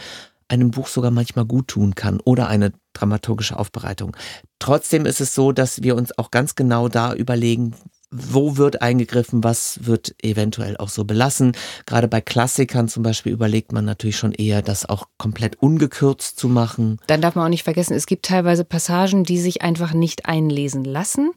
einem 0.49 0.71
Buch 0.71 0.88
sogar 0.88 1.12
manchmal 1.12 1.45
gut 1.45 1.69
tun 1.69 1.95
kann 1.95 2.19
oder 2.19 2.47
eine 2.49 2.73
dramaturgische 2.96 3.58
Aufbereitung. 3.58 4.16
Trotzdem 4.60 5.06
ist 5.06 5.22
es 5.22 5.36
so, 5.36 5.52
dass 5.52 5.84
wir 5.84 5.96
uns 5.96 6.18
auch 6.18 6.32
ganz 6.32 6.56
genau 6.56 6.88
da 6.90 7.14
überlegen, 7.14 7.76
wo 8.12 8.56
wird 8.56 8.82
eingegriffen, 8.82 9.44
was 9.44 9.86
wird 9.86 10.16
eventuell 10.24 10.78
auch 10.78 10.90
so 10.90 11.04
belassen. 11.04 11.52
Gerade 11.86 12.08
bei 12.08 12.22
Klassikern 12.22 12.88
zum 12.88 13.04
Beispiel 13.04 13.34
überlegt 13.34 13.72
man 13.74 13.84
natürlich 13.86 14.16
schon 14.18 14.32
eher, 14.32 14.62
das 14.62 14.88
auch 14.88 15.08
komplett 15.18 15.62
ungekürzt 15.62 16.40
zu 16.40 16.48
machen. 16.48 17.00
Dann 17.08 17.22
darf 17.22 17.36
man 17.36 17.46
auch 17.46 17.50
nicht 17.50 17.64
vergessen, 17.64 17.94
es 17.94 18.06
gibt 18.06 18.26
teilweise 18.26 18.64
Passagen, 18.64 19.24
die 19.24 19.38
sich 19.40 19.62
einfach 19.62 19.94
nicht 19.94 20.26
einlesen 20.28 20.86
lassen. 20.86 21.32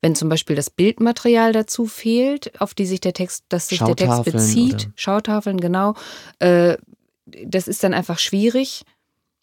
Wenn 0.00 0.14
zum 0.14 0.28
Beispiel 0.28 0.54
das 0.54 0.70
Bildmaterial 0.70 1.52
dazu 1.52 1.86
fehlt, 1.86 2.60
auf 2.60 2.74
die 2.74 2.86
sich 2.86 3.00
der 3.00 3.14
Text, 3.14 3.44
dass 3.48 3.68
sich 3.68 3.78
der 3.78 3.96
Text 3.96 4.24
bezieht, 4.24 4.74
oder- 4.74 4.92
Schautafeln, 4.94 5.60
genau, 5.60 5.94
äh, 6.38 6.76
das 7.44 7.68
ist 7.68 7.82
dann 7.82 7.94
einfach 7.94 8.18
schwierig. 8.18 8.82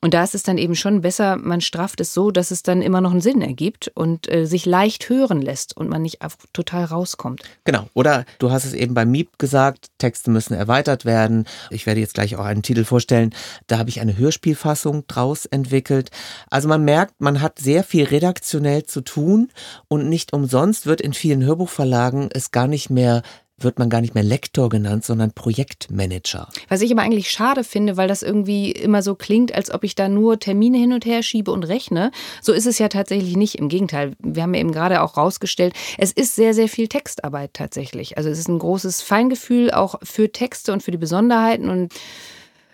Und 0.02 0.14
da 0.14 0.24
ist 0.24 0.36
es 0.36 0.44
dann 0.44 0.60
eben 0.60 0.76
schon 0.76 1.02
besser, 1.02 1.36
man 1.36 1.62
strafft 1.62 2.00
es 2.00 2.14
so, 2.14 2.30
dass 2.30 2.52
es 2.52 2.62
dann 2.62 2.84
immer 2.84 3.02
noch 3.02 3.12
einen 3.12 3.22
Sinn 3.22 3.42
ergibt 3.42 3.92
und 3.96 4.32
äh, 4.32 4.46
sich 4.46 4.68
leicht 4.68 5.10
hören 5.10 5.42
lässt 5.42 5.76
und 5.76 5.90
man 5.90 6.04
nicht 6.04 6.20
total 6.54 6.86
rauskommt. 6.86 7.42
Genau. 7.64 7.88
Oder 7.96 8.26
du 8.38 8.52
hast 8.52 8.66
es 8.66 8.74
eben 8.74 8.94
beim 8.94 9.10
Miep 9.10 9.40
gesagt, 9.40 9.88
Texte 9.98 10.30
müssen 10.30 10.54
erweitert 10.54 11.06
werden. 11.06 11.46
Ich 11.72 11.88
werde 11.88 12.02
jetzt 12.02 12.14
gleich 12.14 12.36
auch 12.36 12.46
einen 12.46 12.62
Titel 12.62 12.84
vorstellen. 12.84 13.34
Da 13.66 13.80
habe 13.80 13.90
ich 13.90 14.00
eine 14.00 14.16
Hörspielfassung 14.16 15.08
draus 15.08 15.48
entwickelt. 15.48 16.12
Also 16.52 16.68
man 16.68 16.84
merkt, 16.84 17.16
man 17.20 17.42
hat 17.42 17.58
sehr 17.58 17.84
viel 17.84 18.06
redaktionell 18.06 18.84
zu 18.84 19.02
tun 19.02 19.50
und 19.88 20.08
nicht 20.08 20.34
umsonst 20.34 20.86
wird 20.86 21.02
in 21.02 21.14
vielen 21.14 21.44
Hörbuchverlagen 21.44 22.30
es 22.32 22.52
gar 22.52 22.68
nicht 22.68 22.92
mehr 22.92 23.24
wird 23.58 23.80
man 23.80 23.90
gar 23.90 24.02
nicht 24.02 24.16
mehr 24.16 24.24
Lektor 24.24 24.70
genannt, 24.70 25.06
sondern 25.06 25.32
Projektmanager. 25.32 26.50
Was 26.68 26.82
ich 26.82 26.92
aber 26.92 27.02
eigentlich 27.02 27.32
schade 27.32 27.64
finde, 27.64 27.96
weil 27.96 28.08
das 28.08 28.22
irgendwie 28.22 28.72
immer 28.72 29.02
so 29.02 29.16
klingt, 29.16 29.54
als 29.54 29.74
ob 29.74 29.84
ich 29.84 29.96
da 29.96 30.10
nur 30.10 30.40
Termine 30.40 30.78
hin 30.78 30.94
und 30.94 31.06
her 31.06 31.24
schiebe 31.24 31.52
und 31.52 31.64
rechne. 31.64 32.12
So 32.42 32.52
ist 32.52 32.66
es 32.66 32.80
ja 32.80 32.90
tatsächlich 32.90 33.38
nicht. 33.38 33.56
Im 33.56 33.70
Gegenteil, 33.70 34.14
wir 34.20 34.44
haben 34.44 34.54
ja 34.54 34.60
eben 34.60 34.74
gerade 34.74 35.02
auch 35.02 35.16
rausgestellt, 35.16 35.74
es 35.98 36.12
ist 36.12 36.36
sehr, 36.36 36.54
sehr 36.54 36.68
viel 36.68 36.88
Textarbeit 36.88 37.54
tatsächlich. 37.54 38.18
Also 38.18 38.30
es 38.30 38.40
ist 38.40 38.50
ein 38.50 38.60
großes 38.60 39.02
Feingefühl 39.02 39.72
auch 39.72 39.96
für 40.04 40.32
Texte 40.32 40.74
und 40.74 40.84
für 40.84 40.92
die 40.92 40.98
Besonderheiten 40.98 41.70
und 41.70 41.94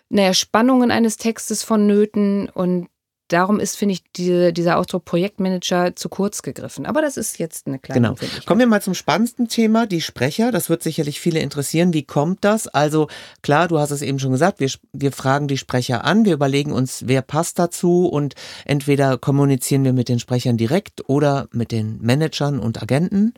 naja, 0.09 0.33
Spannungen 0.33 0.91
eines 0.91 1.15
Textes 1.15 1.63
vonnöten 1.63 2.49
und 2.49 2.87
darum 3.33 3.59
ist, 3.59 3.77
finde 3.77 3.93
ich, 3.93 4.03
die, 4.13 4.53
dieser 4.53 4.77
Ausdruck 4.77 5.05
Projektmanager 5.05 5.95
zu 5.95 6.09
kurz 6.09 6.41
gegriffen. 6.41 6.85
Aber 6.85 7.01
das 7.01 7.17
ist 7.17 7.39
jetzt 7.39 7.67
eine 7.67 7.79
kleine 7.79 8.15
Genau. 8.15 8.15
Kommen 8.45 8.59
wir 8.59 8.67
mal 8.67 8.81
zum 8.81 8.93
spannendsten 8.93 9.47
Thema, 9.47 9.87
die 9.87 10.01
Sprecher. 10.01 10.51
Das 10.51 10.69
wird 10.69 10.83
sicherlich 10.83 11.19
viele 11.19 11.39
interessieren. 11.39 11.93
Wie 11.93 12.03
kommt 12.03 12.43
das? 12.43 12.67
Also 12.67 13.07
klar, 13.41 13.67
du 13.67 13.79
hast 13.79 13.91
es 13.91 14.01
eben 14.01 14.19
schon 14.19 14.31
gesagt, 14.31 14.59
wir, 14.59 14.69
wir 14.93 15.11
fragen 15.11 15.47
die 15.47 15.57
Sprecher 15.57 16.03
an, 16.03 16.25
wir 16.25 16.33
überlegen 16.33 16.71
uns, 16.71 17.03
wer 17.07 17.21
passt 17.21 17.59
dazu 17.59 18.07
und 18.07 18.35
entweder 18.65 19.17
kommunizieren 19.17 19.83
wir 19.83 19.93
mit 19.93 20.09
den 20.09 20.19
Sprechern 20.19 20.57
direkt 20.57 21.07
oder 21.09 21.47
mit 21.51 21.71
den 21.71 21.99
Managern 22.01 22.59
und 22.59 22.81
Agenten 22.81 23.33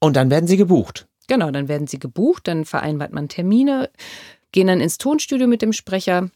und 0.00 0.16
dann 0.16 0.30
werden 0.30 0.46
sie 0.46 0.56
gebucht. 0.56 1.06
Genau, 1.28 1.50
dann 1.50 1.68
werden 1.68 1.86
sie 1.86 1.98
gebucht, 1.98 2.48
dann 2.48 2.64
vereinbart 2.64 3.12
man 3.12 3.28
Termine, 3.28 3.90
gehen 4.52 4.66
dann 4.66 4.80
ins 4.80 4.98
Tonstudio 4.98 5.46
mit 5.46 5.62
dem 5.62 5.72
Sprecher 5.72 6.30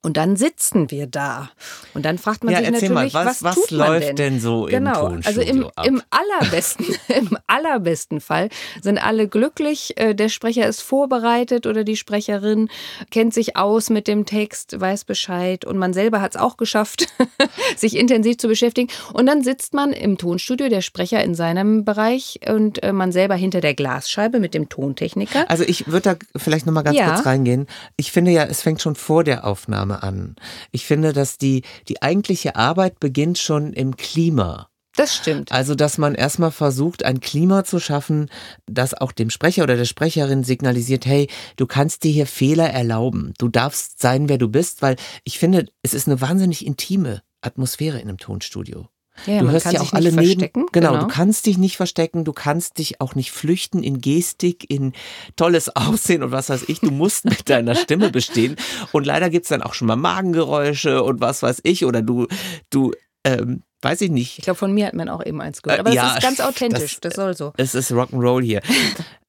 und 0.00 0.16
dann 0.16 0.36
sitzen 0.36 0.90
wir 0.92 1.06
da. 1.08 1.50
Und 1.92 2.04
dann 2.04 2.18
fragt 2.18 2.44
man 2.44 2.52
ja, 2.52 2.60
sich 2.60 2.70
natürlich, 2.70 2.90
mal, 2.92 3.12
was, 3.12 3.42
was, 3.42 3.42
was 3.42 3.54
tut 3.66 3.78
man 3.78 3.88
läuft 3.88 4.08
denn? 4.08 4.16
denn 4.16 4.40
so 4.40 4.62
genau. 4.64 5.08
im 5.08 5.22
Also 5.24 5.40
im, 5.40 5.46
Tonstudio 5.62 5.70
ab? 5.74 5.86
im 5.86 6.02
allerbesten, 6.10 6.86
im 7.08 7.38
allerbesten 7.48 8.20
Fall 8.20 8.48
sind 8.80 8.98
alle 8.98 9.26
glücklich. 9.26 9.94
Äh, 9.98 10.14
Der 10.14 10.28
Sprecher 10.28 10.66
ist 10.68 10.82
vorbereitet 10.82 11.66
oder 11.66 11.82
die 11.82 11.96
Sprecherin 11.96 12.68
kennt 13.10 13.34
sich 13.34 13.56
aus 13.56 13.90
mit 13.90 14.06
dem 14.06 14.24
Text, 14.24 14.80
weiß 14.80 15.04
Bescheid 15.04 15.64
und 15.64 15.78
man 15.78 15.92
selber 15.92 16.20
hat 16.20 16.36
es 16.36 16.40
auch 16.40 16.56
geschafft, 16.56 17.06
sich 17.76 17.96
intensiv 17.96 18.38
zu 18.38 18.46
beschäftigen. 18.46 18.88
Und 19.12 19.26
dann 19.26 19.42
sitzt 19.42 19.74
man 19.74 19.92
im 19.92 20.16
Tonstudio, 20.16 20.68
der 20.68 20.80
Sprecher 20.82 21.24
in 21.24 21.34
seinem 21.34 21.84
Bereich 21.84 22.38
und 22.48 22.82
äh, 22.84 22.92
man 22.92 23.10
selber 23.10 23.34
hinter 23.34 23.60
der 23.60 23.74
Glasscheibe 23.74 24.38
mit 24.38 24.54
dem 24.54 24.68
Tontechniker. 24.68 25.50
Also 25.50 25.64
ich 25.64 25.88
würde 25.88 26.14
da 26.14 26.38
vielleicht 26.38 26.66
noch 26.66 26.72
mal 26.72 26.82
ganz 26.82 26.96
Ja. 26.96 27.10
kurz 27.14 27.26
reingehen. 27.26 27.66
Ich 27.96 28.12
finde 28.12 28.30
ja, 28.30 28.44
es 28.44 28.62
fängt 28.62 28.80
schon 28.80 28.94
vor 28.94 29.24
der 29.24 29.44
Aufnahme 29.44 29.87
an. 29.96 30.36
Ich 30.70 30.86
finde, 30.86 31.12
dass 31.12 31.38
die, 31.38 31.62
die 31.88 32.02
eigentliche 32.02 32.56
Arbeit 32.56 33.00
beginnt 33.00 33.38
schon 33.38 33.72
im 33.72 33.96
Klima. 33.96 34.68
Das 34.96 35.14
stimmt. 35.14 35.52
Also, 35.52 35.76
dass 35.76 35.96
man 35.96 36.16
erstmal 36.16 36.50
versucht, 36.50 37.04
ein 37.04 37.20
Klima 37.20 37.62
zu 37.62 37.78
schaffen, 37.78 38.28
das 38.66 38.94
auch 38.94 39.12
dem 39.12 39.30
Sprecher 39.30 39.62
oder 39.62 39.76
der 39.76 39.84
Sprecherin 39.84 40.42
signalisiert, 40.42 41.06
hey, 41.06 41.28
du 41.56 41.66
kannst 41.66 42.02
dir 42.02 42.10
hier 42.10 42.26
Fehler 42.26 42.70
erlauben. 42.70 43.32
Du 43.38 43.48
darfst 43.48 44.00
sein, 44.00 44.28
wer 44.28 44.38
du 44.38 44.48
bist, 44.48 44.82
weil 44.82 44.96
ich 45.22 45.38
finde, 45.38 45.66
es 45.82 45.94
ist 45.94 46.08
eine 46.08 46.20
wahnsinnig 46.20 46.66
intime 46.66 47.22
Atmosphäre 47.42 48.00
in 48.00 48.08
einem 48.08 48.18
Tonstudio. 48.18 48.88
Ja, 49.26 49.38
du 49.38 49.44
man 49.44 49.52
hörst 49.52 49.64
kann 49.64 49.74
ja 49.74 49.80
sich 49.80 49.88
auch 49.88 49.92
alle 49.94 50.04
nicht 50.12 50.16
neben. 50.16 50.26
verstecken. 50.28 50.66
Genau, 50.72 50.96
du 50.98 51.06
kannst 51.08 51.46
dich 51.46 51.58
nicht 51.58 51.76
verstecken, 51.76 52.24
du 52.24 52.32
kannst 52.32 52.78
dich 52.78 53.00
auch 53.00 53.14
nicht 53.14 53.30
flüchten 53.32 53.82
in 53.82 54.00
Gestik, 54.00 54.70
in 54.70 54.92
tolles 55.36 55.68
Aussehen 55.76 56.22
und 56.22 56.30
was 56.30 56.48
weiß 56.48 56.64
ich. 56.68 56.80
Du 56.80 56.90
musst 56.90 57.24
mit 57.24 57.48
deiner 57.50 57.74
Stimme 57.74 58.10
bestehen. 58.10 58.56
Und 58.92 59.06
leider 59.06 59.30
gibt's 59.30 59.48
dann 59.48 59.62
auch 59.62 59.74
schon 59.74 59.88
mal 59.88 59.96
Magengeräusche 59.96 61.02
und 61.02 61.20
was 61.20 61.42
weiß 61.42 61.60
ich. 61.64 61.84
Oder 61.84 62.02
du, 62.02 62.26
du, 62.70 62.92
ähm, 63.24 63.62
weiß 63.82 64.00
ich 64.02 64.10
nicht. 64.10 64.38
Ich 64.38 64.44
glaube, 64.44 64.58
von 64.58 64.72
mir 64.72 64.86
hat 64.86 64.94
man 64.94 65.08
auch 65.08 65.24
eben 65.24 65.40
eins 65.40 65.62
gehört. 65.62 65.78
Äh, 65.78 65.80
Aber 65.80 65.90
das 65.90 65.96
ja, 65.96 66.14
ist 66.16 66.22
ganz 66.22 66.40
authentisch. 66.40 67.00
das- 67.00 67.00
Das, 67.00 67.14
soll 67.14 67.36
so. 67.36 67.52
Es 67.56 67.74
ist 67.74 67.90
Rock'n'Roll 67.92 68.42
hier. 68.42 68.60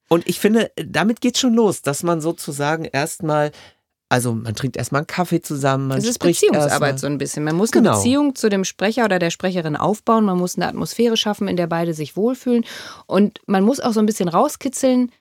Und 0.07 0.27
ich 0.27 0.39
finde, 0.39 0.71
damit 0.75 1.21
geht's 1.21 1.39
schon 1.39 1.53
los, 1.53 1.81
dass 1.83 2.01
man 2.03 2.19
sozusagen 2.19 2.85
erstmal, 2.85 3.51
also 4.09 4.33
man 4.33 4.55
trinkt 4.55 4.75
erstmal 4.75 5.01
einen 5.01 5.07
Kaffee 5.07 5.41
zusammen, 5.41 5.87
man 5.87 5.99
Es 5.99 6.05
ist 6.05 6.15
spricht 6.15 6.41
Beziehungsarbeit 6.41 6.99
so 6.99 7.05
ein 7.05 7.19
bisschen. 7.19 7.43
Man 7.43 7.55
muss 7.55 7.71
Genau. 7.71 7.91
eine 7.91 7.97
Beziehung 7.99 8.33
zu 8.35 8.49
dem 8.49 8.65
Sprecher 8.65 9.05
oder 9.05 9.19
der 9.19 9.29
Sprecherin 9.29 9.75
aufbauen. 9.75 10.25
Man 10.25 10.37
muss 10.37 10.55
eine 10.55 10.67
Atmosphäre 10.67 11.15
schaffen, 11.15 11.47
in 11.47 11.57
der 11.57 11.67
beide 11.67 11.93
sich 11.93 12.17
wohlfühlen. 12.17 12.65
Und 13.05 13.39
man 13.45 13.63
muss 13.63 13.79
auch 13.79 13.93
so 13.93 13.99
ein 13.99 14.07
bisschen 14.07 14.27
rauskitzeln. 14.27 15.11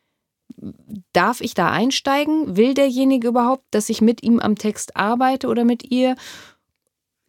Darf 1.12 1.42
ich 1.42 1.52
da 1.52 1.70
einsteigen? 1.70 2.56
Will 2.56 2.72
derjenige 2.72 3.28
überhaupt, 3.28 3.64
dass 3.70 3.90
ich 3.90 4.00
mit 4.00 4.22
ihm 4.22 4.40
am 4.40 4.56
Text 4.56 4.96
arbeite 4.96 5.48
oder 5.48 5.64
mit 5.64 5.90
ihr? 5.90 6.16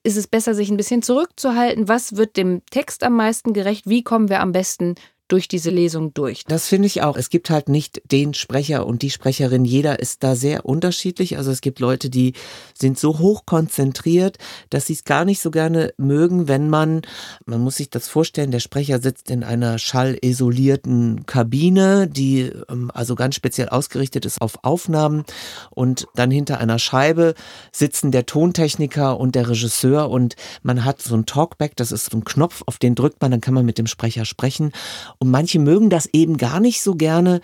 Ist 0.04 0.16
es 0.16 0.28
besser, 0.28 0.56
sich 0.56 0.70
ein 0.70 0.78
bisschen 0.78 1.02
zurückzuhalten? 1.02 1.90
Was 1.90 2.16
wird 2.16 2.38
dem 2.38 2.62
Text 2.72 3.04
am 3.04 3.18
meisten 3.18 3.52
gerecht? 3.52 3.88
Wie 3.90 4.02
kommen 4.02 4.30
wir 4.30 4.40
am 4.40 4.54
besten 4.54 4.96
durch 5.30 5.48
diese 5.48 5.70
Lesung 5.70 6.14
durch? 6.14 6.44
Das 6.48 6.68
finde 6.68 6.88
ich 6.88 7.02
auch. 7.02 7.16
Es 7.16 7.30
gibt 7.30 7.50
halt 7.50 7.70
nicht 7.70 8.02
den 8.12 8.34
Sprecher 8.34 8.86
und 8.86 9.02
die 9.02 9.10
Sprecherin. 9.10 9.64
Jeder 9.64 10.00
ist 10.00 10.24
da 10.24 10.36
sehr 10.36 10.66
unterschiedlich. 10.66 11.38
Also 11.38 11.52
es 11.52 11.62
gibt 11.62 11.80
Leute, 11.80 12.10
die 12.10 12.34
sind 12.74 13.00
so 13.00 13.20
hoch 13.20 13.46
konzentriert, 13.46 14.38
dass 14.70 14.88
sie 14.88 14.94
es 14.94 15.06
gar 15.06 15.26
nicht 15.26 15.40
so 15.42 15.52
gerne 15.52 15.94
mögen, 15.98 16.48
wenn 16.48 16.70
man, 16.70 17.04
man 17.46 17.62
muss 17.62 17.78
sich 17.78 17.90
das 17.90 18.08
vorstellen, 18.08 18.52
der 18.52 18.60
Sprecher 18.60 19.00
sitzt 19.00 19.30
in 19.30 19.44
einer 19.44 19.78
schallisolierten 19.78 21.26
Kabine, 21.26 22.08
die 22.08 22.52
ähm, 22.70 22.92
also 22.94 23.16
ganz 23.16 23.36
speziell 23.36 23.70
ausgerichtet 23.70 24.26
ist 24.26 24.42
auf 24.42 24.64
Aufnahmen 24.64 25.24
und 25.70 26.08
dann 26.16 26.32
hinter 26.32 26.60
einer 26.60 26.80
Scheibe 26.80 27.36
sitzen 27.72 28.12
der 28.12 28.26
Tontechniker 28.26 29.20
und 29.20 29.36
der 29.36 29.48
Regisseur 29.48 30.10
und 30.10 30.36
man 30.64 30.84
hat 30.84 31.02
so 31.02 31.16
ein 31.16 31.26
Talkback, 31.26 31.76
das 31.76 31.92
ist 31.92 32.10
so 32.10 32.18
ein 32.18 32.24
Knopf, 32.24 32.64
auf 32.66 32.80
den 32.80 32.96
drückt 32.96 33.22
man, 33.22 33.32
dann 33.32 33.42
kann 33.42 33.54
man 33.54 33.66
mit 33.66 33.78
dem 33.78 33.88
Sprecher 33.88 34.26
sprechen 34.26 34.72
und 35.20 35.30
manche 35.30 35.60
mögen 35.60 35.90
das 35.90 36.10
eben 36.14 36.38
gar 36.38 36.60
nicht 36.60 36.82
so 36.82 36.96
gerne, 36.96 37.42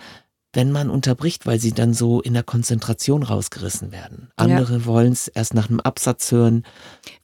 wenn 0.56 0.72
man 0.72 0.88
unterbricht, 0.88 1.46
weil 1.46 1.60
sie 1.60 1.72
dann 1.72 1.92
so 1.92 2.22
in 2.22 2.32
der 2.32 2.42
Konzentration 2.42 3.22
rausgerissen 3.22 3.92
werden. 3.92 4.30
Andere 4.36 4.86
wollen 4.86 5.12
es 5.12 5.28
erst 5.28 5.52
nach 5.52 5.68
einem 5.68 5.80
Absatz 5.80 6.32
hören. 6.32 6.64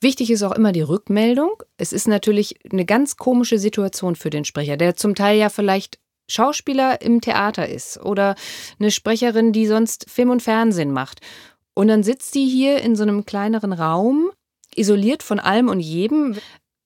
Wichtig 0.01 0.31
ist 0.31 0.43
auch 0.43 0.53
immer 0.53 0.73
die 0.73 0.83
Rückmeldung. 0.83 1.63
Es 1.79 1.95
ist 1.95 2.07
natürlich 2.07 2.57
eine 2.71 2.85
ganz 2.85 3.17
komische 3.17 3.59
Situation 3.59 4.17
für 4.17 4.29
den 4.29 4.45
Sprecher, 4.45 4.77
der 4.77 4.97
zum 4.97 5.15
Teil 5.15 5.39
ja 5.39 5.49
vielleicht 5.49 5.99
Schauspieler 6.29 7.01
im 7.01 7.23
Theater 7.23 7.69
ist 7.69 7.99
oder 8.01 8.35
eine 8.79 8.91
Sprecherin, 8.91 9.53
die 9.53 9.67
sonst 9.67 10.11
Film 10.11 10.31
und 10.31 10.43
Fernsehen 10.43 10.93
macht. 10.93 11.21
Und 11.75 11.89
dann 11.89 12.03
sitzt 12.03 12.35
die 12.35 12.47
hier 12.47 12.83
in 12.83 12.97
so 12.97 13.03
einem 13.03 13.25
kleineren 13.25 13.73
Raum, 13.73 14.31
isoliert 14.75 15.23
von 15.23 15.41
allem 15.41 15.69
und 15.69 15.81
jedem. 15.81 16.37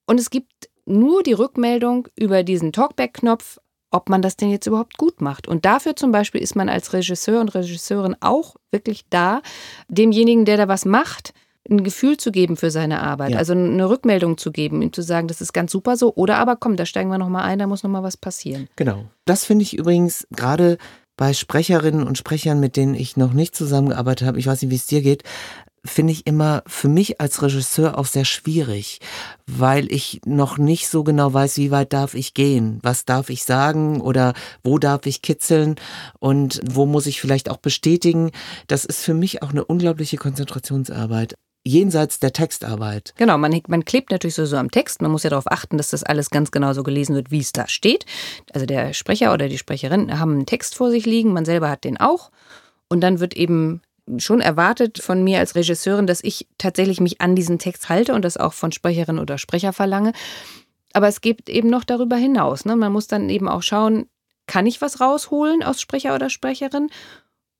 Und 0.05 0.19
es 0.19 0.29
gibt 0.29 0.66
nur 0.87 1.23
die 1.23 1.33
Rückmeldung 1.33 2.07
über 2.17 2.43
diesen 2.43 2.71
Talkback-Knopf, 2.73 3.59
ob 3.91 4.09
man 4.09 4.21
das 4.21 4.35
denn 4.35 4.49
jetzt 4.49 4.67
überhaupt 4.67 4.97
gut 4.97 5.21
macht. 5.21 5.47
Und 5.47 5.65
dafür 5.65 5.95
zum 5.95 6.11
Beispiel 6.11 6.41
ist 6.41 6.55
man 6.55 6.69
als 6.69 6.93
Regisseur 6.93 7.39
und 7.41 7.53
Regisseurin 7.55 8.15
auch 8.19 8.55
wirklich 8.71 9.05
da, 9.09 9.41
demjenigen, 9.87 10.45
der 10.45 10.57
da 10.57 10.67
was 10.67 10.85
macht, 10.85 11.33
ein 11.69 11.83
Gefühl 11.83 12.17
zu 12.17 12.31
geben 12.31 12.55
für 12.55 12.71
seine 12.71 13.01
Arbeit, 13.01 13.31
Ja. 13.31 13.37
also 13.37 13.53
eine 13.53 13.89
Rückmeldung 13.89 14.37
zu 14.37 14.51
geben, 14.51 14.81
ihm 14.81 14.93
zu 14.93 15.01
sagen, 15.01 15.27
das 15.27 15.41
ist 15.41 15.53
ganz 15.53 15.71
super 15.71 15.97
so, 15.97 16.13
oder 16.15 16.37
aber 16.37 16.55
komm, 16.55 16.77
da 16.77 16.85
steigen 16.85 17.09
wir 17.09 17.17
nochmal 17.17 17.43
ein, 17.43 17.59
da 17.59 17.67
muss 17.67 17.83
nochmal 17.83 18.03
was 18.03 18.15
passieren. 18.17 18.67
Genau. 18.77 19.05
Das 19.25 19.43
finde 19.43 19.63
ich 19.63 19.77
übrigens 19.77 20.27
gerade 20.31 20.77
bei 21.17 21.33
Sprecherinnen 21.33 22.07
und 22.07 22.17
Sprechern, 22.17 22.59
mit 22.59 22.77
denen 22.77 22.93
ich 22.93 23.17
noch 23.17 23.33
nicht 23.33 23.55
zusammengearbeitet 23.55 24.27
habe, 24.27 24.39
ich 24.39 24.47
weiß 24.47 24.61
nicht, 24.61 24.71
wie 24.71 24.75
es 24.75 24.85
dir 24.85 25.01
geht, 25.01 25.23
finde 25.87 26.13
ich 26.13 26.27
immer 26.27 26.63
für 26.67 26.89
mich 26.89 27.19
als 27.19 27.41
Regisseur 27.41 27.97
auch 27.97 28.05
sehr 28.05 28.25
schwierig, 28.25 28.99
weil 29.47 29.91
ich 29.91 30.21
noch 30.25 30.57
nicht 30.57 30.87
so 30.87 31.03
genau 31.03 31.33
weiß, 31.33 31.57
wie 31.57 31.71
weit 31.71 31.93
darf 31.93 32.13
ich 32.13 32.33
gehen, 32.33 32.79
was 32.83 33.05
darf 33.05 33.29
ich 33.29 33.43
sagen 33.43 34.01
oder 34.01 34.33
wo 34.63 34.77
darf 34.77 35.05
ich 35.05 35.21
kitzeln 35.21 35.75
und 36.19 36.61
wo 36.69 36.85
muss 36.85 37.07
ich 37.07 37.21
vielleicht 37.21 37.49
auch 37.49 37.57
bestätigen. 37.57 38.31
Das 38.67 38.85
ist 38.85 39.03
für 39.03 39.13
mich 39.13 39.41
auch 39.43 39.49
eine 39.49 39.65
unglaubliche 39.65 40.17
Konzentrationsarbeit, 40.17 41.35
jenseits 41.63 42.19
der 42.19 42.33
Textarbeit. 42.33 43.13
Genau, 43.17 43.37
man, 43.37 43.61
man 43.67 43.85
klebt 43.85 44.11
natürlich 44.11 44.35
so, 44.35 44.45
so 44.45 44.57
am 44.57 44.71
Text. 44.71 45.01
Man 45.01 45.11
muss 45.11 45.23
ja 45.23 45.29
darauf 45.29 45.51
achten, 45.51 45.77
dass 45.77 45.89
das 45.89 46.03
alles 46.03 46.29
ganz 46.29 46.51
genau 46.51 46.73
so 46.73 46.83
gelesen 46.83 47.15
wird, 47.15 47.31
wie 47.31 47.39
es 47.39 47.51
da 47.51 47.67
steht. 47.67 48.05
Also 48.53 48.65
der 48.65 48.93
Sprecher 48.93 49.33
oder 49.33 49.49
die 49.49 49.57
Sprecherin 49.57 50.19
haben 50.19 50.33
einen 50.33 50.45
Text 50.45 50.75
vor 50.75 50.89
sich 50.91 51.05
liegen, 51.05 51.33
man 51.33 51.45
selber 51.45 51.69
hat 51.69 51.83
den 51.83 51.97
auch. 51.97 52.31
Und 52.89 53.01
dann 53.01 53.19
wird 53.19 53.35
eben 53.35 53.81
schon 54.17 54.41
erwartet 54.41 54.99
von 54.99 55.23
mir 55.23 55.39
als 55.39 55.55
Regisseurin, 55.55 56.07
dass 56.07 56.23
ich 56.23 56.47
tatsächlich 56.57 57.01
mich 57.01 57.21
an 57.21 57.35
diesen 57.35 57.59
Text 57.59 57.89
halte 57.89 58.13
und 58.13 58.23
das 58.23 58.37
auch 58.37 58.53
von 58.53 58.71
Sprecherin 58.71 59.19
oder 59.19 59.37
Sprecher 59.37 59.73
verlange. 59.73 60.13
Aber 60.93 61.07
es 61.07 61.21
geht 61.21 61.49
eben 61.49 61.69
noch 61.69 61.83
darüber 61.83 62.15
hinaus. 62.15 62.65
Ne? 62.65 62.75
Man 62.75 62.91
muss 62.91 63.07
dann 63.07 63.29
eben 63.29 63.47
auch 63.47 63.61
schauen, 63.61 64.07
kann 64.47 64.65
ich 64.65 64.81
was 64.81 65.01
rausholen 65.01 65.63
aus 65.63 65.81
Sprecher 65.81 66.15
oder 66.15 66.29
Sprecherin? 66.29 66.89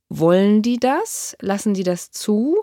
Wollen 0.10 0.62
die 0.62 0.78
das? 0.78 1.36
Lassen 1.42 1.74
die 1.74 1.84
das 1.84 2.12
zu? 2.12 2.56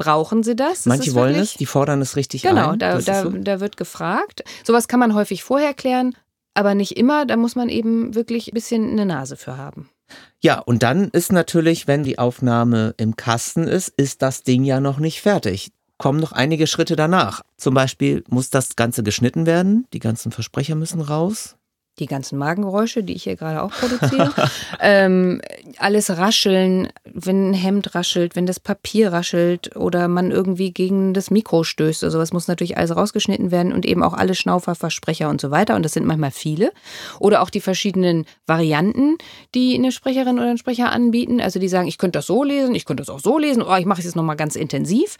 brauchen 0.00 0.42
sie 0.42 0.56
das? 0.56 0.86
Manche 0.86 1.14
wollen 1.14 1.34
es, 1.34 1.54
die 1.54 1.66
fordern 1.66 2.00
es 2.00 2.16
richtig 2.16 2.40
genau, 2.40 2.70
ein. 2.70 2.78
Genau, 2.78 2.98
da, 2.98 3.00
da, 3.00 3.22
so. 3.22 3.28
da 3.28 3.60
wird 3.60 3.76
gefragt. 3.76 4.42
Sowas 4.64 4.88
kann 4.88 4.98
man 4.98 5.14
häufig 5.14 5.44
vorher 5.44 5.74
klären, 5.74 6.16
aber 6.54 6.74
nicht 6.74 6.96
immer. 6.96 7.26
Da 7.26 7.36
muss 7.36 7.54
man 7.54 7.68
eben 7.68 8.14
wirklich 8.14 8.48
ein 8.48 8.54
bisschen 8.54 8.90
eine 8.90 9.04
Nase 9.04 9.36
für 9.36 9.58
haben. 9.58 9.90
Ja, 10.40 10.58
und 10.58 10.82
dann 10.82 11.08
ist 11.08 11.32
natürlich, 11.32 11.86
wenn 11.86 12.02
die 12.02 12.18
Aufnahme 12.18 12.94
im 12.96 13.16
Kasten 13.16 13.64
ist, 13.64 13.88
ist 13.88 14.22
das 14.22 14.42
Ding 14.42 14.64
ja 14.64 14.80
noch 14.80 14.98
nicht 14.98 15.20
fertig. 15.20 15.72
Kommen 15.98 16.20
noch 16.20 16.32
einige 16.32 16.66
Schritte 16.66 16.96
danach. 16.96 17.42
Zum 17.56 17.74
Beispiel 17.74 18.24
muss 18.28 18.48
das 18.48 18.74
Ganze 18.76 19.02
geschnitten 19.02 19.44
werden, 19.44 19.86
die 19.92 19.98
ganzen 19.98 20.32
Versprecher 20.32 20.74
müssen 20.74 21.02
raus 21.02 21.56
die 22.00 22.06
ganzen 22.06 22.38
Magengeräusche, 22.38 23.04
die 23.04 23.12
ich 23.12 23.24
hier 23.24 23.36
gerade 23.36 23.62
auch 23.62 23.70
produziere. 23.70 24.32
ähm, 24.80 25.40
alles 25.78 26.10
rascheln, 26.10 26.88
wenn 27.04 27.50
ein 27.50 27.54
Hemd 27.54 27.94
raschelt, 27.94 28.34
wenn 28.34 28.46
das 28.46 28.58
Papier 28.58 29.12
raschelt 29.12 29.76
oder 29.76 30.08
man 30.08 30.30
irgendwie 30.30 30.72
gegen 30.72 31.14
das 31.14 31.30
Mikro 31.30 31.62
stößt. 31.62 32.02
Also 32.02 32.18
was 32.18 32.32
muss 32.32 32.48
natürlich 32.48 32.76
alles 32.76 32.96
rausgeschnitten 32.96 33.50
werden 33.50 33.72
und 33.72 33.86
eben 33.86 34.02
auch 34.02 34.14
alle 34.14 34.34
Schnaufer, 34.34 34.74
Versprecher 34.74 35.28
und 35.28 35.40
so 35.40 35.50
weiter. 35.50 35.76
Und 35.76 35.84
das 35.84 35.92
sind 35.92 36.06
manchmal 36.06 36.30
viele. 36.30 36.72
Oder 37.18 37.42
auch 37.42 37.50
die 37.50 37.60
verschiedenen 37.60 38.24
Varianten, 38.46 39.16
die 39.54 39.74
eine 39.74 39.92
Sprecherin 39.92 40.38
oder 40.38 40.50
ein 40.50 40.58
Sprecher 40.58 40.90
anbieten. 40.90 41.40
Also 41.40 41.60
die 41.60 41.68
sagen, 41.68 41.86
ich 41.86 41.98
könnte 41.98 42.18
das 42.18 42.26
so 42.26 42.42
lesen, 42.42 42.74
ich 42.74 42.86
könnte 42.86 43.02
das 43.02 43.10
auch 43.10 43.20
so 43.20 43.38
lesen, 43.38 43.62
oh, 43.62 43.76
ich 43.76 43.86
mache 43.86 44.00
es 44.00 44.06
jetzt 44.06 44.16
nochmal 44.16 44.36
ganz 44.36 44.56
intensiv. 44.56 45.16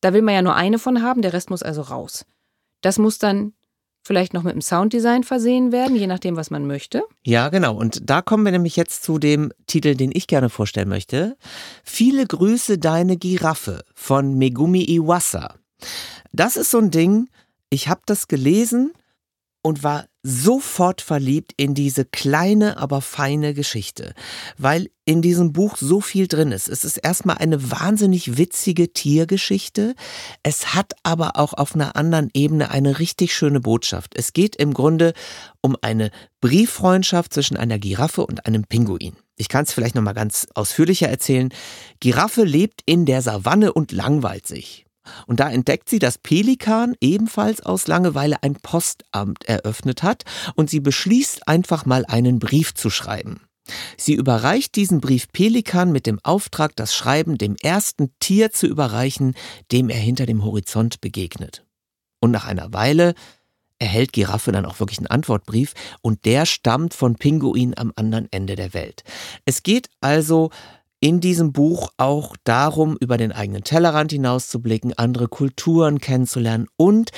Da 0.00 0.12
will 0.12 0.22
man 0.22 0.34
ja 0.34 0.42
nur 0.42 0.54
eine 0.54 0.78
von 0.78 1.02
haben, 1.02 1.22
der 1.22 1.32
Rest 1.32 1.50
muss 1.50 1.62
also 1.62 1.82
raus. 1.82 2.26
Das 2.82 2.98
muss 2.98 3.18
dann 3.18 3.54
vielleicht 4.04 4.34
noch 4.34 4.42
mit 4.42 4.52
einem 4.52 4.60
Sounddesign 4.60 5.24
versehen 5.24 5.72
werden, 5.72 5.96
je 5.96 6.06
nachdem, 6.06 6.36
was 6.36 6.50
man 6.50 6.66
möchte. 6.66 7.02
Ja, 7.24 7.48
genau. 7.48 7.74
Und 7.74 8.08
da 8.08 8.22
kommen 8.22 8.44
wir 8.44 8.52
nämlich 8.52 8.76
jetzt 8.76 9.02
zu 9.02 9.18
dem 9.18 9.52
Titel, 9.66 9.94
den 9.94 10.10
ich 10.12 10.26
gerne 10.26 10.50
vorstellen 10.50 10.88
möchte. 10.88 11.36
Viele 11.82 12.26
Grüße 12.26 12.78
deine 12.78 13.16
Giraffe 13.16 13.82
von 13.94 14.34
Megumi 14.36 14.84
Iwasa. 14.84 15.54
Das 16.32 16.56
ist 16.56 16.70
so 16.70 16.78
ein 16.78 16.90
Ding, 16.90 17.28
ich 17.70 17.88
habe 17.88 18.02
das 18.06 18.28
gelesen 18.28 18.92
und 19.64 19.82
war 19.82 20.06
sofort 20.22 21.00
verliebt 21.00 21.52
in 21.56 21.74
diese 21.74 22.04
kleine, 22.04 22.76
aber 22.76 23.00
feine 23.00 23.54
Geschichte, 23.54 24.14
weil 24.58 24.90
in 25.06 25.22
diesem 25.22 25.52
Buch 25.52 25.78
so 25.78 26.02
viel 26.02 26.28
drin 26.28 26.52
ist. 26.52 26.68
Es 26.68 26.84
ist 26.84 26.98
erstmal 26.98 27.38
eine 27.38 27.70
wahnsinnig 27.70 28.36
witzige 28.36 28.92
Tiergeschichte. 28.92 29.94
Es 30.42 30.74
hat 30.74 30.92
aber 31.02 31.36
auch 31.36 31.54
auf 31.54 31.74
einer 31.74 31.96
anderen 31.96 32.30
Ebene 32.34 32.70
eine 32.70 32.98
richtig 32.98 33.34
schöne 33.34 33.60
Botschaft. 33.60 34.14
Es 34.16 34.34
geht 34.34 34.54
im 34.56 34.74
Grunde 34.74 35.14
um 35.62 35.76
eine 35.80 36.10
Brieffreundschaft 36.42 37.32
zwischen 37.32 37.56
einer 37.56 37.78
Giraffe 37.78 38.26
und 38.26 38.46
einem 38.46 38.64
Pinguin. 38.64 39.16
Ich 39.36 39.48
kann 39.48 39.64
es 39.64 39.72
vielleicht 39.72 39.94
noch 39.94 40.02
mal 40.02 40.12
ganz 40.12 40.46
ausführlicher 40.54 41.08
erzählen. 41.08 41.48
Giraffe 42.00 42.44
lebt 42.44 42.82
in 42.84 43.06
der 43.06 43.22
Savanne 43.22 43.72
und 43.72 43.92
langweilt 43.92 44.46
sich. 44.46 44.84
Und 45.26 45.40
da 45.40 45.50
entdeckt 45.50 45.88
sie, 45.88 45.98
dass 45.98 46.18
Pelikan 46.18 46.94
ebenfalls 47.00 47.60
aus 47.60 47.86
Langeweile 47.86 48.42
ein 48.42 48.54
Postamt 48.54 49.44
eröffnet 49.44 50.02
hat 50.02 50.24
und 50.54 50.70
sie 50.70 50.80
beschließt 50.80 51.48
einfach 51.48 51.86
mal 51.86 52.04
einen 52.06 52.38
Brief 52.38 52.74
zu 52.74 52.90
schreiben. 52.90 53.40
Sie 53.96 54.14
überreicht 54.14 54.76
diesen 54.76 55.00
Brief 55.00 55.28
Pelikan 55.32 55.90
mit 55.90 56.06
dem 56.06 56.20
Auftrag, 56.22 56.76
das 56.76 56.94
Schreiben 56.94 57.38
dem 57.38 57.56
ersten 57.62 58.12
Tier 58.20 58.52
zu 58.52 58.66
überreichen, 58.66 59.34
dem 59.72 59.88
er 59.88 59.98
hinter 59.98 60.26
dem 60.26 60.44
Horizont 60.44 61.00
begegnet. 61.00 61.64
Und 62.20 62.30
nach 62.30 62.44
einer 62.44 62.72
Weile 62.72 63.14
erhält 63.78 64.12
Giraffe 64.12 64.52
dann 64.52 64.66
auch 64.66 64.80
wirklich 64.80 64.98
einen 64.98 65.08
Antwortbrief 65.08 65.74
und 66.00 66.24
der 66.24 66.46
stammt 66.46 66.94
von 66.94 67.16
Pinguin 67.16 67.76
am 67.76 67.92
anderen 67.96 68.28
Ende 68.30 68.54
der 68.54 68.74
Welt. 68.74 69.02
Es 69.44 69.62
geht 69.62 69.88
also 70.00 70.50
in 71.04 71.20
diesem 71.20 71.52
Buch 71.52 71.90
auch 71.98 72.34
darum, 72.44 72.96
über 72.98 73.18
den 73.18 73.30
eigenen 73.30 73.62
Tellerrand 73.62 74.10
hinauszublicken, 74.10 74.94
andere 74.96 75.28
Kulturen 75.28 75.98
kennenzulernen 75.98 76.66
und 76.78 77.10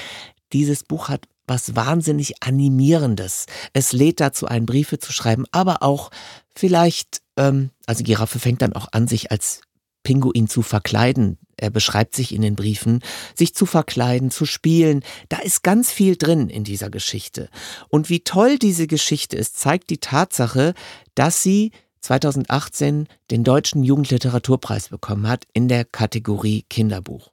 dieses 0.52 0.82
Buch 0.82 1.08
hat 1.08 1.28
was 1.46 1.76
wahnsinnig 1.76 2.42
Animierendes. 2.42 3.46
Es 3.74 3.92
lädt 3.92 4.18
dazu 4.18 4.48
ein, 4.48 4.66
Briefe 4.66 4.98
zu 4.98 5.12
schreiben, 5.12 5.44
aber 5.52 5.84
auch 5.84 6.10
vielleicht, 6.52 7.22
ähm, 7.36 7.70
also 7.86 8.02
Giraffe 8.02 8.40
fängt 8.40 8.60
dann 8.62 8.72
auch 8.72 8.88
an, 8.90 9.06
sich 9.06 9.30
als 9.30 9.60
Pinguin 10.02 10.48
zu 10.48 10.62
verkleiden. 10.62 11.38
Er 11.56 11.70
beschreibt 11.70 12.16
sich 12.16 12.34
in 12.34 12.42
den 12.42 12.56
Briefen, 12.56 13.04
sich 13.36 13.54
zu 13.54 13.66
verkleiden, 13.66 14.32
zu 14.32 14.46
spielen. 14.46 15.04
Da 15.28 15.38
ist 15.38 15.62
ganz 15.62 15.92
viel 15.92 16.16
drin 16.16 16.48
in 16.48 16.64
dieser 16.64 16.90
Geschichte. 16.90 17.50
Und 17.88 18.10
wie 18.10 18.24
toll 18.24 18.58
diese 18.58 18.88
Geschichte 18.88 19.36
ist, 19.36 19.60
zeigt 19.60 19.90
die 19.90 19.98
Tatsache, 19.98 20.74
dass 21.14 21.44
sie 21.44 21.70
2018 22.06 23.08
den 23.32 23.42
Deutschen 23.42 23.82
Jugendliteraturpreis 23.82 24.90
bekommen 24.90 25.26
hat 25.26 25.44
in 25.52 25.66
der 25.66 25.84
Kategorie 25.84 26.64
Kinderbuch. 26.70 27.32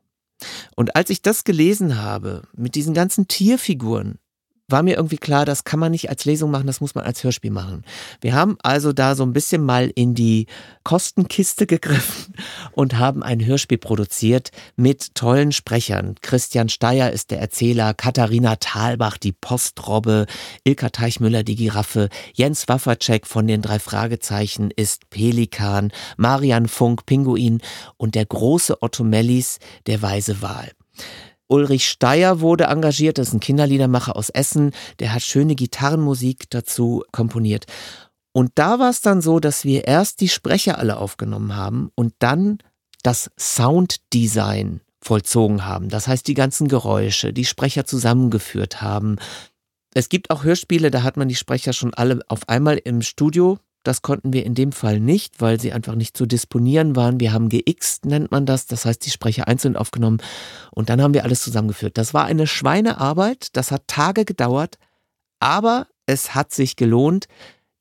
Und 0.76 0.96
als 0.96 1.12
ich 1.12 1.22
das 1.22 1.44
gelesen 1.44 2.02
habe, 2.02 2.48
mit 2.56 2.74
diesen 2.74 2.96
ganzen 2.96 3.28
Tierfiguren, 3.28 4.18
war 4.70 4.84
mir 4.84 4.96
irgendwie 4.96 5.18
klar, 5.18 5.46
das 5.46 5.64
kann 5.64 5.80
man 5.80 5.92
nicht 5.92 6.10
als 6.10 6.26
Lesung 6.26 6.50
machen, 6.50 6.68
das 6.68 6.82
muss 6.82 6.96
man 6.96 7.06
als 7.06 7.24
Hörspiel 7.24 7.52
machen. 7.52 7.84
Wir 8.22 8.34
haben 8.34 8.58
also 8.64 8.94
da 8.94 9.16
so 9.16 9.24
ein 9.24 9.34
bisschen 9.34 9.64
mal 9.64 9.92
in 9.94 10.16
die 10.16 10.48
Kostenkiste 10.84 11.68
gegriffen 11.68 12.34
und 12.72 12.98
haben 12.98 13.24
ein 13.24 13.46
Hörspiel 13.46 13.78
produziert 13.78 14.52
mit 14.76 15.16
tollen 15.16 15.52
Sprechern. 15.52 16.16
Christian 16.22 16.70
Steyer 16.70 17.12
ist 17.12 17.32
der 17.32 17.40
Erzähler, 17.40 17.94
Katharina 17.94 18.56
Thalbach 18.56 19.18
die 19.18 19.34
Postrobbe, 19.34 20.28
Ilka 20.64 20.90
Teichmüller 20.90 21.44
die 21.44 21.56
Giraffe, 21.56 22.10
Jens 22.34 22.68
Wafferczek 22.68 23.28
von 23.28 23.48
den 23.48 23.62
drei 23.62 23.80
Fragezeichen 23.80 24.72
ist 24.72 25.10
Pelikan, 25.10 25.92
Marian 26.18 26.68
Funk 26.68 27.06
Pinguin 27.06 27.62
und 27.98 28.16
der 28.16 28.26
große 28.26 28.82
Otto 28.82 29.04
Mellis 29.04 29.60
der 29.88 30.02
Weise 30.02 30.42
Wal. 30.42 30.72
Ulrich 31.54 31.88
Steyer 31.88 32.40
wurde 32.40 32.64
engagiert, 32.64 33.20
das 33.20 33.28
ist 33.28 33.34
ein 33.36 33.40
Kinderliedermacher 33.40 34.16
aus 34.16 34.32
Essen, 34.32 34.72
der 34.98 35.14
hat 35.14 35.22
schöne 35.22 35.54
Gitarrenmusik 35.54 36.50
dazu 36.50 37.04
komponiert. 37.12 37.68
Und 38.32 38.54
da 38.56 38.80
war 38.80 38.90
es 38.90 39.02
dann 39.02 39.22
so, 39.22 39.40
dass 39.40 39.64
wir 39.64 39.88
erst 39.88 40.22
die 40.22 40.30
Sprecher 40.30 40.80
alle 40.80 40.98
aufgenommen 40.98 41.56
haben 41.56 41.92
und 41.94 42.16
dann 42.18 42.58
das 43.04 43.30
Sounddesign 43.38 44.82
vollzogen 45.00 45.64
haben. 45.64 45.90
Das 45.90 46.08
heißt, 46.08 46.28
die 46.28 46.34
ganzen 46.34 46.68
Geräusche, 46.68 47.34
die 47.34 47.46
Sprecher 47.46 47.86
zusammengeführt 47.86 48.82
haben. 48.82 49.18
Es 49.94 50.10
gibt 50.10 50.32
auch 50.32 50.44
Hörspiele, 50.44 50.90
da 50.90 51.04
hat 51.04 51.18
man 51.18 51.28
die 51.28 51.36
Sprecher 51.36 51.74
schon 51.74 51.94
alle 51.94 52.22
auf 52.30 52.50
einmal 52.50 52.78
im 52.78 53.04
Studio 53.04 53.60
das 53.84 54.02
konnten 54.02 54.34
wir 54.34 54.46
in 54.46 54.56
dem 54.56 54.72
Fall 54.72 55.00
nicht, 55.00 55.42
weil 55.42 55.60
sie 55.60 55.74
einfach 55.74 55.96
nicht 55.96 56.16
zu 56.16 56.26
disponieren 56.26 56.96
waren. 56.96 57.20
Wir 57.20 57.34
haben 57.34 57.50
geixt, 57.50 58.06
nennt 58.06 58.32
man 58.32 58.46
das. 58.46 58.66
Das 58.66 58.86
heißt, 58.86 59.06
die 59.06 59.10
Sprecher 59.10 59.48
einzeln 59.48 59.76
aufgenommen. 59.76 60.22
Und 60.72 60.90
dann 60.90 61.02
haben 61.02 61.14
wir 61.14 61.24
alles 61.24 61.44
zusammengeführt. 61.44 61.98
Das 61.98 62.14
war 62.14 62.26
eine 62.26 62.48
Schweinearbeit. 62.48 63.50
Das 63.54 63.72
hat 63.72 63.88
Tage 63.88 64.24
gedauert. 64.26 64.78
Aber 65.40 65.88
es 66.06 66.34
hat 66.34 66.54
sich 66.54 66.78
gelohnt. 66.78 67.28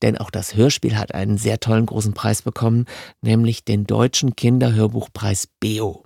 Denn 0.03 0.18
auch 0.18 0.32
das 0.32 0.57
Hörspiel 0.57 0.98
hat 0.98 1.14
einen 1.14 1.38
sehr 1.38 1.61
tollen 1.61 1.86
großen 1.86 2.12
Preis 2.12 2.42
bekommen, 2.42 2.86
nämlich 3.20 3.64
den 3.64 3.84
Deutschen 3.84 4.34
Kinderhörbuchpreis 4.34 5.46
BEO. 5.61 6.05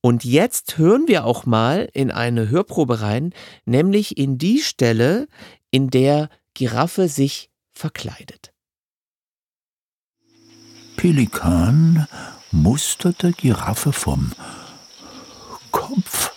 Und 0.00 0.24
jetzt 0.24 0.78
hören 0.78 1.08
wir 1.08 1.24
auch 1.24 1.44
mal 1.44 1.88
in 1.92 2.12
eine 2.12 2.48
Hörprobe 2.48 3.00
rein, 3.00 3.34
nämlich 3.64 4.16
in 4.16 4.38
die 4.38 4.60
Stelle, 4.60 5.26
in 5.72 5.90
der 5.90 6.28
Giraffe 6.54 7.08
sich 7.08 7.50
verkleidet. 7.72 8.52
Pelikan 10.98 12.08
musterte 12.50 13.30
Giraffe 13.30 13.92
vom 13.92 14.32
Kopf 15.70 16.32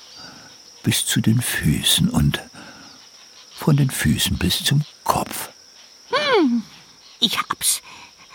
bis 0.84 1.04
zu 1.04 1.20
den 1.20 1.42
Füßen 1.42 2.08
und 2.08 2.40
von 3.56 3.76
den 3.76 3.90
Füßen 3.90 4.38
bis 4.38 4.64
zum 4.64 4.84
Kopf. 5.04 5.50
Hm, 6.12 6.62
ich 7.20 7.40
hab's. 7.40 7.82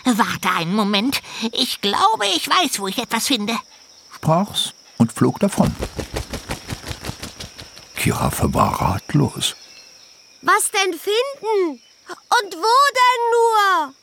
Warte 0.03 0.51
einen 0.51 0.75
Moment. 0.75 1.21
Ich 1.53 1.79
glaube, 1.79 2.25
ich 2.35 2.49
weiß, 2.49 2.79
wo 2.79 2.89
ich 2.89 2.97
etwas 2.97 3.27
finde. 3.27 3.57
Sprach's 4.13 4.73
und 4.97 5.13
flog 5.13 5.39
davon. 5.39 5.73
Giraffe 7.95 8.53
war 8.53 8.81
ratlos. 8.81 9.55
Was 10.41 10.71
denn 10.71 10.93
finden? 10.93 11.81
Und 12.09 12.53
wo 12.53 12.75
denn 12.99 13.21
nur? 13.31 13.93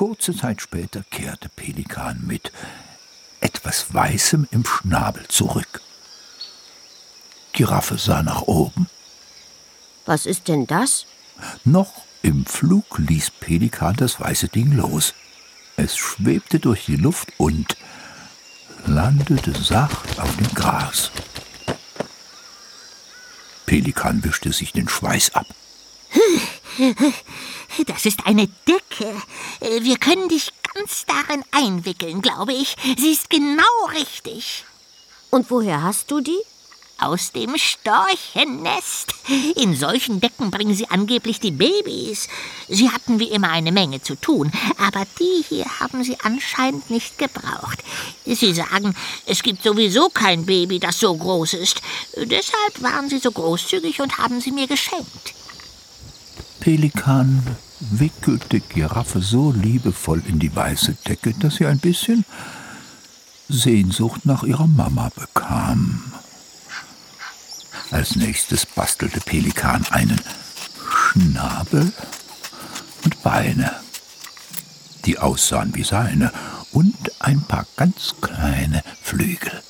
Kurze 0.00 0.34
Zeit 0.34 0.62
später 0.62 1.04
kehrte 1.10 1.50
Pelikan 1.50 2.22
mit 2.26 2.52
etwas 3.42 3.92
Weißem 3.92 4.48
im 4.50 4.64
Schnabel 4.64 5.28
zurück. 5.28 5.82
Giraffe 7.52 7.98
sah 7.98 8.22
nach 8.22 8.40
oben. 8.40 8.88
Was 10.06 10.24
ist 10.24 10.48
denn 10.48 10.66
das? 10.66 11.04
Noch 11.66 11.92
im 12.22 12.46
Flug 12.46 12.98
ließ 12.98 13.30
Pelikan 13.40 13.94
das 13.94 14.18
weiße 14.18 14.48
Ding 14.48 14.72
los. 14.72 15.12
Es 15.76 15.98
schwebte 15.98 16.60
durch 16.60 16.86
die 16.86 16.96
Luft 16.96 17.34
und 17.36 17.76
landete 18.86 19.52
sacht 19.52 20.18
auf 20.18 20.34
dem 20.38 20.48
Gras. 20.54 21.10
Pelikan 23.66 24.24
wischte 24.24 24.50
sich 24.54 24.72
den 24.72 24.88
Schweiß 24.88 25.34
ab. 25.34 25.46
Das 27.86 28.04
ist 28.04 28.26
eine 28.26 28.48
Decke. 28.66 29.22
Wir 29.80 29.96
können 29.96 30.28
dich 30.28 30.50
ganz 30.74 31.04
darin 31.06 31.44
einwickeln, 31.52 32.20
glaube 32.20 32.52
ich. 32.52 32.76
Sie 32.98 33.12
ist 33.12 33.30
genau 33.30 33.62
richtig. 33.92 34.64
Und 35.30 35.50
woher 35.50 35.82
hast 35.82 36.10
du 36.10 36.20
die? 36.20 36.38
Aus 36.98 37.32
dem 37.32 37.56
Storchennest. 37.56 39.14
In 39.56 39.74
solchen 39.74 40.20
Decken 40.20 40.50
bringen 40.50 40.74
sie 40.74 40.90
angeblich 40.90 41.40
die 41.40 41.52
Babys. 41.52 42.28
Sie 42.68 42.90
hatten 42.90 43.18
wie 43.18 43.30
immer 43.30 43.48
eine 43.48 43.72
Menge 43.72 44.02
zu 44.02 44.16
tun, 44.16 44.52
aber 44.76 45.06
die 45.18 45.44
hier 45.48 45.64
haben 45.80 46.04
sie 46.04 46.18
anscheinend 46.22 46.90
nicht 46.90 47.16
gebraucht. 47.16 47.78
Sie 48.26 48.52
sagen, 48.52 48.94
es 49.24 49.42
gibt 49.42 49.62
sowieso 49.62 50.10
kein 50.10 50.44
Baby, 50.44 50.78
das 50.78 51.00
so 51.00 51.16
groß 51.16 51.54
ist. 51.54 51.80
Deshalb 52.16 52.82
waren 52.82 53.08
sie 53.08 53.18
so 53.18 53.32
großzügig 53.32 54.02
und 54.02 54.18
haben 54.18 54.42
sie 54.42 54.52
mir 54.52 54.66
geschenkt. 54.66 55.34
Pelikan 56.60 57.42
wickelte 57.80 58.60
Giraffe 58.60 59.22
so 59.22 59.50
liebevoll 59.50 60.22
in 60.26 60.38
die 60.38 60.54
weiße 60.54 60.94
Decke, 61.08 61.32
dass 61.32 61.56
sie 61.56 61.66
ein 61.66 61.78
bisschen 61.78 62.26
Sehnsucht 63.48 64.26
nach 64.26 64.42
ihrer 64.42 64.66
Mama 64.66 65.10
bekam. 65.16 66.12
Als 67.90 68.14
nächstes 68.14 68.66
bastelte 68.66 69.20
Pelikan 69.20 69.84
einen 69.90 70.20
Schnabel 70.86 71.92
und 73.04 73.22
Beine, 73.22 73.72
die 75.06 75.18
aussahen 75.18 75.74
wie 75.74 75.82
seine, 75.82 76.30
und 76.72 76.94
ein 77.20 77.40
paar 77.40 77.66
ganz 77.76 78.14
kleine 78.20 78.84
Flügel. 79.02 79.62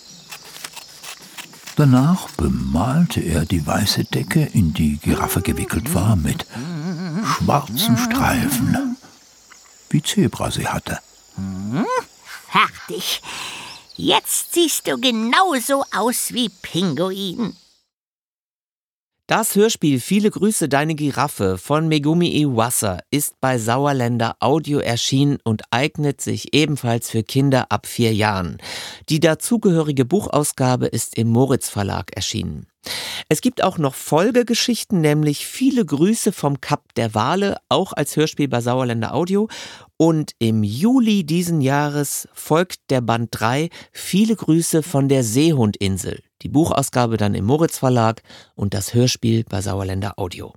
Danach 1.81 2.29
bemalte 2.33 3.23
er 3.23 3.47
die 3.47 3.67
weiße 3.67 4.05
Decke, 4.05 4.45
in 4.53 4.75
die 4.75 4.99
Giraffe 4.99 5.41
gewickelt 5.41 5.95
war, 5.95 6.15
mit 6.15 6.45
schwarzen 7.25 7.97
Streifen, 7.97 8.99
wie 9.89 10.03
Zebra 10.03 10.51
sie 10.51 10.69
hatte. 10.69 10.99
Fertig. 12.51 13.23
Jetzt 13.97 14.53
siehst 14.53 14.89
du 14.89 14.99
genauso 14.99 15.83
aus 15.97 16.35
wie 16.35 16.51
Pinguin. 16.51 17.57
Das 19.31 19.55
Hörspiel 19.55 20.01
Viele 20.01 20.29
Grüße 20.29 20.69
Deine 20.69 20.97
Giraffe 20.97 21.57
von 21.57 21.87
Megumi 21.87 22.37
Iwasa 22.43 22.99
ist 23.13 23.41
bei 23.41 23.59
Sauerländer 23.59 24.35
Audio 24.41 24.81
erschienen 24.81 25.39
und 25.45 25.63
eignet 25.71 26.21
sich 26.21 26.53
ebenfalls 26.53 27.09
für 27.09 27.23
Kinder 27.23 27.67
ab 27.71 27.87
vier 27.87 28.13
Jahren. 28.13 28.59
Die 29.09 29.21
dazugehörige 29.21 30.05
Buchausgabe 30.05 30.87
ist 30.87 31.17
im 31.17 31.29
Moritz 31.29 31.69
Verlag 31.69 32.11
erschienen. 32.17 32.67
Es 33.29 33.41
gibt 33.41 33.63
auch 33.63 33.79
noch 33.79 33.95
Folgegeschichten, 33.95 35.01
nämlich 35.01 35.47
Viele 35.47 35.85
Grüße 35.85 36.33
vom 36.33 36.61
Kap 36.61 36.95
der 36.95 37.15
Wale, 37.15 37.59
auch 37.69 37.93
als 37.93 38.17
Hörspiel 38.17 38.49
bei 38.49 38.61
Sauerländer 38.61 39.15
Audio. 39.15 39.49
Und 39.97 40.33
im 40.39 40.63
Juli 40.63 41.25
diesen 41.25 41.61
Jahres 41.61 42.29
folgt 42.33 42.79
der 42.91 43.01
Band 43.01 43.29
3 43.33 43.69
Viele 43.93 44.35
Grüße 44.35 44.83
von 44.83 45.09
der 45.09 45.23
Seehundinsel. 45.25 46.23
Die 46.43 46.49
Buchausgabe 46.49 47.19
dann 47.19 47.35
im 47.35 47.45
Moritz 47.45 47.79
Verlag 47.79 48.23
und 48.55 48.73
das 48.73 48.95
Hörspiel 48.95 49.45
bei 49.45 49.61
Sauerländer 49.61 50.19
Audio. 50.19 50.55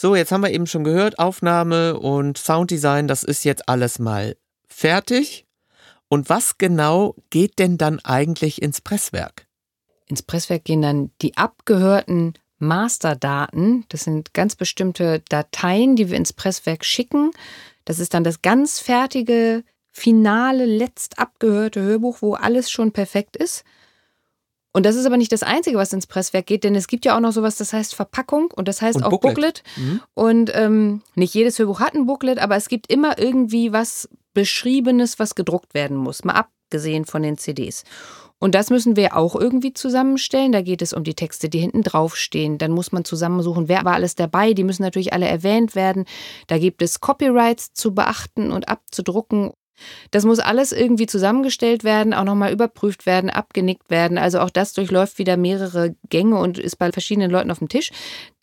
So, 0.00 0.16
jetzt 0.16 0.32
haben 0.32 0.40
wir 0.40 0.50
eben 0.50 0.66
schon 0.66 0.82
gehört, 0.82 1.18
Aufnahme 1.18 2.00
und 2.00 2.38
Sounddesign, 2.38 3.06
das 3.06 3.22
ist 3.22 3.44
jetzt 3.44 3.68
alles 3.68 3.98
mal 3.98 4.34
fertig. 4.66 5.44
Und 6.08 6.30
was 6.30 6.56
genau 6.56 7.16
geht 7.28 7.58
denn 7.58 7.76
dann 7.76 8.00
eigentlich 8.02 8.62
ins 8.62 8.80
Presswerk? 8.80 9.46
Ins 10.06 10.22
Presswerk 10.22 10.64
gehen 10.64 10.80
dann 10.80 11.10
die 11.20 11.36
abgehörten 11.36 12.32
Masterdaten. 12.56 13.84
Das 13.90 14.04
sind 14.04 14.32
ganz 14.32 14.56
bestimmte 14.56 15.22
Dateien, 15.28 15.96
die 15.96 16.08
wir 16.08 16.16
ins 16.16 16.32
Presswerk 16.32 16.86
schicken. 16.86 17.32
Das 17.84 17.98
ist 17.98 18.14
dann 18.14 18.24
das 18.24 18.40
ganz 18.40 18.78
fertige, 18.78 19.64
finale, 19.92 20.64
letzt 20.64 21.18
abgehörte 21.18 21.82
Hörbuch, 21.82 22.22
wo 22.22 22.32
alles 22.32 22.70
schon 22.70 22.92
perfekt 22.92 23.36
ist. 23.36 23.64
Und 24.72 24.86
das 24.86 24.94
ist 24.94 25.06
aber 25.06 25.16
nicht 25.16 25.32
das 25.32 25.42
Einzige, 25.42 25.78
was 25.78 25.92
ins 25.92 26.06
Presswerk 26.06 26.46
geht, 26.46 26.62
denn 26.62 26.76
es 26.76 26.86
gibt 26.86 27.04
ja 27.04 27.16
auch 27.16 27.20
noch 27.20 27.32
sowas, 27.32 27.56
das 27.56 27.72
heißt 27.72 27.94
Verpackung 27.94 28.50
und 28.54 28.68
das 28.68 28.80
heißt 28.80 28.98
Und 28.98 29.04
auch 29.04 29.10
Booklet. 29.10 29.34
Booklet. 29.34 29.62
Mhm. 29.76 30.00
Und 30.14 30.52
ähm, 30.54 31.02
nicht 31.14 31.34
jedes 31.34 31.58
Hörbuch 31.58 31.80
hat 31.80 31.94
ein 31.94 32.06
Booklet, 32.06 32.38
aber 32.38 32.56
es 32.56 32.68
gibt 32.68 32.92
immer 32.92 33.18
irgendwie 33.18 33.72
was 33.72 34.08
Beschriebenes, 34.32 35.18
was 35.18 35.34
gedruckt 35.34 35.74
werden 35.74 35.96
muss, 35.96 36.24
mal 36.24 36.34
abgesehen 36.34 37.04
von 37.04 37.22
den 37.22 37.36
CDs. 37.36 37.84
Und 38.40 38.54
das 38.54 38.70
müssen 38.70 38.96
wir 38.96 39.16
auch 39.16 39.36
irgendwie 39.36 39.74
zusammenstellen. 39.74 40.50
Da 40.50 40.62
geht 40.62 40.80
es 40.80 40.94
um 40.94 41.04
die 41.04 41.14
Texte, 41.14 41.50
die 41.50 41.58
hinten 41.58 41.82
draufstehen. 41.82 42.56
Dann 42.56 42.72
muss 42.72 42.90
man 42.90 43.04
zusammensuchen, 43.04 43.68
wer 43.68 43.84
war 43.84 43.94
alles 43.94 44.14
dabei. 44.14 44.54
Die 44.54 44.64
müssen 44.64 44.82
natürlich 44.82 45.12
alle 45.12 45.28
erwähnt 45.28 45.74
werden. 45.74 46.06
Da 46.46 46.58
gibt 46.58 46.80
es 46.80 47.00
Copyrights 47.00 47.74
zu 47.74 47.94
beachten 47.94 48.50
und 48.50 48.70
abzudrucken. 48.70 49.52
Das 50.10 50.24
muss 50.24 50.38
alles 50.38 50.72
irgendwie 50.72 51.06
zusammengestellt 51.06 51.84
werden, 51.84 52.14
auch 52.14 52.24
nochmal 52.24 52.52
überprüft 52.52 53.06
werden, 53.06 53.30
abgenickt 53.30 53.90
werden. 53.90 54.18
Also 54.18 54.40
auch 54.40 54.50
das 54.50 54.72
durchläuft 54.72 55.18
wieder 55.18 55.36
mehrere 55.36 55.94
Gänge 56.08 56.38
und 56.38 56.58
ist 56.58 56.76
bei 56.76 56.90
verschiedenen 56.92 57.30
Leuten 57.30 57.50
auf 57.50 57.58
dem 57.58 57.68
Tisch. 57.68 57.90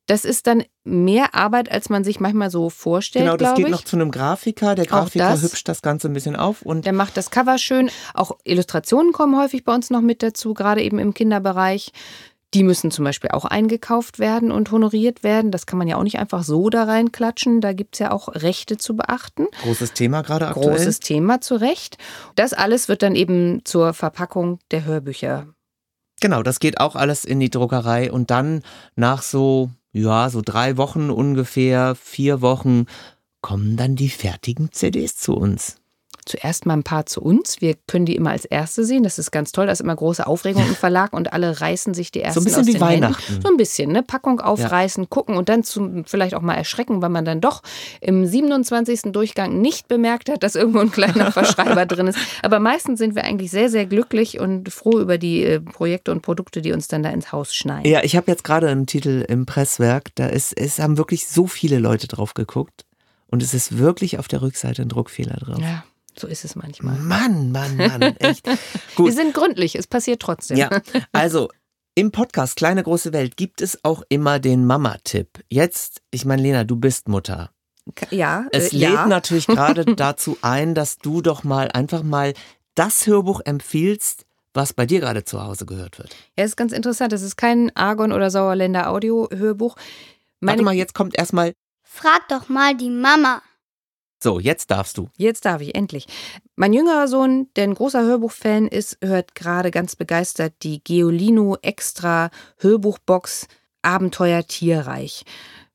Das 0.09 0.23
ist 0.23 0.47
dann 0.47 0.63
mehr 0.85 1.35
Arbeit, 1.35 1.69
als 1.69 1.89
man 1.89 2.05
sich 2.05 2.21
manchmal 2.21 2.49
so 2.49 2.69
vorstellt, 2.69 3.25
Genau, 3.25 3.35
das 3.35 3.55
geht 3.55 3.65
ich. 3.65 3.71
noch 3.71 3.83
zu 3.83 3.97
einem 3.97 4.09
Grafiker. 4.09 4.73
Der 4.73 4.85
Grafiker 4.85 5.31
das. 5.31 5.43
hübscht 5.43 5.67
das 5.67 5.81
Ganze 5.81 6.07
ein 6.07 6.13
bisschen 6.13 6.37
auf 6.37 6.61
und 6.61 6.85
Der 6.85 6.93
macht 6.93 7.17
das 7.17 7.29
Cover 7.29 7.57
schön. 7.57 7.91
Auch 8.13 8.37
Illustrationen 8.45 9.11
kommen 9.11 9.37
häufig 9.37 9.65
bei 9.65 9.75
uns 9.75 9.89
noch 9.89 9.99
mit 10.01 10.23
dazu, 10.23 10.53
gerade 10.53 10.81
eben 10.81 10.97
im 10.97 11.13
Kinderbereich. 11.13 11.91
Die 12.53 12.63
müssen 12.63 12.91
zum 12.91 13.03
Beispiel 13.03 13.31
auch 13.31 13.43
eingekauft 13.43 14.19
werden 14.19 14.51
und 14.51 14.71
honoriert 14.71 15.23
werden. 15.23 15.51
Das 15.51 15.65
kann 15.65 15.77
man 15.77 15.87
ja 15.87 15.97
auch 15.97 16.03
nicht 16.03 16.17
einfach 16.17 16.43
so 16.43 16.69
da 16.69 16.85
reinklatschen. 16.85 17.59
Da 17.59 17.73
gibt 17.73 17.95
es 17.95 17.99
ja 17.99 18.11
auch 18.11 18.29
Rechte 18.29 18.77
zu 18.77 18.95
beachten. 18.95 19.47
großes 19.63 19.93
Thema 19.93 20.21
gerade 20.21 20.47
aktuell. 20.47 20.69
Großes 20.69 21.01
Thema 21.01 21.41
zu 21.41 21.55
Recht. 21.55 21.97
Das 22.35 22.53
alles 22.53 22.87
wird 22.87 23.01
dann 23.01 23.15
eben 23.15 23.65
zur 23.65 23.93
Verpackung 23.93 24.59
der 24.71 24.85
Hörbücher. 24.85 25.47
Genau, 26.21 26.41
das 26.41 26.59
geht 26.59 26.79
auch 26.79 26.95
alles 26.95 27.25
in 27.25 27.39
die 27.39 27.49
Druckerei 27.49 28.11
und 28.11 28.31
dann 28.31 28.63
nach 28.95 29.21
so, 29.21 29.69
ja, 29.91 30.29
so 30.29 30.41
drei 30.43 30.77
Wochen 30.77 31.09
ungefähr, 31.09 31.95
vier 31.95 32.41
Wochen, 32.41 32.85
kommen 33.41 33.77
dann 33.77 33.95
die 33.95 34.09
fertigen 34.09 34.71
CDs 34.71 35.17
zu 35.17 35.35
uns. 35.35 35.77
Zuerst 36.27 36.65
mal 36.65 36.73
ein 36.73 36.83
paar 36.83 37.05
zu 37.05 37.21
uns. 37.21 37.61
Wir 37.61 37.75
können 37.87 38.05
die 38.05 38.15
immer 38.15 38.31
als 38.31 38.45
erste 38.45 38.83
sehen. 38.83 39.03
Das 39.03 39.17
ist 39.17 39.31
ganz 39.31 39.51
toll. 39.51 39.65
Da 39.65 39.71
ist 39.71 39.81
immer 39.81 39.95
große 39.95 40.27
Aufregung 40.27 40.61
im 40.67 40.75
Verlag 40.75 41.13
und 41.13 41.31
alle 41.33 41.61
reißen 41.61 41.93
sich 41.93 42.11
die 42.11 42.21
ersten 42.21 42.41
So 42.41 42.41
ein 42.41 42.43
bisschen 42.43 42.61
aus 42.61 42.67
wie 42.67 42.71
den 42.73 42.81
Weihnachten. 42.81 43.23
Händen. 43.23 43.41
So 43.41 43.49
ein 43.49 43.57
bisschen, 43.57 43.91
ne? 43.91 44.03
Packung 44.03 44.41
aufreißen, 44.41 45.09
gucken 45.09 45.37
und 45.37 45.49
dann 45.49 45.63
zum, 45.63 46.05
vielleicht 46.05 46.35
auch 46.35 46.41
mal 46.41 46.55
erschrecken, 46.55 47.01
weil 47.01 47.09
man 47.09 47.25
dann 47.25 47.41
doch 47.41 47.63
im 48.01 48.25
27. 48.25 49.13
Durchgang 49.13 49.61
nicht 49.61 49.87
bemerkt 49.87 50.29
hat, 50.29 50.43
dass 50.43 50.55
irgendwo 50.55 50.79
ein 50.79 50.91
kleiner 50.91 51.31
Verschreiber 51.31 51.85
drin 51.85 52.07
ist. 52.07 52.19
Aber 52.43 52.59
meistens 52.59 52.99
sind 52.99 53.15
wir 53.15 53.23
eigentlich 53.23 53.51
sehr, 53.51 53.69
sehr 53.69 53.85
glücklich 53.85 54.39
und 54.39 54.69
froh 54.69 54.99
über 54.99 55.17
die 55.17 55.43
äh, 55.43 55.59
Projekte 55.59 56.11
und 56.11 56.21
Produkte, 56.21 56.61
die 56.61 56.73
uns 56.73 56.87
dann 56.87 57.03
da 57.03 57.09
ins 57.09 57.31
Haus 57.31 57.55
schneiden. 57.55 57.89
Ja, 57.89 58.03
ich 58.03 58.15
habe 58.15 58.29
jetzt 58.29 58.43
gerade 58.43 58.67
einen 58.67 58.85
Titel 58.85 59.25
im 59.27 59.45
Presswerk, 59.45 60.15
da 60.15 60.27
ist, 60.27 60.57
es 60.57 60.79
haben 60.79 60.97
wirklich 60.97 61.27
so 61.27 61.47
viele 61.47 61.79
Leute 61.79 62.07
drauf 62.07 62.33
geguckt 62.33 62.85
und 63.27 63.43
es 63.43 63.53
ist 63.53 63.77
wirklich 63.77 64.19
auf 64.19 64.27
der 64.27 64.41
Rückseite 64.41 64.81
ein 64.81 64.89
Druckfehler 64.89 65.35
drauf. 65.35 65.59
Ja, 65.59 65.83
so 66.19 66.27
ist 66.27 66.45
es 66.45 66.55
manchmal. 66.55 66.97
Mann, 66.97 67.51
Mann, 67.51 67.77
Mann, 67.77 68.01
echt. 68.17 68.45
Wir 68.47 68.57
Gut, 68.95 69.13
sind 69.13 69.33
gründlich, 69.33 69.75
es 69.75 69.87
passiert 69.87 70.21
trotzdem. 70.21 70.57
ja, 70.57 70.69
also 71.11 71.49
im 71.95 72.11
Podcast 72.11 72.57
Kleine 72.57 72.83
große 72.83 73.11
Welt 73.13 73.37
gibt 73.37 73.61
es 73.61 73.83
auch 73.83 74.03
immer 74.09 74.39
den 74.39 74.65
Mama-Tipp. 74.65 75.43
Jetzt, 75.49 76.01
ich 76.11 76.25
meine, 76.25 76.41
Lena, 76.43 76.63
du 76.63 76.75
bist 76.75 77.07
Mutter. 77.07 77.49
Ja, 78.11 78.45
Es 78.51 78.73
äh, 78.73 78.77
lädt 78.77 78.93
ja. 78.93 79.05
natürlich 79.07 79.47
gerade 79.47 79.85
dazu 79.85 80.37
ein, 80.41 80.75
dass 80.75 80.97
du 80.97 81.21
doch 81.21 81.43
mal 81.43 81.69
einfach 81.71 82.03
mal 82.03 82.33
das 82.75 83.07
Hörbuch 83.07 83.41
empfiehlst, 83.45 84.25
was 84.53 84.73
bei 84.73 84.85
dir 84.85 84.99
gerade 84.99 85.23
zu 85.23 85.41
Hause 85.43 85.65
gehört 85.65 85.97
wird. 85.97 86.15
Ja, 86.37 86.45
ist 86.45 86.57
ganz 86.57 86.71
interessant. 86.71 87.13
Das 87.13 87.21
ist 87.21 87.35
kein 87.35 87.75
Argon- 87.75 88.11
oder 88.11 88.29
Sauerländer 88.29 88.89
Audio-Hörbuch. 88.89 89.75
Warte 90.41 90.61
mal, 90.63 90.73
jetzt 90.73 90.93
kommt 90.93 91.17
erstmal. 91.17 91.53
Frag 91.83 92.27
doch 92.29 92.47
mal 92.49 92.75
die 92.75 92.89
Mama. 92.89 93.41
So, 94.21 94.39
jetzt 94.39 94.71
darfst 94.71 94.97
du. 94.97 95.09
Jetzt 95.17 95.45
darf 95.45 95.61
ich 95.61 95.75
endlich. 95.75 96.07
Mein 96.55 96.73
jüngerer 96.73 97.07
Sohn, 97.07 97.49
der 97.55 97.65
ein 97.65 97.75
großer 97.75 98.01
Hörbuchfan 98.01 98.67
ist, 98.67 98.97
hört 99.01 99.35
gerade 99.35 99.69
ganz 99.69 99.95
begeistert 99.95 100.53
die 100.63 100.83
Geolino 100.83 101.57
Extra 101.61 102.31
Hörbuchbox 102.57 103.47
Abenteuer 103.83 104.43
Tierreich. 104.43 105.23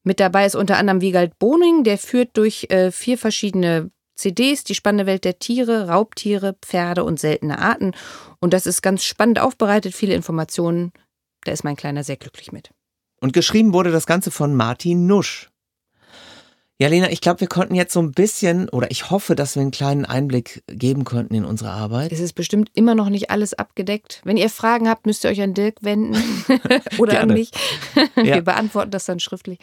Mit 0.03 0.18
dabei 0.18 0.47
ist 0.47 0.57
unter 0.57 0.76
anderem 0.76 1.01
Wiegald 1.01 1.38
Boning, 1.38 1.84
der 1.84 1.99
führt 1.99 2.36
durch 2.36 2.66
äh, 2.70 2.90
vier 2.90 3.16
verschiedene 3.16 3.93
CDs 4.16 4.64
die 4.64 4.74
spannende 4.74 5.07
Welt 5.07 5.24
der 5.24 5.38
Tiere, 5.38 5.88
Raubtiere, 5.88 6.57
Pferde 6.61 7.05
und 7.05 7.20
seltene 7.20 7.59
Arten. 7.59 7.93
Und 8.40 8.53
das 8.53 8.66
ist 8.66 8.82
ganz 8.82 9.05
spannend 9.05 9.38
aufbereitet, 9.38 9.95
viele 9.95 10.14
Informationen. 10.14 10.93
Da 11.45 11.53
ist 11.53 11.64
mein 11.64 11.76
Kleiner 11.76 12.03
sehr 12.03 12.16
glücklich 12.16 12.51
mit. 12.51 12.70
Und 13.20 13.32
geschrieben 13.32 13.72
wurde 13.72 13.93
das 13.93 14.07
Ganze 14.07 14.32
von 14.32 14.55
Martin 14.55 15.07
Nusch. 15.07 15.51
Ja, 16.83 16.89
Lena, 16.89 17.12
ich 17.12 17.20
glaube, 17.20 17.39
wir 17.39 17.47
konnten 17.47 17.76
jetzt 17.76 17.93
so 17.93 18.03
ein 18.03 18.11
bisschen, 18.11 18.68
oder 18.68 18.91
ich 18.91 19.09
hoffe, 19.09 19.37
dass 19.37 19.55
wir 19.55 19.62
einen 19.62 19.70
kleinen 19.70 20.05
Einblick 20.05 20.64
geben 20.66 21.05
konnten 21.05 21.33
in 21.33 21.45
unsere 21.45 21.70
Arbeit. 21.70 22.11
Es 22.11 22.18
ist 22.18 22.33
bestimmt 22.33 22.70
immer 22.74 22.97
noch 22.97 23.09
nicht 23.09 23.30
alles 23.30 23.55
abgedeckt. 23.55 24.20
Wenn 24.24 24.37
ihr 24.37 24.51
Fragen 24.51 24.89
habt, 24.89 25.07
müsst 25.07 25.22
ihr 25.22 25.30
euch 25.30 25.41
an 25.41 25.55
Dirk 25.55 25.76
wenden 25.83 26.16
oder 26.99 27.20
an 27.20 27.28
mich. 27.28 27.53
Ja. 28.16 28.35
Wir 28.35 28.43
beantworten 28.43 28.91
das 28.91 29.05
dann 29.05 29.20
schriftlich. 29.20 29.61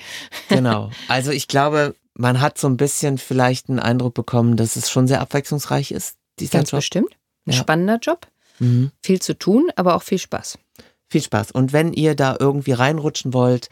Genau. 0.48 0.92
Also 1.10 1.32
ich 1.32 1.50
glaube, 1.50 1.94
man 2.14 2.40
hat 2.40 2.58
so 2.58 2.68
ein 2.70 2.78
bisschen 2.78 3.18
vielleicht 3.18 3.68
einen 3.68 3.80
Eindruck 3.80 4.14
bekommen, 4.14 4.56
dass 4.56 4.78
es 4.78 4.90
schon 4.90 5.06
sehr 5.08 5.20
abwechslungsreich 5.20 5.92
ist, 5.92 6.16
Ganz 6.52 6.72
Job. 6.72 6.78
bestimmt. 6.80 7.12
Ein 7.46 7.52
Ja. 7.52 7.60
spannender 7.60 7.98
Job. 8.02 8.28
Mhm. 8.60 8.92
Viel 9.04 9.22
zu 9.22 9.38
tun, 9.38 9.70
aber 9.76 9.96
auch 9.96 10.04
viel 10.04 10.20
Spaß. 10.20 10.58
Viel 11.10 11.22
Spaß. 11.22 11.52
Und 11.52 11.74
wenn 11.74 11.92
ihr 11.92 12.16
da 12.16 12.38
irgendwie 12.40 12.72
reinrutschen 12.72 13.34
wollt, 13.34 13.68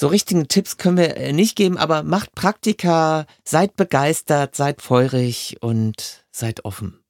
so 0.00 0.06
richtigen 0.06 0.48
Tipps 0.48 0.78
können 0.78 0.96
wir 0.96 1.18
äh, 1.18 1.34
nicht 1.34 1.56
geben, 1.56 1.76
aber 1.76 2.02
macht 2.02 2.34
Praktika, 2.34 3.26
seid 3.44 3.76
begeistert, 3.76 4.56
seid 4.56 4.80
feurig 4.80 5.58
und 5.60 6.24
seid 6.30 6.64
offen. 6.64 7.04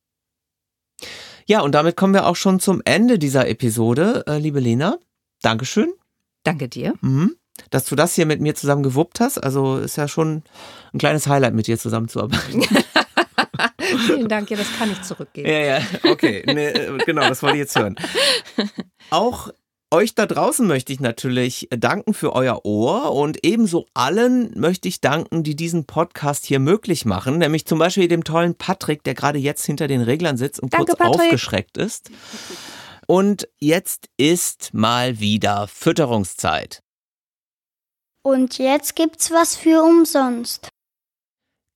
Ja, 1.46 1.60
und 1.60 1.72
damit 1.72 1.96
kommen 1.96 2.14
wir 2.14 2.26
auch 2.26 2.34
schon 2.34 2.58
zum 2.58 2.82
Ende 2.84 3.20
dieser 3.20 3.46
Episode, 3.46 4.24
äh, 4.26 4.38
liebe 4.38 4.58
Lena. 4.58 4.98
Dankeschön, 5.40 5.92
Danke 6.42 6.68
dir. 6.68 6.94
mhm. 7.00 7.36
dass 7.70 7.84
du 7.84 7.94
das 7.94 8.16
hier 8.16 8.26
mit 8.26 8.40
mir 8.40 8.56
zusammen 8.56 8.82
gewuppt 8.82 9.20
hast. 9.20 9.38
Also 9.38 9.78
ist 9.78 9.94
ja 9.94 10.08
schon 10.08 10.42
ein 10.92 10.98
kleines 10.98 11.28
Highlight, 11.28 11.54
mit 11.54 11.68
dir 11.68 11.78
zusammenzuarbeiten. 11.78 12.64
Vielen 14.06 14.28
Dank. 14.28 14.50
Ja, 14.50 14.56
das 14.56 14.78
kann 14.78 14.90
ich 14.90 15.02
zurückgeben. 15.02 15.48
Ja, 15.48 15.58
ja, 15.58 15.80
okay. 16.04 16.42
Nee, 16.46 16.68
äh, 16.68 16.98
genau, 17.04 17.28
das 17.28 17.42
wollte 17.42 17.56
ich 17.56 17.60
jetzt 17.60 17.78
hören. 17.78 17.96
Auch 19.10 19.50
euch 19.90 20.14
da 20.14 20.26
draußen 20.26 20.66
möchte 20.66 20.92
ich 20.92 21.00
natürlich 21.00 21.68
danken 21.70 22.14
für 22.14 22.32
euer 22.32 22.64
Ohr 22.64 23.12
und 23.12 23.44
ebenso 23.44 23.86
allen 23.94 24.58
möchte 24.58 24.88
ich 24.88 25.00
danken, 25.00 25.42
die 25.42 25.56
diesen 25.56 25.84
Podcast 25.84 26.46
hier 26.46 26.60
möglich 26.60 27.04
machen, 27.04 27.38
nämlich 27.38 27.66
zum 27.66 27.78
Beispiel 27.78 28.08
dem 28.08 28.24
tollen 28.24 28.54
Patrick, 28.54 29.02
der 29.02 29.14
gerade 29.14 29.38
jetzt 29.38 29.64
hinter 29.66 29.88
den 29.88 30.00
Reglern 30.00 30.36
sitzt 30.36 30.60
und 30.60 30.72
Danke, 30.72 30.92
kurz 30.92 30.98
Patrick. 30.98 31.20
aufgeschreckt 31.22 31.76
ist. 31.76 32.10
Und 33.06 33.48
jetzt 33.58 34.08
ist 34.16 34.72
mal 34.72 35.18
wieder 35.18 35.66
Fütterungszeit. 35.66 36.82
Und 38.22 38.58
jetzt 38.58 38.94
gibt's 38.96 39.30
was 39.30 39.56
für 39.56 39.82
umsonst. 39.82 40.68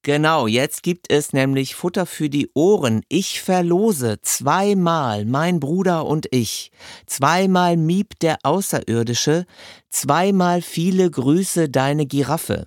Genau, 0.04 0.46
jetzt 0.46 0.82
gibt 0.82 1.10
es 1.10 1.32
nämlich 1.32 1.74
Futter 1.74 2.04
für 2.04 2.28
die 2.28 2.50
Ohren. 2.52 3.00
Ich 3.08 3.40
verlose 3.40 4.20
zweimal 4.20 5.24
mein 5.24 5.60
Bruder 5.60 6.04
und 6.04 6.26
ich. 6.30 6.72
Zweimal 7.06 7.78
Miep 7.78 8.18
der 8.18 8.36
Außerirdische. 8.42 9.46
Zweimal 9.88 10.60
viele 10.60 11.10
Grüße 11.10 11.70
deine 11.70 12.04
Giraffe. 12.04 12.66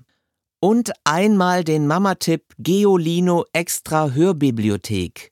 Und 0.60 0.94
einmal 1.04 1.64
den 1.64 1.86
Mama-Tipp 1.86 2.42
Geolino 2.58 3.46
Extra 3.54 4.10
Hörbibliothek. 4.14 5.32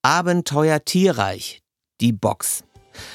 Abenteuer 0.00 0.82
Tierreich. 0.82 1.60
Die 2.00 2.14
Box. 2.14 2.64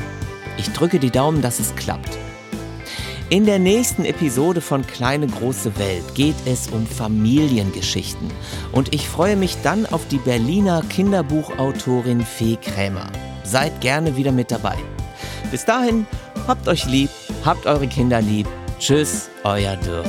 Ich 0.57 0.72
drücke 0.72 0.99
die 0.99 1.11
Daumen, 1.11 1.41
dass 1.41 1.59
es 1.59 1.76
klappt. 1.76 2.17
In 3.30 3.45
der 3.45 3.59
nächsten 3.59 4.05
Episode 4.05 4.59
von 4.59 4.88
Kleine 4.88 5.28
große 5.28 5.78
Welt 5.78 6.15
geht 6.15 6.36
es 6.45 6.67
um 6.70 6.88
Familiengeschichten 6.88 8.32
und 8.72 8.93
ich 8.93 9.07
freue 9.07 9.36
mich 9.36 9.57
dann 9.61 9.86
auf 9.86 10.07
die 10.07 10.17
Berliner 10.17 10.82
Kinderbuchautorin 10.89 12.26
Fee 12.26 12.55
Krämer. 12.55 13.11
Seid 13.50 13.82
gerne 13.82 14.16
wieder 14.16 14.32
mit 14.32 14.52
dabei. 14.52 14.78
Bis 15.50 15.66
dahin, 15.66 16.06
habt 16.47 16.68
euch 16.68 16.86
lieb, 16.86 17.10
habt 17.43 17.66
eure 17.66 17.88
Kinder 17.88 18.22
lieb. 18.22 18.47
Tschüss, 18.78 19.28
euer 19.43 19.76
Dirk. 19.78 20.06